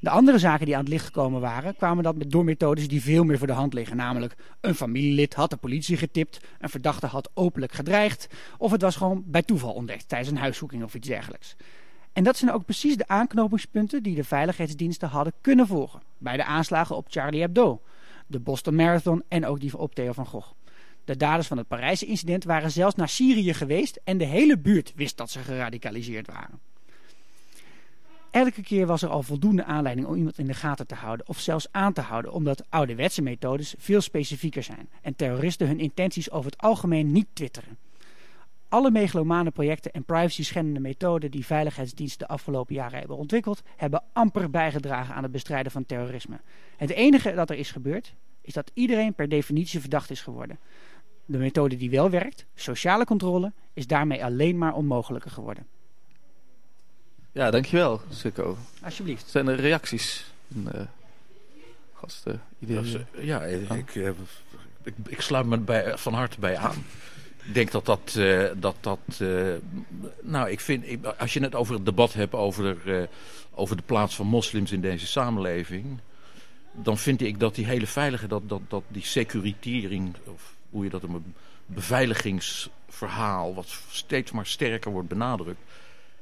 De 0.00 0.10
andere 0.10 0.38
zaken 0.38 0.66
die 0.66 0.74
aan 0.74 0.80
het 0.80 0.92
licht 0.92 1.04
gekomen 1.04 1.40
waren, 1.40 1.76
kwamen 1.76 2.04
dat 2.04 2.14
door 2.26 2.44
methodes 2.44 2.88
die 2.88 3.02
veel 3.02 3.24
meer 3.24 3.38
voor 3.38 3.46
de 3.46 3.52
hand 3.52 3.74
liggen. 3.74 3.96
Namelijk, 3.96 4.34
een 4.60 4.74
familielid 4.74 5.34
had 5.34 5.50
de 5.50 5.56
politie 5.56 5.96
getipt, 5.96 6.40
een 6.58 6.68
verdachte 6.68 7.06
had 7.06 7.30
openlijk 7.34 7.72
gedreigd, 7.72 8.28
of 8.58 8.70
het 8.70 8.82
was 8.82 8.96
gewoon 8.96 9.22
bij 9.26 9.42
toeval 9.42 9.72
ontdekt 9.72 10.08
tijdens 10.08 10.30
een 10.30 10.36
huiszoeking 10.36 10.82
of 10.82 10.94
iets 10.94 11.08
dergelijks. 11.08 11.56
En 12.12 12.24
dat 12.24 12.36
zijn 12.36 12.52
ook 12.52 12.64
precies 12.64 12.96
de 12.96 13.08
aanknopingspunten 13.08 14.02
die 14.02 14.14
de 14.14 14.24
veiligheidsdiensten 14.24 15.08
hadden 15.08 15.32
kunnen 15.40 15.66
volgen. 15.66 16.02
Bij 16.18 16.36
de 16.36 16.44
aanslagen 16.44 16.96
op 16.96 17.06
Charlie 17.08 17.40
Hebdo, 17.40 17.80
de 18.26 18.38
Boston 18.40 18.74
Marathon 18.74 19.22
en 19.28 19.46
ook 19.46 19.60
die 19.60 19.78
op 19.78 19.94
Theo 19.94 20.12
van 20.12 20.26
Gogh. 20.26 20.50
De 21.04 21.16
daders 21.16 21.46
van 21.46 21.58
het 21.58 21.68
Parijse 21.68 22.06
incident 22.06 22.44
waren 22.44 22.70
zelfs 22.70 22.94
naar 22.94 23.08
Syrië 23.08 23.54
geweest 23.54 24.00
en 24.04 24.18
de 24.18 24.24
hele 24.24 24.58
buurt 24.58 24.92
wist 24.96 25.16
dat 25.16 25.30
ze 25.30 25.38
geradicaliseerd 25.38 26.26
waren. 26.26 26.60
Elke 28.30 28.62
keer 28.62 28.86
was 28.86 29.02
er 29.02 29.08
al 29.08 29.22
voldoende 29.22 29.64
aanleiding 29.64 30.06
om 30.06 30.14
iemand 30.14 30.38
in 30.38 30.46
de 30.46 30.54
gaten 30.54 30.86
te 30.86 30.94
houden 30.94 31.28
of 31.28 31.38
zelfs 31.38 31.66
aan 31.70 31.92
te 31.92 32.00
houden, 32.00 32.32
omdat 32.32 32.64
ouderwetse 32.68 33.22
methodes 33.22 33.74
veel 33.78 34.00
specifieker 34.00 34.62
zijn 34.62 34.88
en 35.02 35.16
terroristen 35.16 35.66
hun 35.66 35.80
intenties 35.80 36.30
over 36.30 36.50
het 36.50 36.60
algemeen 36.60 37.12
niet 37.12 37.26
twitteren. 37.32 37.78
Alle 38.72 38.90
megalomane 38.90 39.50
projecten 39.50 39.92
en 39.92 40.04
privacy-schendende 40.04 40.80
methoden 40.80 41.30
die 41.30 41.46
veiligheidsdiensten 41.46 42.26
de 42.26 42.32
afgelopen 42.32 42.74
jaren 42.74 42.98
hebben 42.98 43.16
ontwikkeld, 43.16 43.62
hebben 43.76 44.02
amper 44.12 44.50
bijgedragen 44.50 45.14
aan 45.14 45.22
het 45.22 45.32
bestrijden 45.32 45.72
van 45.72 45.86
terrorisme. 45.86 46.40
Het 46.76 46.90
enige 46.90 47.34
dat 47.34 47.50
er 47.50 47.56
is 47.56 47.70
gebeurd, 47.70 48.14
is 48.40 48.52
dat 48.52 48.70
iedereen 48.74 49.14
per 49.14 49.28
definitie 49.28 49.80
verdacht 49.80 50.10
is 50.10 50.20
geworden. 50.20 50.58
De 51.24 51.38
methode 51.38 51.76
die 51.76 51.90
wel 51.90 52.10
werkt, 52.10 52.46
sociale 52.54 53.04
controle, 53.04 53.52
is 53.72 53.86
daarmee 53.86 54.24
alleen 54.24 54.58
maar 54.58 54.74
onmogelijker 54.74 55.30
geworden. 55.30 55.66
Ja, 57.32 57.50
dankjewel, 57.50 58.00
Sikko. 58.10 58.56
Alsjeblieft. 58.82 59.28
Zijn 59.28 59.48
er 59.48 59.56
reacties? 59.56 60.32
Uh, 60.48 60.80
gasten, 61.92 62.42
iedereen? 62.58 63.06
Ja, 63.20 63.42
ik, 63.42 63.70
ik, 63.70 63.94
ik, 64.82 64.94
ik 65.06 65.20
sluit 65.20 65.46
me 65.46 65.58
bij, 65.58 65.98
van 65.98 66.14
harte 66.14 66.40
bij 66.40 66.56
aan. 66.56 66.84
Ik 67.46 67.54
denk 67.54 67.70
dat 67.70 67.86
dat... 67.86 68.14
Uh, 68.18 68.48
dat, 68.56 68.76
dat 68.80 69.18
uh, 69.22 69.54
nou, 70.22 70.50
ik 70.50 70.60
vind... 70.60 70.90
Ik, 70.90 71.04
als 71.06 71.32
je 71.32 71.40
het 71.40 71.54
over 71.54 71.74
het 71.74 71.84
debat 71.84 72.12
hebt 72.12 72.34
over, 72.34 72.76
uh, 72.86 73.02
over 73.54 73.76
de 73.76 73.82
plaats 73.86 74.14
van 74.14 74.26
moslims 74.26 74.72
in 74.72 74.80
deze 74.80 75.06
samenleving... 75.06 75.98
dan 76.72 76.98
vind 76.98 77.22
ik 77.22 77.40
dat 77.40 77.54
die 77.54 77.66
hele 77.66 77.86
veilige, 77.86 78.26
dat, 78.26 78.48
dat, 78.48 78.60
dat 78.68 78.82
die 78.88 79.04
securitering, 79.04 80.16
of 80.24 80.54
hoe 80.70 80.84
je 80.84 80.90
dat 80.90 81.02
een 81.02 81.34
beveiligingsverhaal, 81.66 83.54
wat 83.54 83.78
steeds 83.90 84.30
maar 84.30 84.46
sterker 84.46 84.90
wordt 84.90 85.08
benadrukt, 85.08 85.60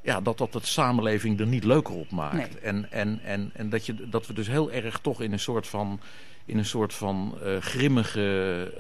ja, 0.03 0.21
dat 0.21 0.39
dat 0.39 0.53
de 0.53 0.61
samenleving 0.63 1.41
er 1.41 1.47
niet 1.47 1.65
leuker 1.65 1.95
op 1.95 2.11
maakt. 2.11 2.61
En, 2.61 2.93
en, 2.93 3.21
en, 3.25 3.51
en 3.55 3.69
dat, 3.69 3.87
je, 3.87 4.09
dat 4.09 4.27
we 4.27 4.33
dus 4.33 4.47
heel 4.47 4.73
erg 4.73 4.99
toch 4.99 5.21
in 5.21 5.33
een 5.33 5.41
soort 5.41 5.67
van, 5.67 6.01
in 6.45 6.59
een 6.59 6.65
soort 6.65 6.95
van 6.95 7.39
uh, 7.43 7.57
grimmige 7.57 8.73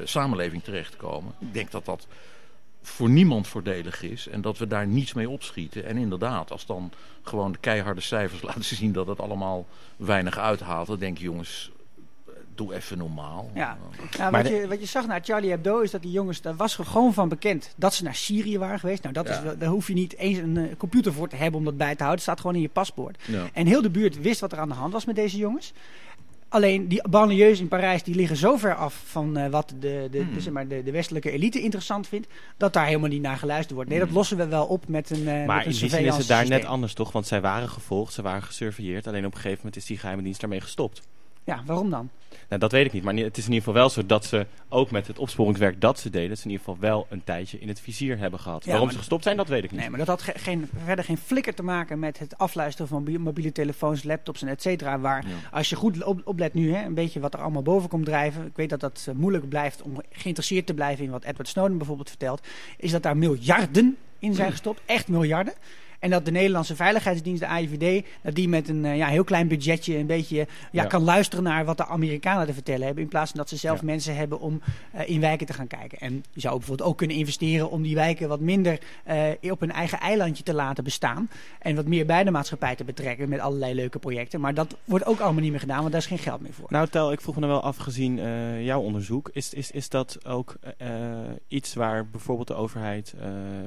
uh, 0.00 0.06
samenleving 0.06 0.62
terechtkomen. 0.62 1.34
Ik 1.38 1.54
denk 1.54 1.70
dat 1.70 1.84
dat 1.84 2.06
voor 2.82 3.10
niemand 3.10 3.48
voordelig 3.48 4.02
is 4.02 4.28
en 4.28 4.40
dat 4.40 4.58
we 4.58 4.66
daar 4.66 4.86
niets 4.86 5.12
mee 5.12 5.28
opschieten. 5.28 5.84
En 5.84 5.96
inderdaad, 5.96 6.50
als 6.50 6.66
dan 6.66 6.92
gewoon 7.22 7.52
de 7.52 7.58
keiharde 7.58 8.00
cijfers 8.00 8.42
laten 8.52 8.64
zien 8.64 8.92
dat 8.92 9.06
het 9.06 9.20
allemaal 9.20 9.66
weinig 9.96 10.38
uithaalt, 10.38 10.86
dan 10.86 10.98
denk 10.98 11.18
je 11.18 11.24
jongens, 11.24 11.72
doe 12.54 12.74
even 12.74 12.98
normaal. 12.98 13.50
Ja. 13.54 13.78
Nou, 14.18 14.30
wat, 14.30 14.48
je, 14.48 14.66
wat 14.68 14.80
je 14.80 14.86
zag 14.86 15.06
naar 15.06 15.20
Charlie 15.22 15.50
Hebdo 15.50 15.80
is 15.80 15.90
dat 15.90 16.02
die 16.02 16.10
jongens, 16.10 16.40
daar 16.40 16.56
was 16.56 16.74
gewoon 16.74 17.14
van 17.14 17.28
bekend 17.28 17.72
dat 17.76 17.94
ze 17.94 18.02
naar 18.02 18.14
Syrië 18.14 18.58
waren 18.58 18.78
geweest. 18.78 19.02
Nou, 19.02 19.14
dat 19.14 19.28
is, 19.28 19.38
daar 19.58 19.68
hoef 19.68 19.86
je 19.86 19.94
niet 19.94 20.16
eens 20.16 20.38
een 20.38 20.56
uh, 20.56 20.76
computer 20.76 21.12
voor 21.12 21.28
te 21.28 21.36
hebben 21.36 21.58
om 21.58 21.64
dat 21.64 21.76
bij 21.76 21.94
te 21.94 22.02
houden. 22.02 22.14
Het 22.14 22.22
staat 22.22 22.40
gewoon 22.40 22.56
in 22.56 22.62
je 22.62 22.68
paspoort. 22.68 23.22
Ja. 23.24 23.48
En 23.52 23.66
heel 23.66 23.82
de 23.82 23.90
buurt 23.90 24.20
wist 24.20 24.40
wat 24.40 24.52
er 24.52 24.58
aan 24.58 24.68
de 24.68 24.74
hand 24.74 24.92
was 24.92 25.04
met 25.04 25.16
deze 25.16 25.36
jongens. 25.36 25.72
Alleen 26.54 26.88
die 26.88 27.08
banlieues 27.08 27.60
in 27.60 27.68
Parijs 27.68 28.02
die 28.02 28.14
liggen 28.14 28.36
zo 28.36 28.56
ver 28.56 28.74
af 28.74 29.02
van 29.04 29.38
uh, 29.38 29.46
wat 29.46 29.68
de, 29.68 30.08
de, 30.10 30.18
hmm. 30.18 30.34
de, 30.34 30.40
zeg 30.40 30.52
maar 30.52 30.68
de, 30.68 30.82
de, 30.82 30.90
westelijke 30.90 31.30
elite 31.30 31.60
interessant 31.60 32.08
vindt, 32.08 32.26
dat 32.56 32.72
daar 32.72 32.86
helemaal 32.86 33.08
niet 33.08 33.22
naar 33.22 33.36
geluisterd 33.36 33.74
wordt. 33.74 33.90
Nee, 33.90 33.98
dat 33.98 34.08
hmm. 34.08 34.16
lossen 34.16 34.36
we 34.36 34.46
wel 34.46 34.66
op 34.66 34.88
met 34.88 35.10
een 35.10 35.18
uh, 35.18 35.24
Maar 35.24 35.46
met 35.46 35.66
een 35.66 35.72
in 35.72 35.78
die 35.78 35.88
zin 35.88 36.04
is 36.04 36.16
het 36.16 36.26
daar 36.26 36.48
net 36.48 36.64
anders 36.64 36.94
toch? 36.94 37.12
Want 37.12 37.26
zij 37.26 37.40
waren 37.40 37.68
gevolgd, 37.68 38.12
ze 38.12 38.22
waren 38.22 38.42
gesurveilleerd. 38.42 39.06
Alleen 39.06 39.26
op 39.26 39.34
een 39.34 39.40
gegeven 39.40 39.58
moment 39.58 39.76
is 39.76 39.86
die 39.86 39.98
geheime 39.98 40.22
dienst 40.22 40.40
daarmee 40.40 40.60
gestopt. 40.60 41.02
Ja, 41.44 41.62
waarom 41.66 41.90
dan? 41.90 42.10
Nou, 42.48 42.60
dat 42.60 42.72
weet 42.72 42.86
ik 42.86 42.92
niet. 42.92 43.02
Maar 43.02 43.14
het 43.14 43.36
is 43.36 43.46
in 43.46 43.52
ieder 43.52 43.64
geval 43.64 43.72
wel 43.72 43.90
zo 43.90 44.06
dat 44.06 44.24
ze 44.24 44.46
ook 44.68 44.90
met 44.90 45.06
het 45.06 45.18
opsporingswerk 45.18 45.80
dat 45.80 45.98
ze 45.98 46.10
deden, 46.10 46.36
ze 46.36 46.44
in 46.44 46.50
ieder 46.50 46.64
geval 46.64 46.80
wel 46.80 47.06
een 47.10 47.24
tijdje 47.24 47.58
in 47.58 47.68
het 47.68 47.80
vizier 47.80 48.18
hebben 48.18 48.40
gehad. 48.40 48.64
Waarom 48.64 48.90
ze 48.90 48.98
gestopt 48.98 49.22
zijn, 49.22 49.36
dat 49.36 49.48
weet 49.48 49.64
ik 49.64 49.70
niet. 49.70 49.80
Nee, 49.80 49.90
maar 49.90 49.98
dat 49.98 50.08
had 50.08 50.22
geen, 50.22 50.68
verder 50.84 51.04
geen 51.04 51.18
flikker 51.18 51.54
te 51.54 51.62
maken 51.62 51.98
met 51.98 52.18
het 52.18 52.38
afluisteren 52.38 52.88
van 52.88 53.20
mobiele 53.20 53.52
telefoons, 53.52 54.02
laptops 54.02 54.42
en 54.42 54.48
et 54.48 54.62
cetera. 54.62 54.98
Waar 54.98 55.24
als 55.50 55.68
je 55.68 55.76
goed 55.76 56.04
op, 56.04 56.20
oplet 56.24 56.54
nu, 56.54 56.74
hè, 56.74 56.84
een 56.84 56.94
beetje 56.94 57.20
wat 57.20 57.34
er 57.34 57.40
allemaal 57.40 57.62
boven 57.62 57.88
komt 57.88 58.04
drijven. 58.04 58.46
Ik 58.46 58.56
weet 58.56 58.70
dat 58.70 58.80
dat 58.80 59.06
uh, 59.08 59.14
moeilijk 59.14 59.48
blijft 59.48 59.82
om 59.82 60.00
geïnteresseerd 60.10 60.66
te 60.66 60.74
blijven 60.74 61.04
in 61.04 61.10
wat 61.10 61.24
Edward 61.24 61.48
Snowden 61.48 61.78
bijvoorbeeld 61.78 62.08
vertelt. 62.08 62.46
Is 62.76 62.90
dat 62.90 63.02
daar 63.02 63.16
miljarden 63.16 63.96
in 64.18 64.34
zijn 64.34 64.50
gestopt. 64.50 64.80
Echt 64.86 65.08
miljarden. 65.08 65.54
En 66.04 66.10
dat 66.10 66.24
de 66.24 66.30
Nederlandse 66.30 66.76
Veiligheidsdienst, 66.76 67.40
de 67.40 67.46
AIVD, 67.46 68.06
dat 68.22 68.34
die 68.34 68.48
met 68.48 68.68
een 68.68 68.84
uh, 68.84 68.96
ja, 68.96 69.06
heel 69.06 69.24
klein 69.24 69.48
budgetje 69.48 69.98
een 69.98 70.06
beetje 70.06 70.36
ja, 70.36 70.46
ja, 70.70 70.84
kan 70.84 71.02
luisteren 71.02 71.44
naar 71.44 71.64
wat 71.64 71.76
de 71.76 71.86
Amerikanen 71.86 72.46
te 72.46 72.52
vertellen 72.52 72.86
hebben. 72.86 73.02
In 73.02 73.08
plaats 73.08 73.30
van 73.30 73.40
dat 73.40 73.48
ze 73.48 73.56
zelf 73.56 73.78
ja. 73.78 73.84
mensen 73.84 74.16
hebben 74.16 74.40
om 74.40 74.60
uh, 74.94 75.08
in 75.08 75.20
wijken 75.20 75.46
te 75.46 75.52
gaan 75.52 75.66
kijken. 75.66 75.98
En 75.98 76.24
je 76.32 76.40
zou 76.40 76.56
bijvoorbeeld 76.56 76.88
ook 76.88 76.98
kunnen 76.98 77.16
investeren 77.16 77.70
om 77.70 77.82
die 77.82 77.94
wijken 77.94 78.28
wat 78.28 78.40
minder 78.40 78.78
uh, 79.42 79.52
op 79.52 79.62
een 79.62 79.72
eigen 79.72 80.00
eilandje 80.00 80.42
te 80.42 80.54
laten 80.54 80.84
bestaan. 80.84 81.28
En 81.58 81.76
wat 81.76 81.86
meer 81.86 82.06
bij 82.06 82.24
de 82.24 82.30
maatschappij 82.30 82.76
te 82.76 82.84
betrekken 82.84 83.28
met 83.28 83.40
allerlei 83.40 83.74
leuke 83.74 83.98
projecten. 83.98 84.40
Maar 84.40 84.54
dat 84.54 84.76
wordt 84.84 85.06
ook 85.06 85.20
allemaal 85.20 85.42
niet 85.42 85.50
meer 85.50 85.60
gedaan, 85.60 85.80
want 85.80 85.92
daar 85.92 86.00
is 86.00 86.06
geen 86.06 86.18
geld 86.18 86.40
meer 86.40 86.52
voor. 86.52 86.66
Nou 86.68 86.88
Tel, 86.88 87.12
ik 87.12 87.20
vroeg 87.20 87.36
me 87.36 87.46
wel 87.46 87.62
af 87.62 87.76
gezien 87.76 88.14
jouw 88.62 88.80
onderzoek. 88.80 89.30
Is, 89.32 89.54
is, 89.54 89.70
is 89.70 89.88
dat 89.88 90.26
ook 90.26 90.56
iets 91.48 91.74
waar 91.74 92.08
bijvoorbeeld 92.08 92.48
de 92.48 92.54
overheid 92.54 93.14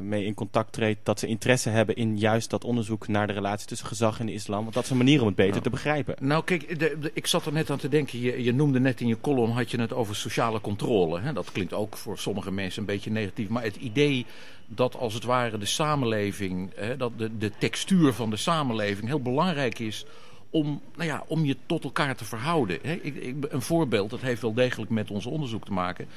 mee 0.01 0.25
in 0.25 0.33
contact 0.33 0.73
treedt? 0.73 0.99
Dat 1.05 1.19
ze 1.19 1.27
interesse 1.27 1.69
hebben 1.69 1.95
in 1.95 2.17
juist 2.27 2.49
dat 2.49 2.63
onderzoek 2.63 3.07
naar 3.07 3.27
de 3.27 3.33
relatie 3.33 3.67
tussen 3.67 3.87
gezag 3.87 4.19
en 4.19 4.25
de 4.25 4.33
islam. 4.33 4.61
Want 4.61 4.73
dat 4.73 4.83
is 4.83 4.89
een 4.89 4.97
manier 4.97 5.21
om 5.21 5.27
het 5.27 5.35
beter 5.35 5.51
nou, 5.51 5.63
te 5.63 5.69
begrijpen. 5.69 6.15
Nou 6.19 6.43
kijk, 6.43 6.79
de, 6.79 6.97
de, 6.99 7.11
ik 7.13 7.27
zat 7.27 7.45
er 7.45 7.53
net 7.53 7.69
aan 7.69 7.77
te 7.77 7.89
denken. 7.89 8.19
Je, 8.19 8.43
je, 8.43 8.53
noemde 8.53 8.79
net 8.79 9.01
in 9.01 9.07
je 9.07 9.21
column, 9.21 9.51
had 9.51 9.71
je 9.71 9.79
het 9.79 9.93
over 9.93 10.15
sociale 10.15 10.61
controle. 10.61 11.19
Hè? 11.19 11.33
Dat 11.33 11.51
klinkt 11.51 11.73
ook 11.73 11.97
voor 11.97 12.17
sommige 12.17 12.51
mensen 12.51 12.79
een 12.79 12.87
beetje 12.87 13.11
negatief. 13.11 13.49
Maar 13.49 13.63
het 13.63 13.75
idee 13.75 14.25
dat 14.65 14.95
als 14.95 15.13
het 15.13 15.23
ware 15.23 15.57
de 15.57 15.65
samenleving, 15.65 16.71
hè, 16.75 16.97
dat 16.97 17.11
de, 17.17 17.37
de 17.37 17.51
textuur 17.57 18.13
van 18.13 18.29
de 18.29 18.37
samenleving 18.37 19.07
heel 19.07 19.21
belangrijk 19.21 19.79
is 19.79 20.05
om, 20.49 20.81
nou 20.95 21.09
ja, 21.09 21.23
om 21.27 21.45
je 21.45 21.57
tot 21.65 21.83
elkaar 21.83 22.15
te 22.15 22.25
verhouden. 22.25 22.83
Ik, 22.83 23.15
ik, 23.15 23.35
een 23.49 23.61
voorbeeld, 23.61 24.09
dat 24.09 24.21
heeft 24.21 24.41
wel 24.41 24.53
degelijk 24.53 24.91
met 24.91 25.11
ons 25.11 25.25
onderzoek 25.25 25.65
te 25.65 25.73
maken. 25.73 26.07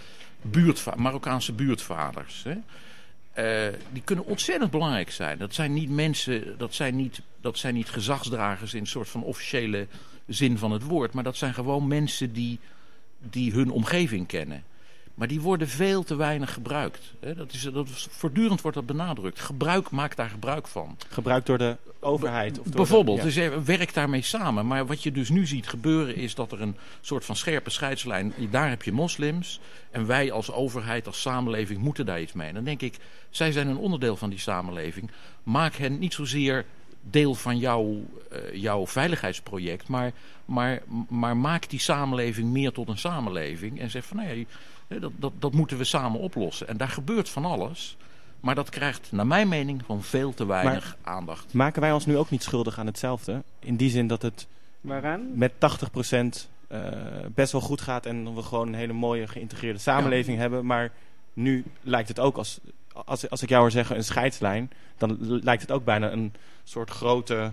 Buurtva 0.43 0.95
Marokkaanse 0.97 1.53
buurtvaders. 1.53 2.45
Uh, 3.41 3.67
die 3.93 4.03
kunnen 4.03 4.25
ontzettend 4.25 4.71
belangrijk 4.71 5.11
zijn. 5.11 5.39
Dat 5.39 5.55
zijn 5.55 5.73
niet 5.73 5.91
mensen, 5.91 6.59
dat 6.59 6.75
zijn 6.75 6.97
niet, 6.97 7.21
dat 7.41 7.59
zijn 7.59 7.75
niet 7.75 7.89
gezagsdragers 7.89 8.75
in 8.75 8.81
een 8.81 8.87
soort 8.87 9.09
van 9.09 9.23
officiële 9.23 9.87
zin 10.27 10.59
van 10.59 10.71
het 10.71 10.83
woord. 10.83 11.13
Maar 11.13 11.25
dat 11.25 11.37
zijn 11.37 11.55
gewoon 11.55 11.89
mensen 11.89 12.33
die, 12.33 12.59
die 13.19 13.53
hun 13.53 13.71
omgeving 13.71 14.27
kennen. 14.27 14.65
Maar 15.21 15.29
die 15.29 15.41
worden 15.41 15.69
veel 15.69 16.03
te 16.03 16.17
weinig 16.17 16.53
gebruikt. 16.53 17.13
Dat 17.37 17.53
is, 17.53 17.63
dat 17.63 17.89
is, 17.89 18.07
voortdurend 18.11 18.61
wordt 18.61 18.77
dat 18.77 18.87
benadrukt. 18.87 19.41
Gebruik, 19.41 19.91
maak 19.91 20.17
daar 20.17 20.29
gebruik 20.29 20.69
van. 20.69 20.97
Gebruikt 21.09 21.47
door 21.47 21.59
de 21.59 21.77
overheid? 21.99 22.59
Of 22.59 22.65
door 22.65 22.75
Bijvoorbeeld, 22.75 23.23
de, 23.23 23.41
ja. 23.41 23.51
dus 23.51 23.65
werk 23.65 23.95
daarmee 23.95 24.23
samen. 24.23 24.67
Maar 24.67 24.87
wat 24.87 25.03
je 25.03 25.13
dus 25.13 25.29
nu 25.29 25.47
ziet 25.47 25.69
gebeuren 25.69 26.17
is 26.17 26.35
dat 26.35 26.53
er 26.53 26.61
een 26.61 26.77
soort 27.01 27.25
van 27.25 27.37
scherpe 27.37 27.71
scheidslijn... 27.71 28.33
Daar 28.51 28.69
heb 28.69 28.83
je 28.83 28.93
moslims 28.93 29.61
en 29.91 30.07
wij 30.07 30.33
als 30.33 30.53
overheid, 30.53 31.07
als 31.07 31.21
samenleving 31.21 31.81
moeten 31.81 32.07
daar 32.07 32.21
iets 32.21 32.33
mee. 32.33 32.49
En 32.49 32.55
dan 32.55 32.65
denk 32.65 32.83
ik, 32.83 32.97
zij 33.31 33.53
zijn 33.53 33.69
een 33.69 33.77
onderdeel 33.77 34.17
van 34.17 34.31
die 34.31 34.39
samenleving. 34.39 35.11
Maak 35.43 35.75
hen 35.75 35.99
niet 35.99 36.15
zozeer 36.15 36.65
deel 37.03 37.35
van 37.35 37.59
jouw, 37.59 38.05
uh, 38.33 38.55
jouw 38.55 38.87
veiligheidsproject. 38.87 39.89
Maar, 39.89 40.13
maar, 40.45 40.83
maar 41.09 41.37
maak 41.37 41.69
die 41.69 41.81
samenleving 41.81 42.51
meer 42.51 42.73
tot 42.73 42.89
een 42.89 42.99
samenleving. 42.99 43.81
En 43.81 43.91
zeg 43.91 44.05
van 44.05 44.17
nee, 44.17 44.47
dat, 44.99 45.13
dat, 45.17 45.33
dat 45.39 45.53
moeten 45.53 45.77
we 45.77 45.85
samen 45.85 46.21
oplossen. 46.21 46.69
En 46.69 46.77
daar 46.77 46.89
gebeurt 46.89 47.29
van 47.29 47.45
alles. 47.45 47.97
Maar 48.41 48.55
dat 48.55 48.69
krijgt, 48.69 49.13
naar 49.13 49.27
mijn 49.27 49.49
mening, 49.49 49.83
van 49.87 50.03
veel 50.03 50.35
te 50.35 50.47
weinig 50.47 50.97
maar 51.03 51.15
aandacht. 51.15 51.53
Maken 51.53 51.81
wij 51.81 51.93
ons 51.93 52.07
nu 52.07 52.17
ook 52.17 52.31
niet 52.31 52.43
schuldig 52.43 52.79
aan 52.79 52.87
hetzelfde? 52.87 53.43
In 53.59 53.77
die 53.77 53.91
zin 53.91 54.07
dat 54.07 54.23
het 54.23 54.47
Waaraan? 54.81 55.39
met 55.39 55.53
80% 55.53 55.57
uh, 56.73 56.79
best 57.35 57.53
wel 57.53 57.61
goed 57.61 57.81
gaat 57.81 58.07
en 58.07 58.35
we 58.35 58.43
gewoon 58.43 58.69
een 58.69 58.75
hele 58.75 58.93
mooie 58.93 59.27
geïntegreerde 59.27 59.79
samenleving 59.79 60.37
ja. 60.37 60.43
hebben. 60.43 60.67
Maar 60.67 60.93
nu 61.33 61.65
lijkt 61.81 62.09
het 62.09 62.21
ook 62.21 62.37
als, 62.37 62.61
als, 63.05 63.31
als 63.31 63.43
ik 63.43 63.49
jou 63.49 63.61
hoor 63.61 63.71
zeggen 63.71 63.97
een 63.97 64.05
scheidslijn, 64.05 64.71
dan 64.99 65.17
lijkt 65.21 65.63
het 65.63 65.71
ook 65.71 65.85
bijna 65.85 66.11
een 66.11 66.33
soort 66.65 66.91
grote 66.91 67.53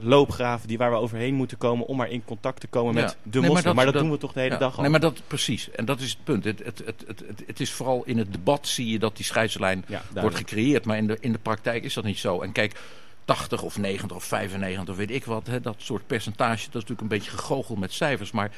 loopgraven 0.00 0.68
die 0.68 0.78
waar 0.78 0.90
we 0.90 0.96
overheen 0.96 1.34
moeten 1.34 1.58
komen 1.58 1.86
om 1.86 1.96
maar 1.96 2.10
in 2.10 2.24
contact 2.24 2.60
te 2.60 2.66
komen 2.66 2.94
ja. 2.94 3.00
met 3.00 3.16
de 3.22 3.40
nee, 3.40 3.48
moslim. 3.48 3.52
Maar 3.52 3.62
dat, 3.62 3.74
maar 3.74 3.84
dat, 3.84 3.94
dat, 3.94 4.02
doen 4.02 4.12
we 4.12 4.18
toch 4.18 4.32
de 4.32 4.40
hele 4.40 4.52
ja. 4.52 4.58
dag 4.58 4.76
al. 4.76 4.82
Nee, 4.82 4.90
maar 4.90 5.00
dat 5.00 5.22
precies. 5.26 5.70
En 5.70 5.84
dat 5.84 6.00
is 6.00 6.10
het 6.10 6.24
punt. 6.24 6.44
Het, 6.44 6.58
het, 6.64 6.82
het, 6.84 7.04
het, 7.06 7.42
het, 7.46 7.60
is 7.60 7.72
vooral 7.72 8.02
in 8.04 8.18
het 8.18 8.32
debat 8.32 8.68
zie 8.68 8.88
je 8.88 8.98
dat 8.98 9.16
die 9.16 9.24
scheidslijn 9.24 9.84
ja, 9.86 10.02
wordt 10.14 10.36
gecreëerd. 10.36 10.84
Maar 10.84 10.96
in 10.96 11.06
de, 11.06 11.16
in 11.20 11.32
de 11.32 11.38
praktijk 11.38 11.84
is 11.84 11.94
dat 11.94 12.04
niet 12.04 12.18
zo. 12.18 12.40
En 12.40 12.52
kijk, 12.52 12.80
80 13.24 13.62
of 13.62 13.78
90 13.78 14.16
of 14.16 14.24
95 14.24 14.88
of 14.88 14.96
weet 14.96 15.10
ik 15.10 15.24
wat, 15.24 15.46
hè, 15.46 15.60
dat 15.60 15.74
soort 15.78 16.06
percentage, 16.06 16.64
dat 16.64 16.66
is 16.66 16.72
natuurlijk 16.72 17.00
een 17.00 17.08
beetje 17.08 17.30
gegoocheld 17.30 17.78
met 17.78 17.92
cijfers. 17.92 18.30
Maar 18.30 18.50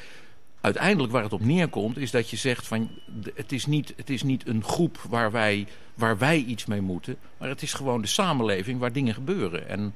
uiteindelijk 0.61 1.13
waar 1.13 1.23
het 1.23 1.33
op 1.33 1.45
neerkomt 1.45 1.97
is 1.97 2.11
dat 2.11 2.29
je 2.29 2.37
zegt 2.37 2.67
van 2.67 2.89
het 3.35 3.51
is 3.51 3.65
niet, 3.65 3.93
het 3.95 4.09
is 4.09 4.23
niet 4.23 4.47
een 4.47 4.63
groep 4.63 4.97
waar 5.09 5.31
wij, 5.31 5.67
waar 5.93 6.17
wij 6.17 6.37
iets 6.37 6.65
mee 6.65 6.81
moeten. 6.81 7.17
Maar 7.37 7.49
het 7.49 7.61
is 7.61 7.73
gewoon 7.73 8.01
de 8.01 8.07
samenleving 8.07 8.79
waar 8.79 8.91
dingen 8.91 9.13
gebeuren. 9.13 9.69
En 9.69 9.93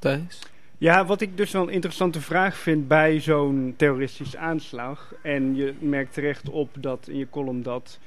Thijs? 0.00 0.38
Ja, 0.78 1.04
wat 1.04 1.20
ik 1.20 1.36
dus 1.36 1.50
wel 1.50 1.62
een 1.62 1.72
interessante 1.72 2.20
vraag 2.20 2.56
vind 2.56 2.88
bij 2.88 3.20
zo'n 3.20 3.74
terroristische 3.76 4.38
aanslag. 4.38 5.14
En 5.22 5.56
je 5.56 5.74
merkt 5.78 6.12
terecht 6.12 6.48
op 6.48 6.68
dat 6.78 7.08
in 7.08 7.18
je 7.18 7.26
column 7.30 7.62
dat 7.62 7.98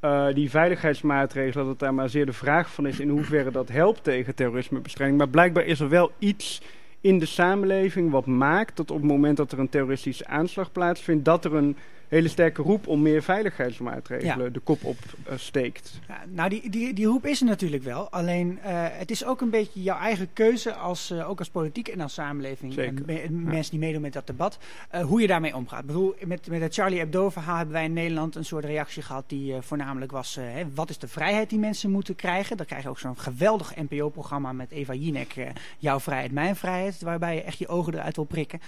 uh, 0.00 0.26
die 0.34 0.50
veiligheidsmaatregelen, 0.50 1.66
dat 1.66 1.78
daar 1.78 1.94
maar 1.94 2.08
zeer 2.08 2.26
de 2.26 2.32
vraag 2.32 2.72
van 2.72 2.86
is 2.86 3.00
in 3.00 3.08
hoeverre 3.08 3.50
dat 3.50 3.68
helpt 3.68 4.04
tegen 4.04 4.34
terrorismebestrijding. 4.34 5.18
Maar 5.18 5.28
blijkbaar 5.28 5.64
is 5.64 5.80
er 5.80 5.88
wel 5.88 6.10
iets 6.18 6.62
in 7.00 7.18
de 7.18 7.26
samenleving 7.26 8.10
wat 8.10 8.26
maakt 8.26 8.76
dat 8.76 8.90
op 8.90 8.96
het 8.96 9.06
moment 9.06 9.36
dat 9.36 9.52
er 9.52 9.58
een 9.58 9.68
terroristische 9.68 10.26
aanslag 10.26 10.72
plaatsvindt, 10.72 11.24
dat 11.24 11.44
er 11.44 11.54
een 11.54 11.76
hele 12.08 12.28
sterke 12.28 12.62
roep 12.62 12.86
om 12.86 13.02
meer 13.02 13.22
veiligheidsmaatregelen 13.22 14.44
ja. 14.44 14.50
de 14.50 14.60
kop 14.60 14.84
op 14.84 14.96
uh, 15.28 15.32
steekt. 15.36 16.00
Ja, 16.08 16.24
nou, 16.28 16.48
die, 16.48 16.70
die, 16.70 16.92
die 16.92 17.06
roep 17.06 17.26
is 17.26 17.40
er 17.40 17.46
natuurlijk 17.46 17.82
wel. 17.82 18.10
Alleen 18.10 18.58
uh, 18.66 18.84
het 18.90 19.10
is 19.10 19.24
ook 19.24 19.40
een 19.40 19.50
beetje 19.50 19.82
jouw 19.82 19.98
eigen 19.98 20.28
keuze, 20.32 20.74
als, 20.74 21.10
uh, 21.10 21.28
ook 21.28 21.38
als 21.38 21.48
politiek 21.48 21.88
en 21.88 22.00
als 22.00 22.14
samenleving. 22.14 22.76
En 22.76 23.02
me, 23.06 23.12
ja. 23.12 23.28
mensen 23.30 23.70
die 23.70 23.80
meedoen 23.80 24.00
met 24.02 24.12
dat 24.12 24.26
debat. 24.26 24.58
hoe 25.06 25.20
je 25.20 25.26
daarmee 25.26 25.56
omgaat. 25.56 25.80
Ik 25.80 25.86
bedoel, 25.86 26.14
met, 26.26 26.48
met 26.48 26.60
het 26.60 26.74
Charlie 26.74 26.98
Hebdo-verhaal 26.98 27.56
hebben 27.56 27.74
wij 27.74 27.84
in 27.84 27.92
Nederland 27.92 28.34
een 28.34 28.44
soort 28.44 28.64
reactie 28.64 29.02
gehad 29.02 29.24
die 29.26 29.54
voornamelijk 29.60 30.12
was: 30.12 30.34
hè, 30.34 30.64
wat 30.74 30.90
is 30.90 30.98
de 30.98 31.08
vrijheid 31.08 31.50
die 31.50 31.58
mensen 31.58 31.90
moeten 31.90 32.16
krijgen? 32.16 32.56
Dan 32.56 32.66
krijg 32.66 32.82
je 32.82 32.88
ook 32.88 32.98
zo'n 32.98 33.18
geweldig 33.18 33.74
NPO-programma 33.76 34.52
met 34.52 34.70
Eva 34.70 34.94
Jinek, 34.94 35.34
Jouw 35.78 36.00
Vrijheid, 36.00 36.32
Mijn 36.32 36.56
Vrijheid, 36.56 37.00
waarbij 37.00 37.34
je 37.34 37.42
echt 37.42 37.58
je 37.58 37.68
ogen 37.68 37.94
eruit 37.94 38.16
wil 38.16 38.24
prikken. 38.24 38.60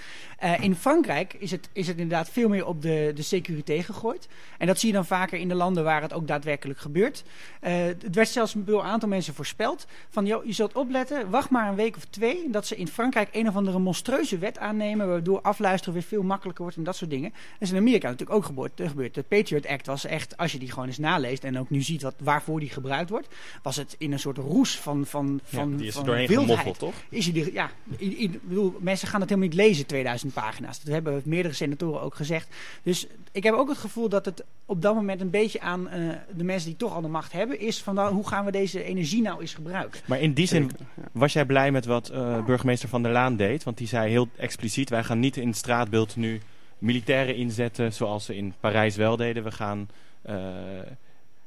in 0.61 0.75
Frankrijk 0.75 1.35
is 1.35 1.51
het, 1.51 1.69
is 1.73 1.87
het 1.87 1.99
inderdaad 1.99 2.31
veel 2.31 2.49
meer 2.49 2.67
op 2.67 2.83
de, 2.83 3.13
de 3.15 3.23
securité 3.29 3.83
gegooid. 3.83 4.29
En 4.59 4.67
dat 4.67 4.79
zie 4.79 4.89
je 4.89 4.95
dan 4.95 5.07
vaker 5.07 5.39
in 5.39 5.49
de 5.49 5.55
landen 5.55 5.85
waar 5.85 6.03
het 6.03 6.13
ook 6.13 6.27
daadwerkelijk 6.27 6.79
gebeurt. 6.79 7.25
Uh, 7.63 7.73
het 7.85 8.15
werd 8.15 8.29
zelfs 8.29 8.55
door 8.57 8.81
een 8.81 8.91
aantal 8.91 9.09
mensen 9.09 9.35
voorspeld. 9.35 9.87
Van, 10.09 10.27
joh, 10.27 10.45
je 10.45 10.53
zult 10.53 10.73
opletten, 10.73 11.31
wacht 11.31 11.51
maar 11.51 11.69
een 11.69 11.75
week 11.75 11.97
of 11.97 12.05
twee... 12.11 12.51
dat 12.51 12.67
ze 12.67 12.77
in 12.77 12.89
Frankrijk 12.89 13.29
een 13.33 13.49
of 13.49 13.57
andere 13.57 13.79
monstrueuze 13.79 14.39
wet 14.39 14.59
aannemen... 14.59 15.09
waardoor 15.09 15.41
afluisteren 15.41 15.95
weer 15.95 16.03
veel 16.03 16.23
makkelijker 16.23 16.63
wordt 16.63 16.79
en 16.79 16.85
dat 16.85 16.97
soort 16.97 17.11
dingen. 17.11 17.31
Dat 17.31 17.41
is 17.59 17.71
in 17.71 17.77
Amerika 17.77 18.09
natuurlijk 18.09 18.39
ook 18.39 18.45
gebeurd. 18.45 18.73
gebeurd. 18.77 19.15
De 19.15 19.23
Patriot 19.23 19.67
Act 19.67 19.87
was 19.87 20.05
echt, 20.05 20.37
als 20.37 20.53
je 20.53 20.59
die 20.59 20.71
gewoon 20.71 20.87
eens 20.87 20.99
naleest... 20.99 21.45
en 21.45 21.59
ook 21.59 21.71
nu 21.71 21.83
ziet 21.83 22.03
wat, 22.03 22.15
waarvoor 22.19 22.61
die 22.61 22.71
gebruikt 22.71 23.11
wordt... 23.11 23.29
was 23.63 23.77
het 23.77 23.95
in 23.99 24.13
een 24.13 24.19
soort 24.19 24.39
roes 24.39 24.79
van, 24.79 25.07
van, 25.07 25.41
van, 25.45 25.71
ja, 25.71 25.77
die 25.77 25.87
is 25.87 25.95
van 25.95 26.05
doorheen 26.05 26.27
wildheid. 26.27 26.59
gemoffeld, 26.59 26.79
toch? 26.79 27.03
Is 27.09 27.25
hij 27.25 27.33
die, 27.33 27.53
ja, 27.53 27.71
ik, 27.97 28.19
ik 28.19 28.43
bedoel, 28.43 28.77
mensen 28.81 29.09
gaan 29.09 29.21
het 29.21 29.29
helemaal 29.29 29.51
niet 29.51 29.59
lezen, 29.59 29.87
2000 29.87 30.33
pagina's. 30.33 30.83
Dat 30.83 30.93
hebben 30.93 31.23
meerdere 31.25 31.55
senatoren 31.55 32.01
ook 32.01 32.15
gezegd. 32.15 32.49
Dus 32.83 33.07
ik 33.33 33.43
heb 33.43 33.55
ook 33.55 33.69
het 33.69 33.79
gevoel 33.79 34.09
dat 34.09 34.25
het 34.25 34.45
op 34.67 34.83
dat 34.83 34.95
moment 34.95 35.21
een 35.21 35.31
beetje 35.31 35.61
aan 35.61 35.89
uh, 35.95 36.15
de 36.37 36.45
mensen 36.45 36.69
die 36.69 36.79
toch 36.79 36.95
al 36.95 37.01
de 37.01 37.09
macht 37.09 37.33
hebben... 37.33 37.61
is 37.61 37.83
van 37.83 37.95
nou, 37.95 38.15
hoe 38.15 38.29
gaan 38.29 38.45
we 38.45 38.51
deze 38.51 38.83
energie 38.83 39.23
nou 39.23 39.41
eens 39.41 39.55
gebruiken. 39.55 40.01
Maar 40.05 40.21
in 40.21 40.33
die 40.33 40.47
zin 40.47 40.71
was 41.13 41.33
jij 41.33 41.45
blij 41.45 41.71
met 41.71 41.85
wat 41.85 42.11
uh, 42.13 42.45
burgemeester 42.45 42.89
Van 42.89 43.03
der 43.03 43.13
Laan 43.13 43.37
deed? 43.37 43.65
Want 43.65 43.79
die 43.79 43.87
zei 43.87 44.11
heel 44.11 44.29
expliciet, 44.37 44.91
wij 44.91 45.05
gaan 45.05 45.19
niet 45.19 45.37
in 45.37 45.49
het 45.49 45.57
straatbeeld 45.57 46.17
nu 46.17 46.41
militairen 46.79 47.37
inzetten... 47.37 47.93
zoals 47.93 48.25
ze 48.25 48.37
in 48.37 48.55
Parijs 48.61 48.97
wel 48.97 49.17
deden. 49.17 49.45
We 49.45 49.51
gaan... 49.51 49.89
Uh, 50.27 50.35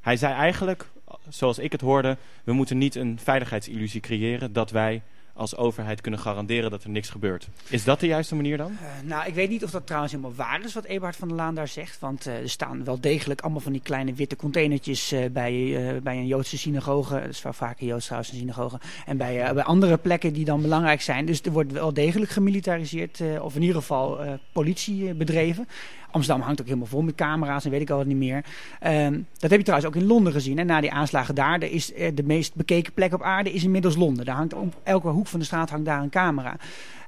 hij 0.02 0.18
zei 0.18 0.34
eigenlijk, 0.34 0.90
zoals 1.30 1.60
ik 1.60 1.72
het 1.72 1.82
hoorde... 1.82 2.18
we 2.44 2.54
moeten 2.54 2.78
niet 2.78 2.96
een 2.96 3.20
veiligheidsillusie 3.24 4.02
creëren 4.02 4.54
dat 4.54 4.72
wij 4.72 5.02
als 5.34 5.56
overheid 5.56 6.02
kunnen 6.02 6.20
garanderen 6.20 6.72
dat 6.72 6.84
er 6.84 6.90
niks 6.90 7.10
gebeurt. 7.10 7.48
Is 7.70 7.84
dat 7.84 8.00
de 8.00 8.08
juiste 8.08 8.36
manier 8.36 8.58
dan? 8.58 8.72
Uh, 8.72 9.10
nou, 9.10 9.28
ik 9.28 9.34
weet 9.34 9.50
niet 9.50 9.64
of 9.64 9.72
dat 9.72 9.86
trouwens 9.86 10.14
helemaal 10.14 10.36
waar 10.36 10.64
is 10.64 10.74
wat 10.74 10.84
Eberhard 10.84 11.16
van 11.16 11.28
der 11.28 11.38
Laan 11.38 11.56
daar 11.56 11.68
zegt. 11.68 12.00
Want 12.00 12.28
uh, 12.28 12.34
er 12.34 12.50
staan 12.50 12.84
wel 12.84 13.00
degelijk 13.00 13.42
allemaal 13.42 13.62
van 13.62 13.72
die 13.72 13.82
kleine 13.82 14.14
witte 14.14 14.36
containertjes 14.36 15.14
uh, 15.14 15.26
bij, 15.32 16.00
bij 16.04 16.18
een 16.18 16.28
Joodse 16.28 16.58
synagoge. 16.58 17.14
Dat 17.14 17.30
is 17.30 17.42
wel 17.42 17.54
Joods 17.78 18.06
trouwens 18.06 18.32
een 18.32 18.38
synagoge. 18.38 18.80
En 19.06 19.18
bij, 19.18 19.54
bij 19.54 19.64
andere 19.64 19.98
plekken 19.98 20.34
die 20.34 20.46
dan 20.46 20.62
belangrijk 20.62 21.02
zijn. 21.02 21.26
Dus 21.26 21.42
er 21.42 21.52
wordt 21.52 21.72
wel 21.72 21.94
degelijk 21.94 22.32
gemilitariseerd. 22.32 23.22
of 23.42 23.56
in 23.56 23.62
ieder 23.62 23.76
geval 23.76 24.20
politie 24.52 25.14
bedreven. 25.14 25.68
Amsterdam 26.12 26.46
hangt 26.46 26.60
ook 26.62 26.68
helemaal 26.68 26.88
vol 26.88 27.02
met 27.02 27.16
camera's 27.16 27.66
en 27.66 27.72
weet 27.72 27.82
ik 27.82 27.90
al 27.90 27.98
wat 27.98 28.06
niet 28.06 28.18
meer. 28.18 28.46
Um, 28.88 29.28
dat 29.38 29.50
heb 29.50 29.60
je 29.60 29.66
trouwens 29.66 29.90
ook 29.90 30.02
in 30.02 30.08
Londen 30.08 30.34
gezien. 30.34 30.58
Hè. 30.58 30.64
Na 30.64 30.82
die 30.82 30.92
aanslagen 30.92 31.36
daar, 31.36 31.64
is 31.64 31.92
de 32.14 32.24
meest 32.24 32.56
bekeken 32.56 32.94
plek 32.94 33.14
op 33.14 33.22
aarde 33.22 33.52
is 33.52 33.64
inmiddels 33.64 33.96
Londen. 33.96 34.26
Daar 34.26 34.36
hangt 34.36 34.54
op 34.54 34.80
elke 34.84 35.08
hoek 35.08 35.28
van 35.28 35.40
de 35.40 35.46
straat 35.46 35.70
hangt 35.70 35.86
daar 35.86 36.02
een 36.02 36.10
camera. 36.10 36.56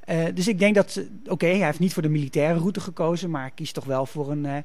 Uh, 0.09 0.25
dus 0.33 0.47
ik 0.47 0.59
denk 0.59 0.75
dat, 0.75 1.01
oké, 1.27 1.45
hij 1.45 1.65
heeft 1.65 1.79
niet 1.79 1.93
voor 1.93 2.01
de 2.01 2.09
militaire 2.09 2.59
route 2.59 2.79
gekozen, 2.79 3.29
maar 3.29 3.51
kiest 3.51 3.73
toch 3.73 3.85
wel 3.85 4.05
voor 4.05 4.31
een. 4.31 4.45
Uh, 4.45 4.55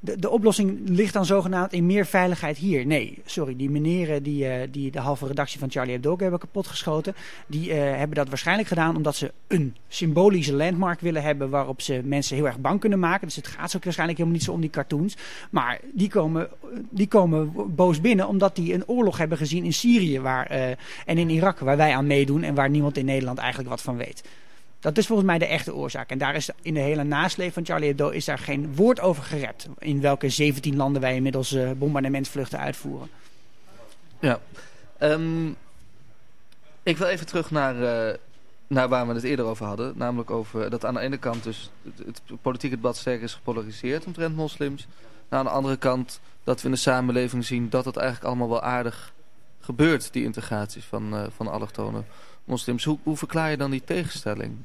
de, 0.00 0.18
de, 0.18 0.30
oplossing 0.30 0.80
ligt 0.88 1.12
dan 1.12 1.24
zogenaamd 1.24 1.72
in 1.72 1.86
meer 1.86 2.06
veiligheid 2.06 2.56
hier. 2.56 2.86
Nee, 2.86 3.18
sorry, 3.24 3.56
die 3.56 3.70
meneren 3.70 4.22
die, 4.22 4.44
uh, 4.44 4.54
die 4.70 4.90
de 4.90 4.98
halve 4.98 5.26
redactie 5.26 5.58
van 5.58 5.70
Charlie 5.70 5.92
Hebdo 5.92 6.16
hebben 6.18 6.38
kapotgeschoten, 6.38 7.14
die 7.46 7.72
hebben 7.72 8.16
dat 8.16 8.28
waarschijnlijk 8.28 8.68
gedaan 8.68 8.96
omdat 8.96 9.16
ze 9.16 9.32
een 9.46 9.76
symbolische 9.88 10.54
landmark 10.54 11.00
willen 11.00 11.22
hebben 11.22 11.50
waarop 11.50 11.80
ze 11.80 12.00
mensen 12.04 12.36
heel 12.36 12.46
erg 12.46 12.58
bang 12.58 12.80
kunnen 12.80 12.98
maken. 12.98 13.26
Dus 13.26 13.36
het 13.36 13.46
gaat 13.46 13.70
zo 13.70 13.78
waarschijnlijk 13.82 14.18
helemaal 14.18 14.38
niet 14.38 14.48
zo 14.48 14.52
om 14.52 14.60
die 14.60 14.70
cartoons. 14.70 15.16
Maar 15.50 15.80
die 15.92 16.08
komen, 16.08 16.48
die 16.90 17.08
komen 17.08 17.52
boos 17.74 18.00
binnen 18.00 18.28
omdat 18.28 18.56
die 18.56 18.74
een 18.74 18.88
oorlog 18.88 19.18
hebben 19.18 19.38
gezien 19.38 19.64
in 19.64 19.72
Syrië 19.72 20.20
waar, 20.20 20.46
en 21.06 21.18
in 21.18 21.30
Irak, 21.30 21.58
waar 21.58 21.76
wij 21.76 21.94
aan 21.94 22.06
meedoen 22.06 22.42
en 22.42 22.54
waar 22.54 22.70
niemand 22.70 22.96
in 22.96 23.04
Nederland 23.04 23.38
eigenlijk 23.38 23.70
wat 23.70 23.82
van 23.82 23.96
weet. 23.96 24.22
Dat 24.82 24.98
is 24.98 25.06
volgens 25.06 25.28
mij 25.28 25.38
de 25.38 25.46
echte 25.46 25.74
oorzaak. 25.74 26.10
En 26.10 26.18
daar 26.18 26.34
is 26.34 26.50
in 26.62 26.74
de 26.74 26.80
hele 26.80 27.04
nasleep 27.04 27.52
van 27.52 27.64
Charlie 27.64 27.88
Hebdo 27.88 28.08
is 28.08 28.24
daar 28.24 28.38
geen 28.38 28.74
woord 28.74 29.00
over 29.00 29.22
gerept. 29.22 29.68
In 29.78 30.00
welke 30.00 30.28
17 30.28 30.76
landen 30.76 31.02
wij 31.02 31.14
inmiddels 31.14 31.52
uh, 31.52 31.70
bombardementvluchten 31.70 32.58
uitvoeren. 32.58 33.08
Ja. 34.18 34.40
Um, 35.00 35.56
ik 36.82 36.96
wil 36.96 37.06
even 37.06 37.26
terug 37.26 37.50
naar, 37.50 37.74
uh, 37.74 38.14
naar 38.66 38.88
waar 38.88 39.06
we 39.06 39.14
het 39.14 39.22
eerder 39.22 39.44
over 39.44 39.66
hadden. 39.66 39.92
Namelijk 39.96 40.30
over 40.30 40.70
dat 40.70 40.84
aan 40.84 40.94
de 40.94 41.00
ene 41.00 41.18
kant 41.18 41.42
dus 41.42 41.70
het, 41.96 42.06
het 42.06 42.42
politieke 42.42 42.76
debat 42.76 42.96
sterk 42.96 43.22
is 43.22 43.34
gepolariseerd 43.34 44.04
omtrent 44.04 44.36
moslims. 44.36 44.86
Aan 45.28 45.44
de 45.44 45.50
andere 45.50 45.76
kant 45.76 46.20
dat 46.44 46.60
we 46.60 46.66
in 46.66 46.74
de 46.74 46.80
samenleving 46.80 47.44
zien 47.44 47.70
dat 47.70 47.84
het 47.84 47.96
eigenlijk 47.96 48.26
allemaal 48.26 48.48
wel 48.48 48.62
aardig 48.62 49.12
gebeurt, 49.60 50.12
die 50.12 50.24
integratie 50.24 50.82
van, 50.82 51.14
uh, 51.14 51.22
van 51.36 51.48
allochtone 51.48 52.02
moslims. 52.44 52.84
Hoe, 52.84 52.98
hoe 53.02 53.16
verklaar 53.16 53.50
je 53.50 53.56
dan 53.56 53.70
die 53.70 53.84
tegenstelling? 53.84 54.56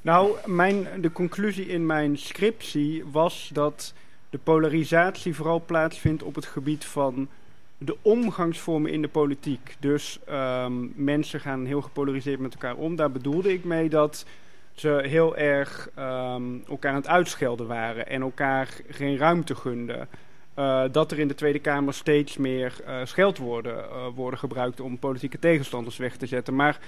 Nou, 0.00 0.36
mijn, 0.44 0.86
de 1.00 1.12
conclusie 1.12 1.66
in 1.66 1.86
mijn 1.86 2.18
scriptie 2.18 3.04
was 3.12 3.50
dat 3.52 3.94
de 4.30 4.38
polarisatie 4.38 5.34
vooral 5.34 5.62
plaatsvindt 5.66 6.22
op 6.22 6.34
het 6.34 6.46
gebied 6.46 6.84
van 6.84 7.28
de 7.78 7.96
omgangsvormen 8.02 8.92
in 8.92 9.02
de 9.02 9.08
politiek. 9.08 9.76
Dus 9.78 10.18
um, 10.30 10.92
mensen 10.96 11.40
gaan 11.40 11.64
heel 11.64 11.82
gepolariseerd 11.82 12.40
met 12.40 12.52
elkaar 12.52 12.74
om. 12.74 12.96
Daar 12.96 13.10
bedoelde 13.10 13.52
ik 13.52 13.64
mee 13.64 13.88
dat 13.88 14.26
ze 14.74 15.02
heel 15.02 15.36
erg 15.36 15.88
um, 15.98 16.64
elkaar 16.68 16.90
aan 16.90 16.96
het 16.96 17.08
uitschelden 17.08 17.66
waren 17.66 18.06
en 18.06 18.22
elkaar 18.22 18.68
geen 18.88 19.16
ruimte 19.16 19.54
gunden. 19.54 20.08
Uh, 20.58 20.82
dat 20.92 21.12
er 21.12 21.18
in 21.18 21.28
de 21.28 21.34
Tweede 21.34 21.58
Kamer 21.58 21.94
steeds 21.94 22.36
meer 22.36 22.74
uh, 22.86 23.00
scheldwoorden 23.04 23.76
uh, 23.76 24.06
worden 24.14 24.38
gebruikt 24.38 24.80
om 24.80 24.98
politieke 24.98 25.38
tegenstanders 25.38 25.96
weg 25.96 26.16
te 26.16 26.26
zetten. 26.26 26.54
Maar 26.54 26.78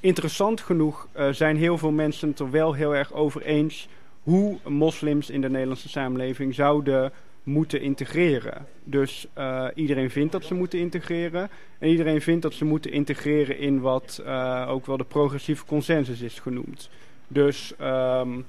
interessant 0.00 0.60
genoeg 0.60 1.08
zijn 1.30 1.56
heel 1.56 1.78
veel 1.78 1.90
mensen 1.90 2.28
het 2.28 2.38
er 2.38 2.50
wel 2.50 2.72
heel 2.72 2.94
erg 2.94 3.12
over 3.12 3.42
eens 3.42 3.88
hoe 4.22 4.58
moslims 4.68 5.30
in 5.30 5.40
de 5.40 5.50
Nederlandse 5.50 5.88
samenleving 5.88 6.54
zouden 6.54 7.12
moeten 7.42 7.80
integreren. 7.80 8.66
Dus 8.84 9.26
iedereen 9.74 10.10
vindt 10.10 10.32
dat 10.32 10.44
ze 10.44 10.54
moeten 10.54 10.78
integreren. 10.78 11.50
En 11.78 11.88
iedereen 11.88 12.20
vindt 12.20 12.42
dat 12.42 12.54
ze 12.54 12.64
moeten 12.64 12.92
integreren 12.92 13.58
in 13.58 13.80
wat 13.80 14.22
ook 14.68 14.86
wel 14.86 14.96
de 14.96 15.04
progressieve 15.04 15.64
consensus 15.64 16.20
is 16.20 16.38
genoemd. 16.38 16.90
Dus 17.28 17.74
um, 17.80 18.44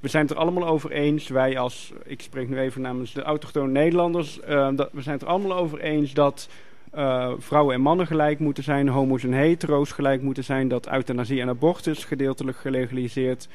we 0.00 0.08
zijn 0.08 0.22
het 0.22 0.32
er 0.32 0.38
allemaal 0.38 0.68
over 0.68 0.90
eens, 0.90 1.28
wij 1.28 1.58
als, 1.58 1.92
ik 2.04 2.20
spreek 2.20 2.48
nu 2.48 2.58
even 2.58 2.80
namens 2.80 3.12
de 3.12 3.22
autochtone 3.22 3.70
Nederlanders, 3.70 4.40
uh, 4.48 4.68
dat, 4.74 4.88
we 4.92 5.02
zijn 5.02 5.14
het 5.14 5.24
er 5.24 5.30
allemaal 5.30 5.56
over 5.56 5.80
eens 5.80 6.12
dat 6.12 6.48
uh, 6.94 7.32
vrouwen 7.38 7.74
en 7.74 7.80
mannen 7.80 8.06
gelijk 8.06 8.38
moeten 8.38 8.62
zijn, 8.64 8.88
homo's 8.88 9.24
en 9.24 9.32
hetero's 9.32 9.92
gelijk 9.92 10.22
moeten 10.22 10.44
zijn, 10.44 10.68
dat 10.68 10.92
euthanasie 10.92 11.40
en 11.40 11.48
abortus 11.48 12.04
gedeeltelijk 12.04 12.56
gelegaliseerd 12.56 13.48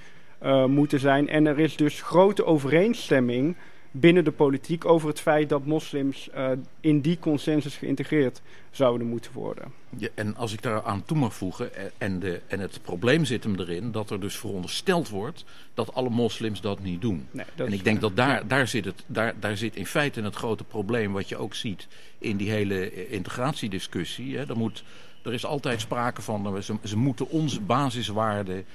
uh, 0.44 0.66
moeten 0.66 1.00
zijn. 1.00 1.30
En 1.30 1.46
er 1.46 1.60
is 1.60 1.76
dus 1.76 2.02
grote 2.02 2.46
overeenstemming 2.46 3.56
binnen 4.00 4.24
de 4.24 4.32
politiek 4.32 4.86
over 4.86 5.08
het 5.08 5.20
feit 5.20 5.50
dat 5.50 5.66
moslims 5.66 6.30
uh, 6.36 6.52
in 6.80 7.02
die 7.02 7.20
consensus 7.20 7.76
geïntegreerd 7.76 8.42
zouden 8.72 9.08
moeten 9.08 9.32
worden. 9.34 9.72
Ja, 9.98 10.08
en 10.14 10.36
als 10.36 10.54
ik 10.54 10.62
daar 10.62 10.84
aan 10.84 11.06
toe 11.06 11.18
mag 11.18 11.34
voegen, 11.34 11.70
en, 11.98 12.20
de, 12.20 12.42
en 12.48 12.60
het 12.60 12.80
probleem 12.82 13.26
zit 13.26 13.44
hem 13.44 13.60
erin 13.60 13.92
dat 13.92 14.10
er 14.10 14.20
dus 14.20 14.38
verondersteld 14.38 15.10
wordt 15.10 15.46
dat 15.74 15.94
alle 15.94 16.10
moslims 16.10 16.62
dat 16.62 16.80
niet 16.80 17.02
doen. 17.02 17.28
Nee, 17.32 17.46
dat 17.56 17.68
en 17.68 17.74
ik 17.74 17.84
denk 17.84 18.02
dat 18.02 18.16
daar, 18.16 18.48
daar, 18.48 18.68
zit 18.68 18.86
het, 18.86 19.04
daar, 19.08 19.34
daar 19.40 19.58
zit 19.58 19.76
in 19.76 19.86
feite 19.86 20.22
het 20.22 20.36
grote 20.36 20.64
probleem 20.64 21.12
wat 21.12 21.30
je 21.30 21.38
ook 21.38 21.54
ziet 21.54 21.88
in 22.18 22.38
die 22.38 22.50
hele 22.50 23.08
integratiediscussie. 23.10 24.38
Hè. 24.38 24.50
Er, 24.50 24.58
moet, 24.58 24.84
er 25.24 25.34
is 25.34 25.46
altijd 25.46 25.82
sprake 25.82 26.22
van, 26.22 26.64
ze, 26.64 26.76
ze 26.84 26.98
moeten 26.98 27.30
onze 27.30 27.62
basiswaarden 27.62 28.66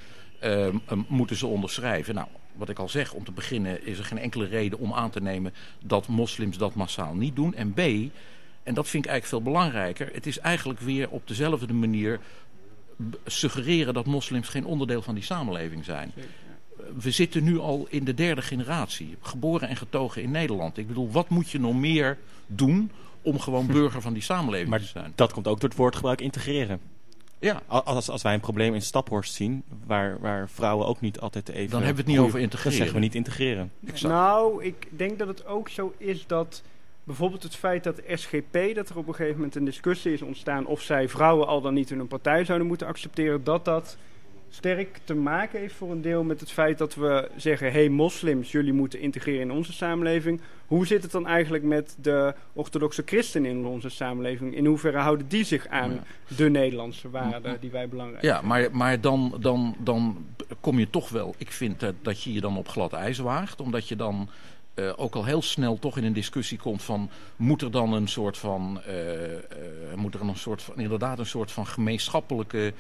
uh, 0.45 0.69
moeten 1.09 1.37
ze 1.37 1.47
onderschrijven. 1.47 2.15
Nou, 2.15 2.29
wat 2.57 2.69
ik 2.69 2.79
al 2.79 2.89
zeg, 2.89 3.13
om 3.13 3.25
te 3.25 3.33
beginnen 3.33 3.87
is 3.87 3.99
er 3.99 4.05
geen 4.05 4.19
enkele 4.19 4.47
reden 4.47 4.79
om 4.79 4.93
aan 4.93 5.11
te 5.11 5.21
nemen 5.21 5.53
dat 5.85 6.09
moslims 6.09 6.57
dat 6.57 6.75
massaal 6.75 7.15
niet 7.15 7.37
doen. 7.37 7.55
En 7.55 7.73
B, 7.73 7.79
en 8.63 8.75
dat 8.75 8.89
vind 8.89 9.05
ik 9.05 9.11
eigenlijk 9.11 9.27
veel 9.27 9.53
belangrijker, 9.53 10.11
het 10.13 10.27
is 10.27 10.39
eigenlijk 10.39 10.81
weer 10.81 11.09
op 11.09 11.29
dezelfde 11.29 11.73
manier 11.73 12.21
suggereren 13.27 13.95
dat 13.95 14.07
moslims 14.07 14.49
geen 14.49 14.65
onderdeel 14.65 15.03
van 15.03 15.15
die 15.15 15.25
samenleving 15.25 15.85
zijn. 15.85 16.13
We 16.99 17.11
zitten 17.11 17.45
nu 17.45 17.59
al 17.59 17.87
in 17.91 18.05
de 18.05 18.15
derde 18.15 18.43
generatie, 18.43 19.17
geboren 19.21 19.69
en 19.69 19.77
getogen 19.77 20.23
in 20.23 20.31
Nederland. 20.31 20.79
Ik 20.79 20.87
bedoel, 20.87 21.11
wat 21.11 21.29
moet 21.29 21.51
je 21.51 21.61
nog 21.61 21.75
meer 21.75 22.19
doen 22.47 22.91
om 23.23 23.39
gewoon 23.39 23.67
burger 23.79 24.01
van 24.01 24.13
die 24.13 24.23
samenleving 24.23 24.71
maar 24.71 24.81
te 24.81 24.87
zijn? 24.87 25.13
dat 25.15 25.33
komt 25.33 25.47
ook 25.47 25.61
door 25.61 25.69
het 25.69 25.79
woordgebruik 25.79 26.21
integreren. 26.21 26.81
Ja. 27.41 27.63
Als, 27.67 28.11
als 28.11 28.23
wij 28.23 28.35
een 28.35 28.41
probleem 28.41 28.75
in 28.75 28.83
Staphorst 28.83 29.35
zien, 29.35 29.63
waar, 29.87 30.21
waar 30.21 30.49
vrouwen 30.49 30.87
ook 30.87 31.01
niet 31.01 31.21
altijd 31.21 31.49
even... 31.49 31.71
Dan 31.71 31.83
hebben 31.83 32.05
we 32.05 32.11
het 32.11 32.19
niet 32.19 32.27
over 32.27 32.41
integreren. 32.41 32.71
Dan 32.71 32.79
zeggen 32.79 32.95
we 32.95 33.05
niet 33.05 33.15
integreren. 33.15 33.73
Exact. 33.87 34.13
Nou, 34.13 34.65
ik 34.65 34.87
denk 34.91 35.19
dat 35.19 35.29
het 35.29 35.47
ook 35.47 35.69
zo 35.69 35.95
is 35.99 36.27
dat 36.27 36.63
bijvoorbeeld 37.05 37.43
het 37.43 37.57
feit 37.57 37.85
dat 37.85 37.97
de 37.97 38.17
SGP, 38.17 38.75
dat 38.75 38.89
er 38.89 38.97
op 38.97 39.09
een 39.09 39.15
gegeven 39.15 39.37
moment 39.37 39.55
een 39.55 39.65
discussie 39.65 40.13
is 40.13 40.23
ontstaan 40.23 40.67
of 40.67 40.81
zij 40.81 41.09
vrouwen 41.09 41.47
al 41.47 41.61
dan 41.61 41.75
niet 41.75 41.91
in 41.91 41.99
een 41.99 42.07
partij 42.07 42.45
zouden 42.45 42.67
moeten 42.67 42.87
accepteren, 42.87 43.45
dat 43.45 43.65
dat 43.65 43.97
sterk 44.51 45.01
te 45.05 45.15
maken 45.15 45.61
heeft 45.61 45.75
voor 45.75 45.91
een 45.91 46.03
deel 46.03 46.23
met 46.23 46.41
het 46.41 46.53
feit 46.53 46.79
dat 46.79 46.95
we 46.95 47.31
zeggen: 47.37 47.73
hé, 47.73 47.79
hey, 47.79 47.89
moslims, 47.89 48.53
jullie 48.53 48.73
moeten 48.73 49.01
integreren 49.01 49.41
in 49.41 49.51
onze 49.51 49.73
samenleving. 49.73 50.41
Hoe 50.67 50.87
zit 50.87 51.03
het 51.03 51.13
dan 51.13 51.27
eigenlijk 51.27 51.65
met 51.65 51.97
de 52.01 52.35
orthodoxe 52.53 53.03
christenen 53.05 53.51
in 53.51 53.65
onze 53.65 53.89
samenleving? 53.89 54.55
In 54.55 54.67
hoeverre 54.67 54.99
houden 54.99 55.29
die 55.29 55.45
zich 55.45 55.67
aan 55.67 55.93
ja. 55.93 56.37
de 56.37 56.51
Nederlandse 56.51 57.11
waarden 57.11 57.61
die 57.61 57.71
wij 57.71 57.89
belangrijk 57.89 58.23
ja, 58.23 58.41
vinden? 58.41 58.59
Ja, 58.59 58.69
maar, 58.69 58.77
maar 58.77 59.01
dan, 59.01 59.37
dan, 59.41 59.77
dan 59.79 60.27
kom 60.61 60.79
je 60.79 60.91
toch 60.91 61.09
wel. 61.09 61.35
Ik 61.39 61.51
vind 61.51 61.81
dat, 61.81 61.95
dat 62.03 62.23
je 62.23 62.33
je 62.33 62.41
dan 62.41 62.57
op 62.57 62.69
glad 62.69 62.93
ijs 62.93 63.19
waagt, 63.19 63.61
omdat 63.61 63.89
je 63.89 63.97
dan 63.97 64.29
eh, 64.75 64.93
ook 64.97 65.15
al 65.15 65.25
heel 65.25 65.43
snel 65.43 65.79
toch 65.79 65.97
in 65.97 66.05
een 66.05 66.13
discussie 66.13 66.59
komt 66.59 66.83
van 66.83 67.11
moet 67.37 67.63
er 67.63 67.71
dan 67.71 67.93
een 67.93 68.09
soort 68.09 68.39
van 68.39 68.81
eh, 68.87 69.35
eh, 69.35 69.41
moet 69.97 70.15
er 70.15 70.21
een 70.21 70.37
soort 70.37 70.63
van 70.63 70.79
inderdaad 70.79 71.19
een 71.19 71.27
soort 71.27 71.53
van 71.53 71.67
gemeenschappelijke 71.67 72.73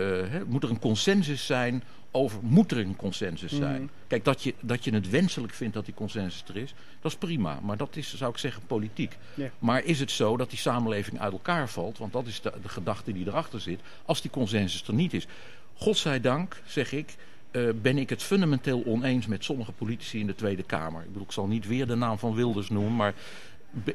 hè, 0.00 0.44
moet 0.46 0.62
er 0.62 0.70
een 0.70 0.78
consensus 0.78 1.46
zijn 1.46 1.82
over 2.16 2.38
moet 2.42 2.70
er 2.70 2.78
een 2.78 2.96
consensus 2.96 3.52
zijn. 3.52 3.82
Mhm. 3.82 3.90
Kijk, 4.06 4.24
dat 4.24 4.42
je, 4.42 4.54
dat 4.60 4.84
je 4.84 4.94
het 4.94 5.10
wenselijk 5.10 5.52
vindt 5.52 5.74
dat 5.74 5.84
die 5.84 5.94
consensus 5.94 6.44
er 6.48 6.56
is, 6.56 6.74
dat 7.00 7.12
is 7.12 7.18
prima. 7.18 7.58
Maar 7.62 7.76
dat 7.76 7.96
is, 7.96 8.16
zou 8.16 8.30
ik 8.30 8.38
zeggen, 8.38 8.62
politiek. 8.66 9.16
Maar 9.58 9.84
is 9.84 10.00
het 10.00 10.10
zo 10.10 10.36
dat 10.36 10.50
die 10.50 10.58
samenleving 10.58 11.20
uit 11.20 11.32
elkaar 11.32 11.68
valt? 11.68 11.98
Want 11.98 12.12
dat 12.12 12.26
is 12.26 12.40
de, 12.40 12.52
de 12.62 12.68
gedachte 12.68 13.12
die 13.12 13.26
erachter 13.26 13.60
zit. 13.60 13.80
Als 14.04 14.20
die 14.20 14.30
consensus 14.30 14.86
er 14.86 14.94
niet 14.94 15.12
is. 15.12 15.26
Godzijdank, 15.74 16.62
zeg 16.66 16.92
ik, 16.92 17.14
eh, 17.50 17.62
ben 17.82 17.98
ik 17.98 18.10
het 18.10 18.22
fundamenteel 18.22 18.84
oneens 18.84 19.26
met 19.26 19.44
sommige 19.44 19.72
politici 19.72 20.18
in 20.20 20.26
de 20.26 20.34
Tweede 20.34 20.62
Kamer. 20.62 21.00
Ik 21.00 21.06
bedoel, 21.06 21.22
ik 21.22 21.32
zal 21.32 21.46
niet 21.46 21.66
weer 21.66 21.86
de 21.86 21.94
naam 21.94 22.18
van 22.18 22.34
Wilders 22.34 22.68
noemen, 22.68 22.96
maar 22.96 23.14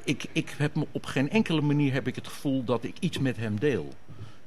ik, 0.03 0.25
ik 0.31 0.53
heb 0.57 0.75
me 0.75 0.87
op 0.91 1.05
geen 1.05 1.29
enkele 1.29 1.61
manier 1.61 1.93
heb 1.93 2.07
ik 2.07 2.15
het 2.15 2.27
gevoel 2.27 2.63
dat 2.63 2.83
ik 2.83 2.95
iets 2.99 3.19
met 3.19 3.37
hem 3.37 3.59
deel. 3.59 3.93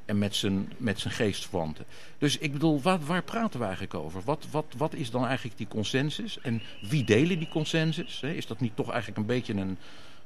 En 0.05 0.19
met 0.19 0.35
zijn, 0.35 0.73
met 0.77 1.01
zijn 1.01 1.15
geestverwanten. 1.15 1.85
Dus 2.19 2.39
ik 2.39 2.53
bedoel, 2.53 2.81
wat, 2.81 3.05
waar 3.05 3.23
praten 3.23 3.59
we 3.59 3.65
eigenlijk 3.65 3.95
over? 3.95 4.23
Wat, 4.25 4.47
wat, 4.51 4.75
wat 4.77 4.95
is 4.95 5.11
dan 5.11 5.27
eigenlijk 5.27 5.57
die 5.57 5.69
consensus? 5.69 6.41
En 6.41 6.63
wie 6.89 7.05
delen 7.05 7.39
die 7.39 7.49
consensus? 7.49 8.23
Is 8.23 8.47
dat 8.47 8.61
niet 8.61 8.77
toch 8.77 8.91
eigenlijk 8.91 9.19
een 9.19 9.27
beetje 9.27 9.55
een, 9.55 9.79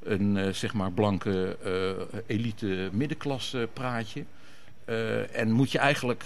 een 0.03 0.37
eh, 0.37 0.53
zeg 0.53 0.74
maar 0.74 0.93
blanke 0.93 1.59
eh, 1.64 2.20
elite 2.27 2.89
middenklasse 2.93 3.68
praatje? 3.72 4.24
Eh, 4.87 5.37
en 5.37 5.51
moet 5.51 5.72
je 5.72 5.79
eigenlijk 5.79 6.24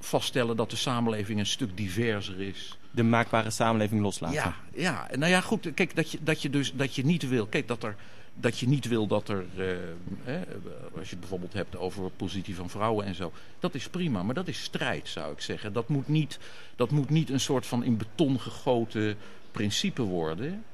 vaststellen 0.00 0.56
dat 0.56 0.70
de 0.70 0.76
samenleving 0.76 1.38
een 1.38 1.46
stuk 1.46 1.76
diverser 1.76 2.40
is? 2.40 2.78
De 2.90 3.02
maakbare 3.02 3.50
samenleving 3.50 4.00
loslaten. 4.00 4.36
Ja, 4.36 4.54
ja, 4.74 5.08
nou 5.16 5.30
ja, 5.30 5.40
goed. 5.40 5.74
Kijk, 5.74 5.96
dat 5.96 6.10
je, 6.10 6.18
dat 6.22 6.42
je 6.42 6.50
dus 6.50 6.72
dat 6.74 6.94
je 6.94 7.04
niet 7.04 7.28
wil. 7.28 7.46
Kijk, 7.46 7.68
dat 7.68 7.82
er. 7.82 7.96
Dat 8.40 8.58
je 8.58 8.68
niet 8.68 8.88
wil 8.88 9.06
dat 9.06 9.28
er, 9.28 9.44
eh, 9.56 10.34
als 10.98 11.04
je 11.04 11.10
het 11.10 11.20
bijvoorbeeld 11.20 11.52
hebt 11.52 11.76
over 11.76 12.10
positie 12.10 12.54
van 12.56 12.70
vrouwen 12.70 13.04
en 13.06 13.14
zo. 13.14 13.32
Dat 13.58 13.74
is 13.74 13.88
prima, 13.88 14.22
maar 14.22 14.34
dat 14.34 14.48
is 14.48 14.62
strijd, 14.62 15.08
zou 15.08 15.32
ik 15.32 15.40
zeggen. 15.40 15.72
Dat 15.72 15.88
moet 15.88 16.08
niet, 16.08 16.38
dat 16.76 16.90
moet 16.90 17.10
niet 17.10 17.30
een 17.30 17.40
soort 17.40 17.66
van 17.66 17.84
in 17.84 17.96
beton 17.96 18.40
gegoten 18.40 19.16
principe 19.52 20.02
worden. 20.02 20.64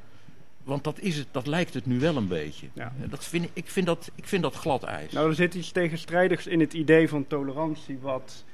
Want 0.65 0.85
dat, 0.85 1.01
is 1.01 1.17
het, 1.17 1.27
dat 1.31 1.47
lijkt 1.47 1.75
het 1.75 1.87
nu 1.87 2.01
wel 2.01 2.17
een 2.17 2.29
beetje. 2.29 2.67
Ja. 2.73 2.93
Eh, 3.03 3.11
Dat 3.11 3.25
vind, 3.25 3.49
ik- 3.53 3.69
vind 3.71 3.87
dat, 3.87 4.11
ik 4.15 4.27
vind 4.29 4.43
dat 4.43 4.55
glad 4.55 4.83
ijs. 4.83 5.13
Nou, 5.13 5.29
er 5.29 5.35
zit 5.35 5.55
iets 5.55 5.71
tegenstrijdigs 5.73 6.47
in 6.47 6.61
het 6.61 6.73
idee 6.73 7.09
van 7.09 7.27
tolerantie, 7.27 7.99
wat 8.01 8.45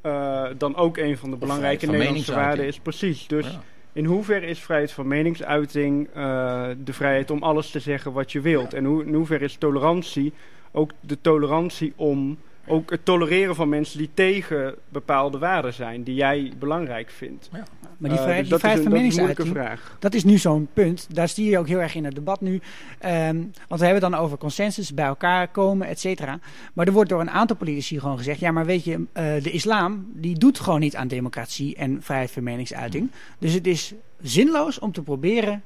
eh, 0.00 0.46
dan 0.58 0.76
ook 0.76 0.96
een 0.96 1.18
van 1.18 1.30
de 1.30 1.36
belangrijke 1.36 1.86
Nederlandse 1.86 2.34
waarden 2.34 2.66
is. 2.66 2.78
Precies. 2.78 3.26
Dus 3.26 3.46
Ja. 3.46 3.62
In 3.92 4.04
hoeverre 4.04 4.46
is 4.46 4.58
vrijheid 4.58 4.92
van 4.92 5.08
meningsuiting 5.08 6.08
eh, 6.14 6.68
de 6.84 6.92
vrijheid 6.92 7.30
om 7.30 7.42
alles 7.42 7.70
te 7.70 7.80
zeggen 7.80 8.12
wat 8.12 8.32
je 8.32 8.40
wilt? 8.40 8.74
En 8.74 8.84
hoe, 8.84 9.04
in 9.04 9.14
hoeverre 9.14 9.44
is 9.44 9.56
tolerantie 9.56 10.32
ook 10.72 10.90
de 11.00 11.20
tolerantie 11.20 11.92
om 11.96 12.38
ook 12.70 12.90
het 12.90 13.04
tolereren 13.04 13.54
van 13.54 13.68
mensen 13.68 13.98
die 13.98 14.10
tegen 14.14 14.74
bepaalde 14.88 15.38
waarden 15.38 15.72
zijn, 15.74 16.02
die 16.02 16.14
jij 16.14 16.52
belangrijk 16.58 17.10
vindt? 17.10 17.48
Maar 17.50 18.10
die 18.10 18.18
Eh, 18.18 18.24
vrijheid, 18.24 18.48
dus 18.48 18.60
die 18.60 18.70
van 18.70 18.70
een, 18.70 18.76
dat 18.76 18.80
is 18.80 18.84
een 18.84 18.90
moeilijke 18.90 19.42
meningsuiting, 19.42 19.48
vraag. 19.48 19.96
dat 19.98 20.14
is 20.14 20.24
nu 20.24 20.38
zo'n 20.38 20.68
punt. 20.72 21.06
Daar 21.14 21.28
zie 21.28 21.50
je 21.50 21.58
ook 21.58 21.68
heel 21.68 21.80
erg 21.80 21.94
in 21.94 22.04
het 22.04 22.14
debat 22.14 22.40
nu. 22.40 22.60
Ehm, 22.98 23.36
want 23.68 23.80
we 23.80 23.86
hebben 23.86 24.02
het 24.02 24.12
dan 24.12 24.14
over 24.14 24.38
consensus, 24.38 24.94
bij 24.94 25.04
elkaar 25.04 25.48
komen, 25.48 25.86
et 25.86 26.00
cetera. 26.00 26.38
Maar 26.74 26.86
er 26.86 26.92
wordt 26.92 27.10
door 27.10 27.20
een 27.20 27.30
aantal 27.30 27.56
politici 27.56 27.98
gewoon 28.00 28.18
gezegd... 28.18 28.40
ja, 28.40 28.50
maar 28.50 28.66
weet 28.66 28.84
je, 28.84 29.04
eh, 29.12 29.24
de 29.42 29.50
islam 29.50 30.06
die 30.14 30.38
doet 30.38 30.60
gewoon 30.60 30.80
niet 30.80 30.96
aan 30.96 31.08
democratie 31.08 31.76
en 31.76 32.02
vrijheid 32.02 32.30
van 32.30 32.42
meningsuiting. 32.42 33.10
Dus 33.38 33.52
het 33.52 33.66
is 33.66 33.94
zinloos 34.22 34.78
om 34.78 34.92
te 34.92 35.02
proberen 35.02 35.62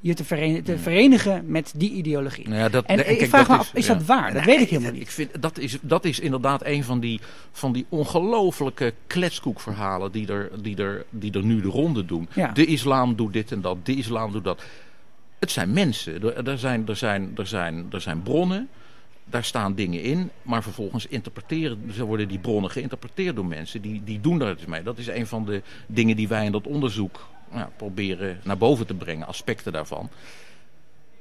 je 0.00 0.14
te, 0.14 0.24
veren- 0.24 0.62
te 0.62 0.78
verenigen 0.78 1.44
met 1.46 1.72
die 1.76 1.90
ideologie. 1.92 2.48
Nou 2.48 2.60
ja, 2.60 2.68
dat, 2.68 2.84
En 2.84 2.96
kijk, 2.96 3.20
ik 3.20 3.28
vraag 3.28 3.48
me 3.48 3.56
af, 3.56 3.74
is 3.74 3.86
dat 3.86 4.04
waar? 4.04 4.32
Dat 4.32 4.44
weet 4.44 4.60
ik 4.60 4.68
helemaal 4.68 4.92
niet. 4.92 5.00
Ik 5.00 5.10
vind, 5.10 5.42
dat, 5.42 5.58
is, 5.58 5.78
dat 5.80 6.04
is 6.04 6.20
inderdaad 6.20 6.64
een 6.64 6.84
van 6.84 7.00
die, 7.00 7.20
van 7.52 7.72
die 7.72 7.86
ongelofelijke 7.88 8.94
kletskoekverhalen 9.06 10.12
die 10.12 10.26
er, 10.26 10.50
die, 10.62 10.76
er, 10.76 11.04
die 11.10 11.32
er 11.32 11.44
nu 11.44 11.60
de 11.60 11.68
ronde 11.68 12.04
doen. 12.04 12.28
Ja. 12.34 12.52
De 12.52 12.66
islam 12.66 13.16
doet 13.16 13.32
dit 13.32 13.52
en 13.52 13.60
dat, 13.60 13.86
de 13.86 13.96
islam 13.96 14.32
doet 14.32 14.44
dat. 14.44 14.62
Het 15.38 15.50
zijn 15.50 15.72
mensen. 15.72 16.22
Er, 16.22 16.48
er, 16.48 16.58
zijn, 16.58 16.88
er, 16.88 16.96
zijn, 16.96 17.30
er, 17.36 17.46
zijn, 17.46 17.86
er 17.90 18.00
zijn 18.00 18.22
bronnen. 18.22 18.68
Daar 19.24 19.44
staan 19.44 19.74
dingen 19.74 20.02
in, 20.02 20.30
maar 20.42 20.62
vervolgens 20.62 21.06
interpreteren, 21.06 21.78
worden 21.98 22.28
die 22.28 22.38
bronnen 22.38 22.70
geïnterpreteerd 22.70 23.36
door 23.36 23.46
mensen 23.46 23.82
die, 23.82 24.02
die 24.04 24.20
doen 24.20 24.38
daar 24.38 24.52
iets 24.52 24.66
mee. 24.66 24.82
Dat 24.82 24.98
is 24.98 25.06
een 25.06 25.26
van 25.26 25.44
de 25.44 25.62
dingen 25.86 26.16
die 26.16 26.28
wij 26.28 26.44
in 26.44 26.52
dat 26.52 26.66
onderzoek 26.66 27.28
nou, 27.50 27.68
proberen 27.76 28.40
naar 28.44 28.58
boven 28.58 28.86
te 28.86 28.94
brengen, 28.94 29.26
aspecten 29.26 29.72
daarvan. 29.72 30.10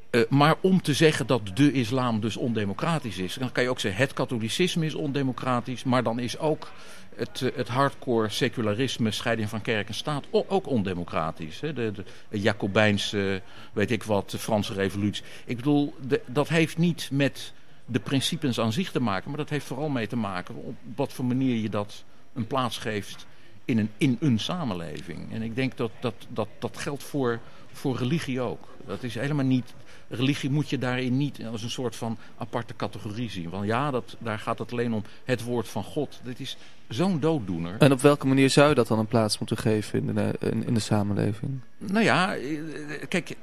Eh, 0.09 0.21
maar 0.29 0.55
om 0.61 0.81
te 0.81 0.93
zeggen 0.93 1.27
dat 1.27 1.41
de 1.53 1.71
islam 1.71 2.19
dus 2.19 2.37
ondemocratisch 2.37 3.17
is, 3.17 3.33
dan 3.33 3.51
kan 3.51 3.63
je 3.63 3.69
ook 3.69 3.79
zeggen 3.79 4.01
het 4.01 4.13
katholicisme 4.13 4.85
is 4.85 4.93
ondemocratisch, 4.93 5.83
maar 5.83 6.03
dan 6.03 6.19
is 6.19 6.37
ook 6.37 6.71
het, 7.15 7.41
eh, 7.41 7.55
het 7.55 7.67
hardcore 7.67 8.29
secularisme, 8.29 9.11
scheiding 9.11 9.49
van 9.49 9.61
kerk 9.61 9.87
en 9.87 9.93
staat, 9.93 10.25
ook 10.31 10.67
ondemocratisch. 10.67 11.59
Hè? 11.59 11.73
De, 11.73 11.91
de, 12.29 12.39
Jacobijnse, 12.39 13.41
weet 13.73 13.91
ik 13.91 14.03
wat, 14.03 14.29
de 14.29 14.37
Franse 14.37 14.73
revolutie. 14.73 15.23
Ik 15.45 15.55
bedoel, 15.55 15.95
dat 16.25 16.47
heeft 16.47 16.77
niet 16.77 17.09
met 17.11 17.53
de 17.85 17.99
principes 17.99 18.59
aan 18.59 18.73
zich 18.73 18.91
te 18.91 19.01
maken, 19.01 19.29
maar 19.29 19.39
dat 19.39 19.49
heeft 19.49 19.65
vooral 19.65 19.89
mee 19.89 20.07
te 20.07 20.15
maken 20.15 20.55
op 20.55 20.75
wat 20.95 21.13
voor 21.13 21.25
manier 21.25 21.55
je 21.55 21.69
dat 21.69 22.03
een 22.33 22.47
plaats 22.47 22.77
geeft 22.77 23.25
in 23.69 23.77
een, 23.77 23.89
in 23.97 24.17
een 24.19 24.39
samenleving. 24.39 25.33
En 25.33 25.41
ik 25.41 25.55
denk 25.55 25.77
dat 25.77 25.91
dat, 25.99 26.13
dat, 26.29 26.47
dat 26.59 26.77
geldt 26.77 27.03
voor, 27.03 27.39
voor 27.71 27.97
religie 27.97 28.41
ook. 28.41 28.67
Dat 28.85 29.03
is 29.03 29.15
helemaal 29.15 29.45
niet. 29.45 29.73
Religie 30.07 30.49
moet 30.49 30.69
je 30.69 30.77
daarin 30.77 31.17
niet 31.17 31.45
als 31.51 31.63
een 31.63 31.69
soort 31.69 31.95
van 31.95 32.17
aparte 32.37 32.75
categorie 32.75 33.29
zien. 33.29 33.49
Want 33.49 33.65
ja, 33.65 33.91
dat, 33.91 34.15
daar 34.19 34.39
gaat 34.39 34.59
het 34.59 34.71
alleen 34.71 34.93
om 34.93 35.03
het 35.23 35.43
woord 35.43 35.67
van 35.67 35.83
God. 35.83 36.19
Dit 36.23 36.39
is 36.39 36.57
zo'n 36.87 37.19
dooddoener. 37.19 37.75
En 37.79 37.91
op 37.91 38.01
welke 38.01 38.27
manier 38.27 38.49
zou 38.49 38.69
je 38.69 38.75
dat 38.75 38.87
dan 38.87 38.99
een 38.99 39.07
plaats 39.07 39.39
moeten 39.39 39.57
geven 39.57 40.07
in 40.07 40.15
de, 40.15 40.35
in, 40.39 40.65
in 40.65 40.73
de 40.73 40.79
samenleving? 40.79 41.59
Nou 41.77 42.03
ja, 42.03 42.35
eh, 42.35 42.59
kijk, 43.07 43.35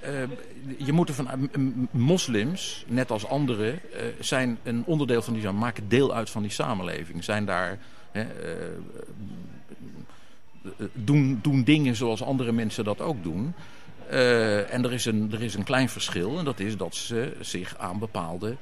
eh, 0.00 0.12
je 0.76 0.92
moet 0.92 1.18
m- 1.18 1.60
m- 1.60 1.88
moslims, 1.90 2.84
net 2.88 3.10
als 3.10 3.26
anderen, 3.26 3.80
eh, 3.92 4.00
zijn 4.20 4.58
een 4.62 4.82
onderdeel 4.86 5.22
van 5.22 5.34
die 5.34 5.50
maken 5.50 5.88
deel 5.88 6.14
uit 6.14 6.30
van 6.30 6.42
die 6.42 6.50
samenleving. 6.50 7.24
Zijn 7.24 7.44
daar, 7.44 7.78
hè, 8.10 8.22
eh, 8.22 8.68
doen, 10.92 11.38
doen 11.42 11.64
dingen 11.64 11.96
zoals 11.96 12.22
andere 12.22 12.52
mensen 12.52 12.84
dat 12.84 13.00
ook 13.00 13.22
doen. 13.22 13.54
Eh, 14.08 14.74
en 14.74 14.84
er 14.84 14.92
is, 14.92 15.04
een, 15.04 15.32
er 15.32 15.42
is 15.42 15.54
een 15.54 15.64
klein 15.64 15.88
verschil 15.88 16.38
en 16.38 16.44
dat 16.44 16.60
is 16.60 16.76
dat 16.76 16.94
ze 16.94 17.36
zich 17.40 17.78
aan 17.78 17.98
bepaalde 17.98 18.56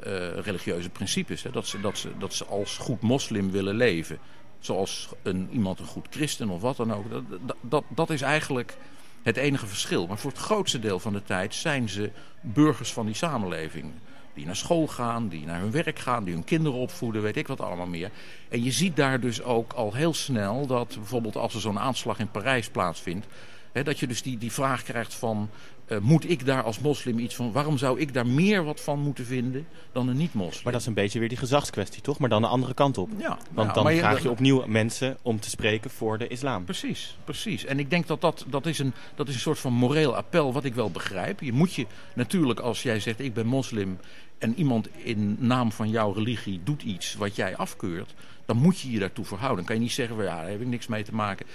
eh, 0.00 0.38
religieuze 0.38 0.88
principes, 0.88 1.42
hè, 1.42 1.50
dat, 1.50 1.66
ze, 1.66 1.80
dat, 1.80 1.98
ze, 1.98 2.10
dat 2.18 2.34
ze 2.34 2.44
als 2.44 2.76
goed 2.76 3.00
moslim 3.00 3.50
willen 3.50 3.74
leven. 3.74 4.18
Zoals 4.58 5.08
een, 5.22 5.48
iemand 5.52 5.78
een 5.78 5.86
goed 5.86 6.06
christen 6.10 6.48
of 6.48 6.60
wat 6.60 6.76
dan 6.76 6.94
ook. 6.94 7.04
Dat, 7.10 7.56
dat, 7.60 7.84
dat 7.88 8.10
is 8.10 8.22
eigenlijk 8.22 8.76
het 9.22 9.36
enige 9.36 9.66
verschil. 9.66 10.06
Maar 10.06 10.18
voor 10.18 10.30
het 10.30 10.40
grootste 10.40 10.78
deel 10.78 10.98
van 10.98 11.12
de 11.12 11.22
tijd 11.22 11.54
zijn 11.54 11.88
ze 11.88 12.10
burgers 12.40 12.92
van 12.92 13.06
die 13.06 13.14
samenleving. 13.14 13.92
Die 14.38 14.46
naar 14.46 14.56
school 14.56 14.86
gaan, 14.86 15.28
die 15.28 15.46
naar 15.46 15.60
hun 15.60 15.70
werk 15.70 15.98
gaan, 15.98 16.24
die 16.24 16.34
hun 16.34 16.44
kinderen 16.44 16.78
opvoeden, 16.78 17.22
weet 17.22 17.36
ik 17.36 17.46
wat 17.46 17.60
allemaal 17.60 17.86
meer. 17.86 18.10
En 18.48 18.64
je 18.64 18.70
ziet 18.72 18.96
daar 18.96 19.20
dus 19.20 19.42
ook 19.42 19.72
al 19.72 19.94
heel 19.94 20.14
snel 20.14 20.66
dat 20.66 20.94
bijvoorbeeld 20.96 21.36
als 21.36 21.54
er 21.54 21.60
zo'n 21.60 21.78
aanslag 21.78 22.18
in 22.18 22.30
Parijs 22.30 22.68
plaatsvindt, 22.68 23.26
hè, 23.72 23.82
dat 23.82 23.98
je 23.98 24.06
dus 24.06 24.22
die, 24.22 24.38
die 24.38 24.52
vraag 24.52 24.82
krijgt 24.82 25.14
van, 25.14 25.50
eh, 25.86 25.98
moet 25.98 26.30
ik 26.30 26.46
daar 26.46 26.62
als 26.62 26.78
moslim 26.78 27.18
iets 27.18 27.34
van, 27.34 27.52
waarom 27.52 27.78
zou 27.78 28.00
ik 28.00 28.14
daar 28.14 28.26
meer 28.26 28.64
wat 28.64 28.80
van 28.80 28.98
moeten 29.00 29.26
vinden 29.26 29.66
dan 29.92 30.08
een 30.08 30.16
niet-moslim? 30.16 30.62
Maar 30.62 30.72
dat 30.72 30.80
is 30.80 30.86
een 30.86 30.94
beetje 30.94 31.18
weer 31.18 31.28
die 31.28 31.38
gezagskwestie, 31.38 32.02
toch? 32.02 32.18
Maar 32.18 32.28
dan 32.28 32.42
de 32.42 32.48
andere 32.48 32.74
kant 32.74 32.98
op. 32.98 33.10
Ja, 33.18 33.38
Want 33.52 33.68
ja, 33.74 33.82
dan 33.82 33.94
je- 33.94 34.00
vraag 34.00 34.22
je 34.22 34.30
opnieuw 34.30 34.66
mensen 34.66 35.16
om 35.22 35.40
te 35.40 35.50
spreken 35.50 35.90
voor 35.90 36.18
de 36.18 36.28
islam. 36.28 36.64
Precies, 36.64 37.16
precies. 37.24 37.64
En 37.64 37.78
ik 37.78 37.90
denk 37.90 38.06
dat 38.06 38.20
dat, 38.20 38.44
dat, 38.48 38.66
is 38.66 38.78
een, 38.78 38.92
dat 39.14 39.28
is 39.28 39.34
een 39.34 39.40
soort 39.40 39.58
van 39.58 39.72
moreel 39.72 40.16
appel 40.16 40.52
wat 40.52 40.64
ik 40.64 40.74
wel 40.74 40.90
begrijp. 40.90 41.40
Je 41.40 41.52
moet 41.52 41.74
je 41.74 41.86
natuurlijk, 42.14 42.60
als 42.60 42.82
jij 42.82 43.00
zegt 43.00 43.20
ik 43.20 43.34
ben 43.34 43.46
moslim 43.46 43.98
en 44.38 44.54
iemand 44.54 44.88
in 44.96 45.36
naam 45.38 45.72
van 45.72 45.90
jouw 45.90 46.12
religie 46.12 46.60
doet 46.64 46.82
iets 46.82 47.14
wat 47.14 47.36
jij 47.36 47.56
afkeurt, 47.56 48.14
dan 48.46 48.56
moet 48.56 48.80
je 48.80 48.90
je 48.90 48.98
daartoe 48.98 49.24
verhouden. 49.24 49.56
Dan 49.56 49.66
kan 49.66 49.74
je 49.74 49.82
niet 49.82 49.92
zeggen, 49.92 50.16
van, 50.16 50.24
ja, 50.24 50.36
daar 50.36 50.50
heb 50.50 50.60
ik 50.60 50.66
niks 50.66 50.86
mee 50.86 51.02
te 51.02 51.14
maken. 51.14 51.46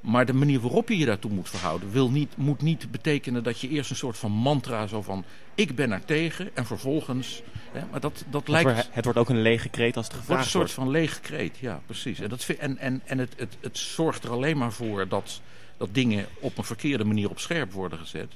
Maar 0.00 0.26
de 0.26 0.32
manier 0.32 0.60
waarop 0.60 0.88
je 0.88 0.98
je 0.98 1.06
daartoe 1.06 1.30
moet 1.30 1.48
verhouden, 1.48 1.90
wil 1.90 2.10
niet, 2.10 2.36
moet 2.36 2.62
niet 2.62 2.90
betekenen 2.90 3.42
dat 3.42 3.60
je 3.60 3.68
eerst 3.68 3.90
een 3.90 3.96
soort 3.96 4.18
van 4.18 4.32
mantra 4.32 4.86
zo 4.86 5.02
van 5.02 5.24
ik 5.54 5.74
ben 5.74 5.92
er 5.92 6.04
tegen 6.04 6.56
en 6.56 6.66
vervolgens. 6.66 7.42
Hè, 7.72 7.80
maar 7.90 8.00
dat, 8.00 8.24
dat 8.30 8.40
Het 8.40 8.50
lijkt. 8.50 8.72
wordt, 8.72 8.88
het 8.92 9.04
wordt 9.04 9.18
ook 9.18 9.28
een 9.28 9.42
lege 9.42 9.68
kreet 9.68 9.96
als 9.96 10.06
het 10.06 10.16
Het 10.16 10.26
wordt 10.26 10.42
gevraagd 10.42 10.44
een 10.44 10.68
soort 10.68 10.74
wordt. 10.74 10.92
van 10.92 11.00
lege 11.00 11.20
kreet, 11.20 11.58
ja, 11.58 11.80
precies. 11.86 12.20
En, 12.20 12.28
dat, 12.28 12.46
en, 12.58 12.78
en, 12.78 13.00
en 13.04 13.18
het, 13.18 13.34
het, 13.36 13.56
het 13.60 13.78
zorgt 13.78 14.24
er 14.24 14.30
alleen 14.30 14.58
maar 14.58 14.72
voor 14.72 15.08
dat, 15.08 15.40
dat 15.76 15.88
dingen 15.92 16.26
op 16.40 16.58
een 16.58 16.64
verkeerde 16.64 17.04
manier 17.04 17.30
op 17.30 17.38
scherp 17.38 17.72
worden 17.72 17.98
gezet. 17.98 18.32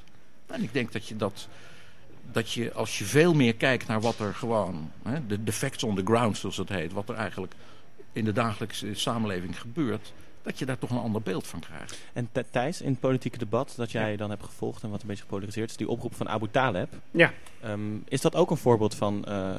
En 0.47 0.62
ik 0.62 0.72
denk 0.72 0.93
dat 0.93 1.09
je 1.09 1.16
dat, 1.16 1.49
dat 2.32 2.52
je 2.52 2.72
als 2.72 2.98
je 2.98 3.04
veel 3.04 3.34
meer 3.34 3.54
kijkt 3.54 3.86
naar 3.86 4.00
wat 4.00 4.18
er 4.18 4.34
gewoon, 4.34 4.90
hè, 5.02 5.26
de, 5.26 5.44
de 5.44 5.52
facts 5.52 5.82
on 5.82 5.94
the 5.96 6.02
ground 6.04 6.36
zoals 6.38 6.56
het 6.56 6.68
heet, 6.68 6.92
wat 6.92 7.08
er 7.08 7.14
eigenlijk 7.14 7.52
in 8.12 8.24
de 8.24 8.32
dagelijkse 8.32 8.94
samenleving 8.94 9.60
gebeurt, 9.60 10.12
dat 10.42 10.58
je 10.58 10.66
daar 10.66 10.78
toch 10.78 10.90
een 10.90 10.98
ander 10.98 11.22
beeld 11.22 11.46
van 11.46 11.60
krijgt. 11.60 11.98
En 12.12 12.28
Th- 12.32 12.44
Thijs, 12.50 12.80
in 12.80 12.90
het 12.90 13.00
politieke 13.00 13.38
debat 13.38 13.72
dat 13.76 13.92
jij 13.92 14.16
dan 14.16 14.30
hebt 14.30 14.44
gevolgd 14.44 14.82
en 14.82 14.90
wat 14.90 15.00
een 15.02 15.06
beetje 15.06 15.22
gepolariseerd 15.22 15.70
is, 15.70 15.76
die 15.76 15.88
oproep 15.88 16.14
van 16.14 16.28
Abu 16.28 16.48
Taleb. 16.50 16.88
Ja. 17.10 17.32
Ehm, 17.60 17.80
is 18.08 18.20
dat 18.20 18.34
ook 18.34 18.50
een 18.50 18.56
voorbeeld 18.56 18.94
van 18.94 19.24
eh 19.24 19.50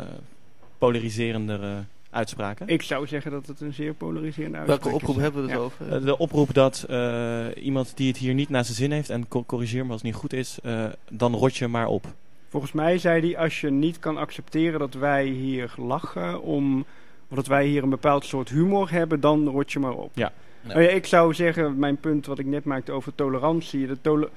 polariserendere 0.77 1.83
uitspraken? 2.09 2.67
Ik 2.67 2.81
zou 2.81 3.07
zeggen 3.07 3.31
dat 3.31 3.47
het 3.47 3.61
een 3.61 3.73
zeer 3.73 3.93
polariserende 3.93 4.57
Welke 4.57 4.71
uitspraak 4.71 4.93
oproep 4.95 5.15
is. 5.15 5.21
hebben 5.21 5.41
we 5.41 5.47
het 5.49 5.57
Ja. 5.57 5.63
over? 5.63 5.93
Eh, 5.95 6.03
de 6.05 6.17
oproep 6.17 6.53
dat 6.53 6.85
eh, 6.89 7.45
iemand 7.63 7.97
die 7.97 8.07
het 8.07 8.17
hier 8.17 8.33
niet 8.33 8.49
naar 8.49 8.63
zijn 8.65 8.77
zin 8.77 8.91
heeft, 8.91 9.09
en 9.09 9.27
co- 9.27 9.43
corrigeer 9.45 9.85
me 9.85 9.91
als 9.91 10.01
het 10.01 10.11
niet 10.11 10.19
goed 10.19 10.33
is, 10.33 10.57
eh, 10.63 10.85
dan 11.09 11.33
rot 11.35 11.55
je 11.55 11.67
maar 11.67 11.87
op. 11.87 12.05
Volgens 12.53 12.73
mij 12.73 12.97
zei 12.97 13.21
hij, 13.21 13.37
als 13.37 13.61
je 13.61 13.69
niet 13.69 13.99
kan 13.99 14.17
accepteren 14.17 14.79
dat 14.79 14.93
wij 14.93 15.25
hier 15.25 15.73
lachen 15.77 16.41
om... 16.41 16.85
of 17.27 17.35
dat 17.35 17.47
wij 17.47 17.65
hier 17.65 17.83
een 17.83 17.89
bepaald 17.89 18.25
soort 18.25 18.49
humor 18.49 18.91
hebben, 18.91 19.19
dan 19.19 19.47
rot 19.47 19.71
je 19.71 19.79
maar 19.79 19.93
op. 19.93 20.11
Ja. 20.13 20.31
Ja. 20.61 20.67
Nou 20.67 20.81
ja, 20.81 20.89
ik 20.89 21.05
zou 21.05 21.33
zeggen, 21.33 21.79
mijn 21.79 21.97
punt 21.97 22.25
wat 22.25 22.39
ik 22.39 22.45
net 22.45 22.63
maakte 22.63 22.91
over 22.91 23.15
tolerantie. 23.15 23.87
De 23.87 24.01
tole- 24.01 24.29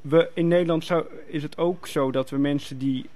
we, 0.00 0.30
in 0.34 0.48
Nederland 0.48 0.84
zou, 0.84 1.04
is 1.26 1.42
het 1.42 1.58
ook 1.58 1.86
zo 1.86 2.10
dat 2.10 2.30
we 2.30 2.38
mensen 2.38 2.78
die 2.78 3.06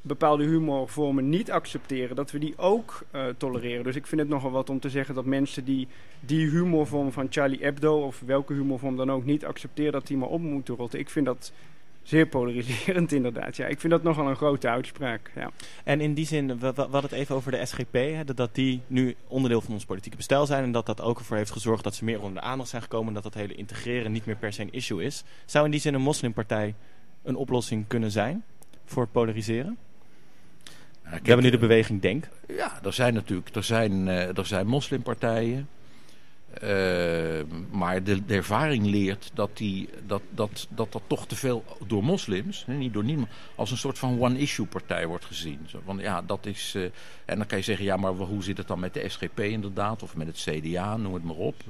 bepaalde 0.00 0.44
humorvormen 0.44 1.28
niet 1.28 1.50
accepteren, 1.50 2.16
dat 2.16 2.30
we 2.30 2.38
die 2.38 2.54
ook 2.56 3.02
eh, 3.10 3.26
tolereren. 3.36 3.84
Dus 3.84 3.96
ik 3.96 4.06
vind 4.06 4.20
het 4.20 4.30
nogal 4.30 4.50
wat 4.50 4.70
om 4.70 4.80
te 4.80 4.90
zeggen 4.90 5.14
dat 5.14 5.24
mensen 5.24 5.64
die 5.64 5.88
die 6.20 6.48
humorvorm 6.48 7.12
van 7.12 7.26
Charlie 7.30 7.62
Hebdo 7.62 8.02
of 8.02 8.22
welke 8.26 8.52
humorvorm 8.52 8.96
dan 8.96 9.12
ook 9.12 9.24
niet 9.24 9.44
accepteren, 9.44 9.92
dat 9.92 10.06
die 10.06 10.16
maar 10.16 10.28
op 10.28 10.40
moeten 10.40 10.76
rotten. 10.76 10.98
Ik 10.98 11.10
vind 11.10 11.26
dat 11.26 11.52
zeer 12.08 12.26
polariserend 12.26 13.12
inderdaad. 13.12 13.56
Ja, 13.56 13.66
ik 13.66 13.80
vind 13.80 13.92
dat 13.92 14.02
nogal 14.02 14.28
een 14.28 14.36
grote 14.36 14.68
uitspraak. 14.68 15.30
Ja. 15.34 15.50
En 15.84 16.00
in 16.00 16.14
die 16.14 16.26
zin, 16.26 16.58
we, 16.58 16.66
hadden 16.66 17.02
het 17.02 17.12
even 17.12 17.34
over 17.34 17.50
de 17.50 17.66
SGP, 17.66 17.92
hè, 17.92 18.24
dat, 18.24 18.36
dat 18.36 18.54
die 18.54 18.80
nu 18.86 19.16
onderdeel 19.26 19.60
van 19.60 19.74
ons 19.74 19.84
politieke 19.84 20.16
bestel 20.16 20.46
zijn 20.46 20.64
en 20.64 20.72
dat 20.72 20.86
dat 20.86 21.00
ook 21.00 21.18
ervoor 21.18 21.36
heeft 21.36 21.50
gezorgd 21.50 21.84
dat 21.84 21.94
ze 21.94 22.04
meer 22.04 22.22
onder 22.22 22.42
de 22.42 22.48
aandacht 22.48 22.68
zijn 22.68 22.82
gekomen 22.82 23.08
en 23.08 23.14
dat 23.14 23.22
dat 23.22 23.34
hele 23.34 23.54
integreren 23.54 24.12
niet 24.12 24.26
meer 24.26 24.36
per 24.36 24.52
se 24.52 24.62
een 24.62 24.72
issue 24.72 25.04
is. 25.04 25.24
Zou 25.44 25.64
in 25.64 25.70
die 25.70 25.80
zin 25.80 25.94
een 25.94 26.00
moslimpartij 26.00 26.74
een 27.22 27.36
oplossing 27.36 27.84
kunnen 27.86 28.10
zijn 28.10 28.44
voor 28.84 29.02
het 29.02 29.12
polariseren? 29.12 29.78
Kijk, 31.02 31.22
We 31.22 31.26
hebben 31.26 31.44
nu 31.44 31.50
de 31.50 31.58
beweging 31.58 32.00
Denk. 32.00 32.28
Ja, 32.46 32.82
er 32.84 32.92
zijn 32.92 33.14
natuurlijk 33.14 33.56
er 33.56 33.64
zijn, 33.64 34.08
eh, 34.08 34.38
er 34.38 34.46
zijn 34.46 34.66
moslimpartijen. 34.66 35.68
Eh, 36.52 37.40
maar 37.70 38.02
de, 38.02 38.24
de 38.24 38.34
ervaring 38.34 38.86
leert 38.86 39.30
dat, 39.34 39.56
die, 39.56 39.88
dat, 40.06 40.22
dat, 40.30 40.66
dat 40.70 40.92
dat 40.92 41.02
toch 41.06 41.26
te 41.26 41.36
veel 41.36 41.64
door 41.86 42.04
moslims, 42.04 42.64
hè, 42.66 42.74
niet 42.74 42.92
door 42.92 43.04
niemand, 43.04 43.28
als 43.54 43.70
een 43.70 43.76
soort 43.76 43.98
van 43.98 44.20
one-issue 44.20 44.66
partij 44.66 45.06
wordt 45.06 45.24
gezien. 45.24 45.60
Zo 45.66 45.80
van, 45.84 45.98
ja, 45.98 46.22
dat 46.22 46.46
is, 46.46 46.72
eh, 46.76 46.82
en 47.24 47.36
dan 47.36 47.46
kan 47.46 47.58
je 47.58 47.64
zeggen, 47.64 47.84
ja, 47.84 47.96
maar 47.96 48.12
hoe 48.12 48.42
zit 48.42 48.58
het 48.58 48.66
dan 48.68 48.80
met 48.80 48.94
de 48.94 49.08
SGP 49.08 49.40
inderdaad, 49.40 50.02
of 50.02 50.16
met 50.16 50.26
het 50.26 50.36
CDA, 50.36 50.96
noem 50.96 51.14
het 51.14 51.24
maar 51.24 51.36
op. 51.36 51.62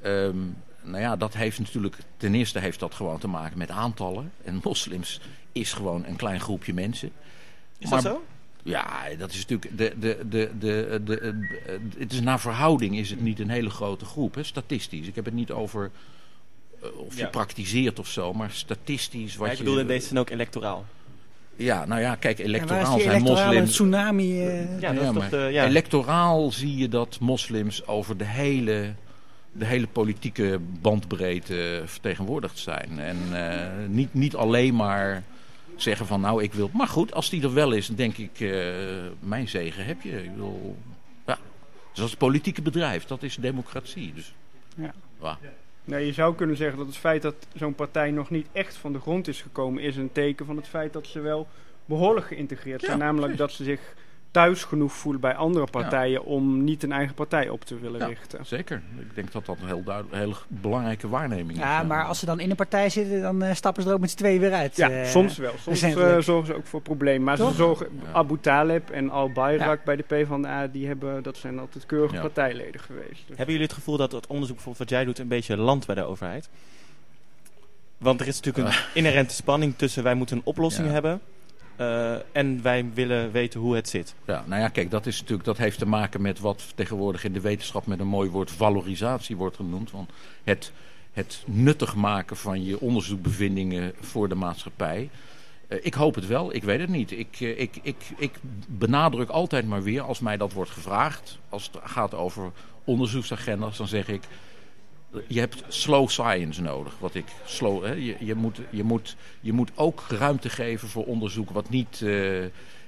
Eh, 0.00 0.26
ehm, 0.26 0.38
nou 0.82 1.00
ja, 1.00 1.16
dat 1.16 1.34
heeft 1.34 1.58
natuurlijk, 1.58 1.96
ten 2.16 2.34
eerste 2.34 2.58
heeft 2.58 2.80
dat 2.80 2.94
gewoon 2.94 3.18
te 3.18 3.28
maken 3.28 3.58
met 3.58 3.70
aantallen. 3.70 4.32
En 4.44 4.60
moslims 4.62 5.20
is 5.52 5.72
gewoon 5.72 6.04
een 6.04 6.16
klein 6.16 6.40
groepje 6.40 6.74
mensen. 6.74 7.10
Is 7.78 7.90
Maar- 7.90 8.02
dat 8.02 8.12
zo? 8.12 8.24
Ja, 8.62 9.02
dat 9.18 9.30
is 9.32 9.46
natuurlijk. 9.46 9.78
De, 9.78 9.92
de, 10.00 10.18
de, 10.28 10.50
de, 10.58 11.00
de, 11.04 11.18
de- 11.20 11.80
het 11.98 12.12
is 12.12 12.20
naar 12.20 12.40
verhouding 12.40 12.96
is 12.98 13.10
het 13.10 13.20
niet 13.20 13.40
een 13.40 13.48
hele 13.50 13.70
grote 13.70 14.04
groep, 14.04 14.34
hè, 14.34 14.42
statistisch. 14.42 15.06
Ik 15.06 15.14
heb 15.14 15.24
het 15.24 15.34
niet 15.34 15.50
over 15.50 15.90
eh, 16.82 16.88
of 16.96 17.14
je 17.14 17.20
Ja. 17.20 17.28
praktiseert 17.28 17.98
of 17.98 18.08
zo, 18.08 18.32
maar 18.32 18.50
statistisch 18.50 19.36
wat 19.36 19.46
Ja, 19.46 19.52
ik 19.52 19.58
je. 19.58 19.64
bedoel 19.64 19.80
in 19.80 19.86
deze 19.86 20.06
zin 20.06 20.18
ook 20.18 20.30
electoraal. 20.30 20.84
Ja, 21.56 21.84
nou 21.86 22.00
ja, 22.00 22.14
kijk, 22.14 22.38
En 22.38 22.44
waar 22.50 22.54
is 22.54 22.62
electoraal 22.64 22.94
die 22.96 23.04
zijn 23.04 23.22
moslims. 23.22 23.70
tsunami? 23.70 24.46
eh, 24.46 24.80
Ja, 24.80 24.92
dat 24.92 25.02
is 25.04 25.10
maar 25.10 25.12
toch 25.12 25.28
de, 25.28 25.48
ja. 25.52 25.64
Electoraal 25.66 26.50
zie 26.52 26.76
je 26.76 26.88
dat 26.88 27.16
moslims 27.20 27.86
over 27.86 28.16
de 28.16 28.24
hele, 28.24 28.92
de 29.52 29.64
hele 29.64 29.86
politieke 29.86 30.58
bandbreedte 30.80 31.82
vertegenwoordigd 31.86 32.58
zijn. 32.58 32.98
En 32.98 33.16
eh, 33.32 33.66
niet, 33.88 34.14
niet 34.14 34.36
alleen 34.36 34.74
maar 34.74 35.22
zeggen 35.76 36.06
van 36.06 36.20
nou 36.20 36.42
ik 36.42 36.52
wil... 36.52 36.70
Maar 36.72 36.88
goed, 36.88 37.14
als 37.14 37.30
die 37.30 37.42
er 37.42 37.54
wel 37.54 37.72
is, 37.72 37.86
dan 37.86 37.96
denk 37.96 38.16
ik, 38.16 38.40
eh, 38.40 38.66
mijn 39.18 39.48
zegen 39.48 39.84
heb 39.84 40.02
je. 40.02 40.24
Ik 40.24 40.30
wil, 40.36 40.76
ja. 41.26 41.38
Dus 41.92 42.02
als 42.02 42.16
politieke 42.16 42.62
bedrijf, 42.62 43.04
dat 43.04 43.22
is 43.22 43.36
democratie. 43.36 44.12
Dus, 44.14 44.34
Ja. 44.76 44.94
ja. 45.20 45.38
Nou, 45.84 46.02
je 46.02 46.12
zou 46.12 46.34
kunnen 46.34 46.56
zeggen 46.56 46.78
dat 46.78 46.86
het 46.86 46.96
feit 46.96 47.22
dat 47.22 47.34
zo'n 47.54 47.74
partij 47.74 48.10
nog 48.10 48.30
niet 48.30 48.46
echt 48.52 48.76
van 48.76 48.92
de 48.92 49.00
grond 49.00 49.28
is 49.28 49.42
gekomen, 49.42 49.82
is 49.82 49.96
een 49.96 50.12
teken 50.12 50.46
van 50.46 50.56
het 50.56 50.68
feit 50.68 50.92
dat 50.92 51.06
ze 51.06 51.20
wel 51.20 51.48
behoorlijk 51.84 52.26
geïntegreerd 52.26 52.80
zijn. 52.80 52.98
Ja, 52.98 53.04
Namelijk 53.04 53.36
dat 53.36 53.52
ze 53.52 53.64
zich 53.64 53.94
thuis 54.32 54.64
genoeg 54.64 54.92
voelen 54.92 55.20
bij 55.20 55.34
andere 55.34 55.66
partijen 55.70 56.24
om 56.24 56.64
niet 56.64 56.82
een 56.82 56.92
eigen 56.92 57.14
partij 57.14 57.48
op 57.48 57.64
te 57.64 57.78
willen 57.78 58.00
Ja. 58.00 58.06
richten. 58.06 58.46
Zeker. 58.46 58.82
Ik 58.98 59.14
denk 59.14 59.32
dat 59.32 59.46
dat 59.46 59.56
een 59.60 59.66
heel, 59.66 59.82
duidelijk, 59.82 60.14
heel 60.16 60.34
belangrijke 60.48 61.08
waarneming 61.08 61.50
is. 61.50 61.56
Ja, 61.58 61.82
maar 61.82 62.04
als 62.04 62.18
ze 62.18 62.26
dan 62.26 62.40
in 62.40 62.50
een 62.50 62.56
partij 62.56 62.88
zitten, 62.88 63.20
dan 63.22 63.42
eh, 63.42 63.54
stappen 63.54 63.82
ze 63.82 63.88
er 63.88 63.94
ook 63.94 64.00
met 64.00 64.10
z'n 64.10 64.16
tweeën 64.16 64.40
weer 64.40 64.52
uit. 64.52 64.76
Ja, 64.76 64.90
eh. 64.90 65.04
soms 65.06 65.36
wel. 65.36 65.52
Soms 65.60 65.82
eh, 65.82 66.18
zorgen 66.18 66.46
ze 66.46 66.54
ook 66.54 66.66
voor 66.66 66.80
problemen. 66.80 67.22
Maar 67.22 67.36
Toch? 67.36 67.50
ze 67.50 67.56
zorgen, 67.56 67.86
Ja. 68.04 68.12
Abu 68.12 68.38
Taleb 68.40 68.90
en 68.90 69.10
Al-Bayrak 69.10 69.78
Ja. 69.78 69.84
bij 69.84 69.96
de 69.96 70.02
PvdA, 70.02 70.66
die 70.66 70.86
hebben, 70.86 71.22
dat 71.22 71.36
zijn 71.36 71.58
altijd 71.58 71.86
keurige 71.86 72.14
Ja. 72.14 72.20
partijleden 72.20 72.80
geweest. 72.80 73.08
Dus- 73.26 73.36
Hebben 73.36 73.46
jullie 73.46 73.62
het 73.62 73.72
gevoel 73.72 73.96
dat 73.96 74.12
het 74.12 74.26
onderzoek 74.26 74.56
bijvoorbeeld 74.56 74.90
wat 74.90 74.98
jij 74.98 75.04
doet 75.06 75.18
een 75.18 75.28
beetje 75.28 75.56
landt 75.56 75.86
bij 75.86 75.94
de 75.94 76.02
overheid? 76.04 76.48
Want 77.98 78.20
er 78.20 78.26
is 78.26 78.40
natuurlijk 78.40 78.74
een 78.74 78.82
inherente 78.94 79.34
spanning 79.34 79.74
tussen 79.76 80.02
wij 80.02 80.14
moeten 80.14 80.36
een 80.36 80.42
oplossing 80.44 80.86
Ja. 80.86 80.92
hebben 80.92 81.20
eh, 81.82 82.20
en 82.32 82.62
wij 82.62 82.90
willen 82.94 83.32
weten 83.32 83.60
hoe 83.60 83.74
het 83.74 83.88
zit. 83.88 84.14
Ja, 84.26 84.44
nou 84.46 84.60
ja, 84.60 84.68
kijk, 84.68 84.90
dat, 84.90 85.06
is 85.06 85.20
natuurlijk, 85.20 85.44
dat 85.44 85.58
heeft 85.58 85.78
te 85.78 85.86
maken 85.86 86.22
met 86.22 86.40
wat 86.40 86.72
tegenwoordig 86.74 87.24
in 87.24 87.32
de 87.32 87.40
wetenschap 87.40 87.86
met 87.86 88.00
een 88.00 88.06
mooi 88.06 88.30
woord 88.30 88.50
valorisatie 88.50 89.36
wordt 89.36 89.56
genoemd. 89.56 89.90
Want 89.90 90.10
het, 90.44 90.72
het 91.12 91.42
nuttig 91.46 91.94
maken 91.94 92.36
van 92.36 92.64
je 92.64 92.80
onderzoekbevindingen 92.80 93.92
voor 94.00 94.28
de 94.28 94.34
maatschappij. 94.34 95.10
Eh, 95.68 95.78
ik 95.82 95.94
hoop 95.94 96.14
het 96.14 96.26
wel, 96.26 96.54
ik 96.54 96.64
weet 96.64 96.80
het 96.80 96.88
niet. 96.88 97.10
Ik, 97.10 97.36
eh, 97.40 97.60
ik, 97.60 97.78
ik, 97.82 97.96
ik 98.16 98.32
benadruk 98.68 99.28
altijd 99.28 99.66
maar 99.66 99.82
weer, 99.82 100.02
als 100.02 100.20
mij 100.20 100.36
dat 100.36 100.52
wordt 100.52 100.70
gevraagd, 100.70 101.38
als 101.48 101.70
het 101.72 101.82
gaat 101.84 102.14
over 102.14 102.52
onderzoeksagenda's, 102.84 103.76
dan 103.76 103.88
zeg 103.88 104.08
ik, 104.08 104.22
je 105.26 105.38
hebt 105.38 105.64
slow 105.68 106.08
science 106.08 106.62
nodig. 106.62 106.98
Wat 106.98 107.14
ik 107.14 107.26
slow, 107.44 107.84
hè, 107.84 107.92
je, 107.92 108.16
je, 108.18 108.34
moet, 108.34 108.60
je, 108.70 108.84
moet, 108.84 109.16
je 109.40 109.52
moet 109.52 109.70
ook 109.74 110.04
ruimte 110.08 110.50
geven 110.50 110.88
voor 110.88 111.04
onderzoek 111.04 111.50
wat 111.50 111.68
niet 111.68 112.02
eh, 112.02 112.44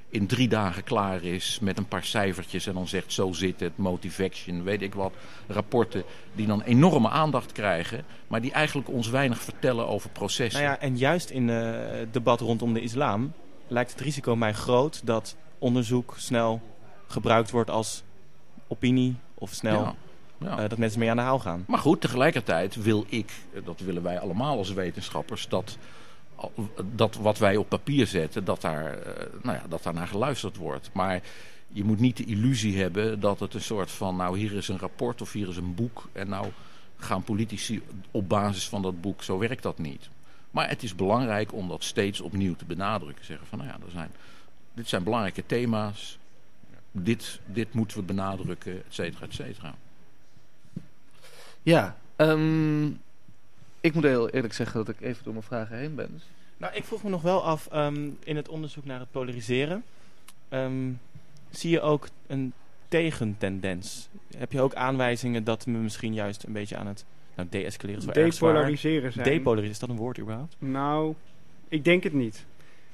in 0.09 0.27
drie 0.27 0.49
dagen 0.49 0.85
klaar 0.85 1.23
is 1.23 1.59
met 1.61 1.79
een 1.79 1.89
paar 1.89 2.05
cijfertjes 2.05 2.67
en 2.67 2.75
dan 2.75 2.89
zegt 2.89 3.13
zo 3.13 3.33
zit 3.33 3.61
het, 3.61 3.77
motivation, 3.77 4.63
weet 4.63 4.83
ik 4.83 4.95
wat. 4.95 5.13
Rapporten 5.47 6.05
die 6.33 6.47
dan 6.47 6.63
enorme 6.63 7.09
aandacht 7.09 7.53
krijgen, 7.53 8.05
maar 8.27 8.41
die 8.41 8.53
eigenlijk 8.53 8.89
ons 8.89 9.09
weinig 9.09 9.43
vertellen 9.43 9.89
over 9.89 10.11
processen. 10.11 10.63
Nou 10.63 10.75
ja, 10.75 10.81
en 10.81 10.97
juist 10.97 11.31
in 11.31 11.51
eh, 11.51 11.73
het 11.99 12.13
debat 12.13 12.41
rondom 12.41 12.73
de 12.73 12.81
islam 12.81 13.33
lijkt 13.69 13.91
het 13.91 14.01
risico 14.01 14.37
mij 14.37 14.53
groot 14.53 15.01
dat 15.07 15.37
onderzoek 15.59 16.15
snel 16.17 16.61
gebruikt 17.07 17.51
wordt 17.51 17.71
als 17.71 18.03
opinie 18.69 19.17
of 19.35 19.53
snel 19.53 19.81
Ja, 19.81 19.95
ja. 20.39 20.59
eh, 20.59 20.69
dat 20.69 20.79
mensen 20.79 20.99
mee 20.99 21.11
aan 21.11 21.17
de 21.17 21.23
haal 21.23 21.39
gaan. 21.39 21.65
Maar 21.67 21.79
goed, 21.79 22.01
tegelijkertijd 22.01 22.83
wil 22.83 23.05
ik, 23.09 23.33
eh, 23.53 23.61
dat 23.65 23.81
willen 23.81 24.03
wij 24.03 24.21
allemaal 24.21 24.59
als 24.59 24.73
wetenschappers, 24.73 25.49
dat, 25.49 25.79
dat 26.95 27.15
wat 27.17 27.39
wij 27.39 27.57
op 27.57 27.69
papier 27.69 28.07
zetten, 28.07 28.45
dat 28.45 28.61
daar, 28.61 28.99
eh, 28.99 29.27
nou 29.43 29.57
ja, 29.57 29.65
dat 29.69 29.83
daar 29.83 29.95
naar 29.95 30.09
geluisterd 30.09 30.57
wordt. 30.57 30.91
Maar 30.93 31.21
je 31.69 31.85
moet 31.85 32.01
niet 32.01 32.17
de 32.17 32.25
illusie 32.25 32.81
hebben 32.81 33.21
dat 33.21 33.41
het 33.41 33.55
een 33.55 33.61
soort 33.61 33.91
van, 33.91 34.17
nou 34.17 34.39
hier 34.39 34.53
is 34.53 34.69
een 34.69 34.79
rapport 34.79 35.21
of 35.21 35.33
hier 35.33 35.49
is 35.49 35.57
een 35.57 35.75
boek 35.75 36.09
en 36.13 36.29
nou 36.29 36.47
gaan 36.97 37.23
politici 37.23 37.83
op 38.11 38.29
basis 38.29 38.69
van 38.69 38.83
dat 38.83 39.01
boek, 39.01 39.23
zo 39.23 39.39
werkt 39.39 39.63
dat 39.63 39.79
niet. 39.79 40.09
Maar 40.51 40.69
het 40.69 40.83
is 40.83 40.95
belangrijk 40.95 41.53
om 41.53 41.69
dat 41.69 41.85
steeds 41.85 42.21
opnieuw 42.21 42.55
te 42.55 42.65
benadrukken. 42.65 43.25
Zeggen 43.25 43.47
van, 43.47 43.59
nou 43.59 43.71
ja, 43.71 43.77
er 43.85 43.91
zijn, 43.91 44.11
dit 44.75 44.89
zijn 44.89 45.03
belangrijke 45.03 45.47
thema's, 45.47 46.19
dit, 46.91 47.41
dit 47.47 47.73
moeten 47.73 47.97
we 47.97 48.03
benadrukken, 48.03 48.73
et 48.73 48.95
cetera, 48.95 49.27
et 49.27 49.35
cetera. 49.35 49.75
Ja, 51.65 51.97
ehm, 52.17 52.87
ik 53.81 53.95
moet 53.95 54.03
heel 54.03 54.31
eerlijk 54.31 54.55
zeggen 54.55 54.85
dat 54.85 54.95
ik 54.95 55.01
even 55.01 55.25
door 55.25 55.33
mijn 55.33 55.45
vragen 55.45 55.79
heen 55.79 55.95
ben. 55.95 56.09
Dus 56.13 56.23
Nou, 56.57 56.75
ik 56.75 56.85
vroeg 56.85 57.03
me 57.03 57.11
nog 57.11 57.23
wel 57.23 57.43
af, 57.45 57.69
ehm, 57.73 58.09
in 58.25 58.37
het 58.37 58.49
onderzoek 58.49 58.85
naar 58.85 59.01
het 59.01 59.11
polariseren, 59.11 59.85
ehm, 60.49 60.91
zie 61.51 61.71
je 61.71 61.81
ook 61.81 62.09
een 62.27 62.53
tegentendens? 62.89 64.09
Heb 64.37 64.53
je 64.53 64.61
ook 64.61 64.75
aanwijzingen 64.75 65.45
dat 65.45 65.65
we 65.65 65.71
misschien 65.71 66.15
juist 66.15 66.43
een 66.43 66.53
beetje 66.53 66.77
aan 66.77 66.87
het 66.87 67.05
nou, 67.35 67.49
de-escaleren 67.51 68.01
is 68.01 68.07
wel 68.07 68.25
erg 68.25 68.35
zwaar. 68.35 68.53
Depolariseren 68.53 69.13
zijn. 69.13 69.25
Depolariseren, 69.25 69.71
is 69.71 69.79
dat 69.79 69.89
een 69.89 69.97
woord 69.97 70.19
überhaupt? 70.19 70.57
Nou, 70.59 71.15
ik 71.69 71.85
denk 71.85 72.03
het 72.03 72.13
niet. 72.13 72.47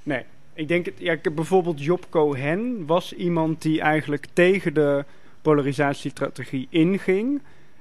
Nee, 0.02 0.24
ik 0.54 0.68
denk 0.68 0.86
het. 0.86 0.94
Ja, 0.98 1.16
bijvoorbeeld 1.34 1.84
Job 1.84 2.06
Cohen 2.10 2.86
was 2.86 3.12
iemand 3.12 3.62
die 3.62 3.80
eigenlijk 3.80 4.26
tegen 4.32 4.74
de 4.74 5.04
polarisatiestrategie 5.42 6.66
inging. 6.70 7.40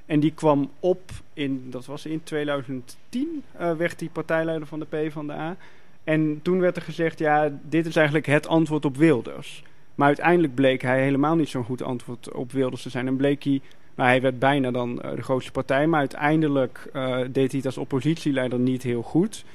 En 0.10 0.20
die 0.20 0.34
kwam 0.34 0.72
op 0.80 1.12
in, 1.34 1.68
dat 1.70 1.86
was 1.86 2.06
in 2.06 2.24
2010, 2.24 3.44
eh, 3.52 3.76
werd 3.76 4.00
hij 4.00 4.10
partijleider 4.10 4.68
van 4.68 4.80
de 4.80 4.86
PvdA. 4.86 5.56
En 6.04 6.40
toen 6.42 6.60
werd 6.60 6.76
er 6.76 6.82
gezegd, 6.82 7.20
ja, 7.20 7.60
dit 7.62 7.86
is 7.86 7.96
eigenlijk 7.96 8.26
het 8.26 8.48
antwoord 8.48 8.86
op 8.86 8.98
Wilders. 8.98 9.64
Maar 9.96 10.08
uiteindelijk 10.08 10.56
bleek 10.56 10.82
hij 10.82 11.04
helemaal 11.04 11.36
niet 11.36 11.50
zo'n 11.50 11.64
goed 11.64 11.82
antwoord 11.82 12.34
op 12.34 12.52
Wilders 12.52 12.82
te 12.82 12.90
zijn. 12.90 13.08
En 13.08 13.16
bleek 13.16 13.44
hij 13.44 13.62
Nou, 13.96 14.10
hij 14.10 14.22
werd 14.22 14.40
bijna 14.40 14.72
dan 14.72 15.02
eh, 15.02 15.16
de 15.16 15.22
grootste 15.22 15.52
partij, 15.52 15.88
maar 15.88 16.00
uiteindelijk 16.00 16.90
eh, 16.94 17.18
deed 17.32 17.52
hij 17.52 17.58
het 17.58 17.66
als 17.66 17.78
oppositieleider 17.78 18.60
niet 18.60 18.84
heel 18.84 19.02
goed. 19.02 19.46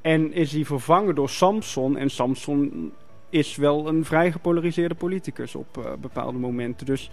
En 0.00 0.32
is 0.32 0.52
hij 0.52 0.64
vervangen 0.64 1.14
door 1.14 1.28
Samson. 1.28 1.96
En 1.96 2.10
Samson 2.10 2.92
is 3.28 3.56
wel 3.56 3.88
een 3.88 4.04
vrij 4.04 4.32
gepolariseerde 4.32 4.94
politicus 4.94 5.54
op 5.54 5.96
bepaalde 6.00 6.38
momenten. 6.38 6.86
Dus 6.86 7.10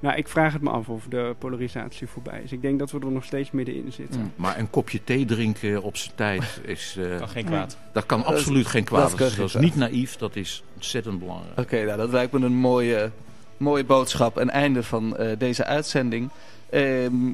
nou, 0.00 0.16
ik 0.16 0.28
vraag 0.28 0.52
het 0.52 0.62
me 0.62 0.70
af 0.70 0.88
of 0.88 1.04
de 1.08 1.34
polarisatie 1.38 2.06
voorbij 2.06 2.40
is. 2.44 2.52
Ik 2.52 2.62
denk 2.62 2.78
dat 2.78 2.90
we 2.90 2.98
er 3.00 3.10
nog 3.12 3.24
steeds 3.24 3.50
middenin 3.50 3.92
zitten. 3.92 4.20
Mm. 4.20 4.32
Maar 4.36 4.58
een 4.58 4.70
kopje 4.70 5.04
thee 5.04 5.24
drinken 5.24 5.82
op 5.82 5.96
zijn 5.96 6.14
tijd 6.14 6.60
is... 6.64 6.96
eh, 6.98 7.16
Kan 7.18 7.28
geen 7.28 7.44
kwaad. 7.44 7.78
dat 7.92 8.06
kan 8.06 8.18
Dat 8.22 8.26
absoluut 8.26 8.66
geen 8.66 8.84
dat 8.84 8.90
kwaad. 8.90 9.18
Dat, 9.18 9.32
geen 9.32 9.44
is 9.44 9.54
niet 9.54 9.76
naïef, 9.76 10.16
dat 10.16 10.36
is 10.36 10.62
ontzettend 10.74 11.18
belangrijk. 11.18 11.58
Oké, 11.58 11.84
nou, 11.84 11.96
dat 11.96 12.10
lijkt 12.10 12.32
me 12.32 12.44
een 12.46 12.56
mooie, 12.56 13.10
mooie 13.56 13.84
boodschap 13.84 14.38
en 14.38 14.50
einde 14.50 14.82
van 14.82 15.16
eh, 15.16 15.38
deze 15.38 15.64
uitzending. 15.64 16.30
Ehm, 16.70 17.28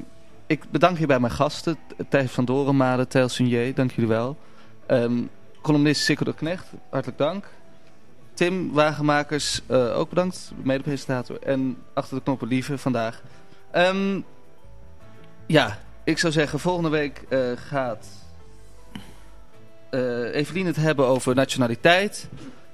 ik 0.47 0.63
bedank 0.71 0.97
hierbij 0.97 1.19
mijn 1.19 1.33
gasten. 1.33 1.77
Thijs 2.09 2.31
van 2.31 2.45
Dorenmade, 2.45 3.07
Tel 3.07 3.29
Sunier, 3.29 3.73
dank 3.75 3.91
jullie 3.91 4.09
wel. 4.09 4.37
Ehm, 4.85 5.13
columnist 5.61 6.01
Sikko 6.03 6.23
de 6.25 6.33
Knecht, 6.33 6.65
hartelijk 6.89 7.17
dank. 7.17 7.45
Tim 8.33 8.71
Wagenmakers, 8.71 9.61
eh, 9.67 9.97
ook 9.97 10.09
bedankt, 10.09 10.51
medepresentator. 10.63 11.41
En 11.41 11.77
achter 11.93 12.15
de 12.17 12.23
knoppen 12.23 12.47
Lieve 12.47 12.77
vandaag. 12.77 13.21
Ehm, 13.71 14.21
ja, 15.47 15.79
ik 16.03 16.17
zou 16.17 16.33
zeggen, 16.33 16.59
volgende 16.59 16.89
week 16.89 17.25
eh, 17.29 17.39
gaat 17.55 18.07
eh 19.89 20.35
Evelien 20.35 20.65
het 20.65 20.75
hebben 20.75 21.05
over 21.05 21.35
nationaliteit. 21.35 22.29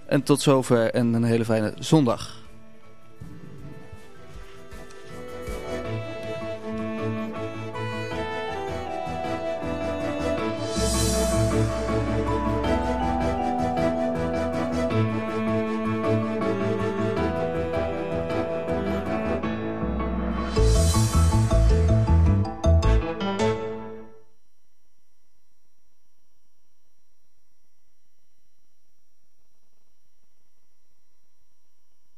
En 0.07 0.24
tot 0.24 0.41
zover 0.41 0.93
en 0.93 1.14
een 1.14 1.24
hele 1.24 1.45
fijne 1.45 1.74
zondag. 1.80 2.39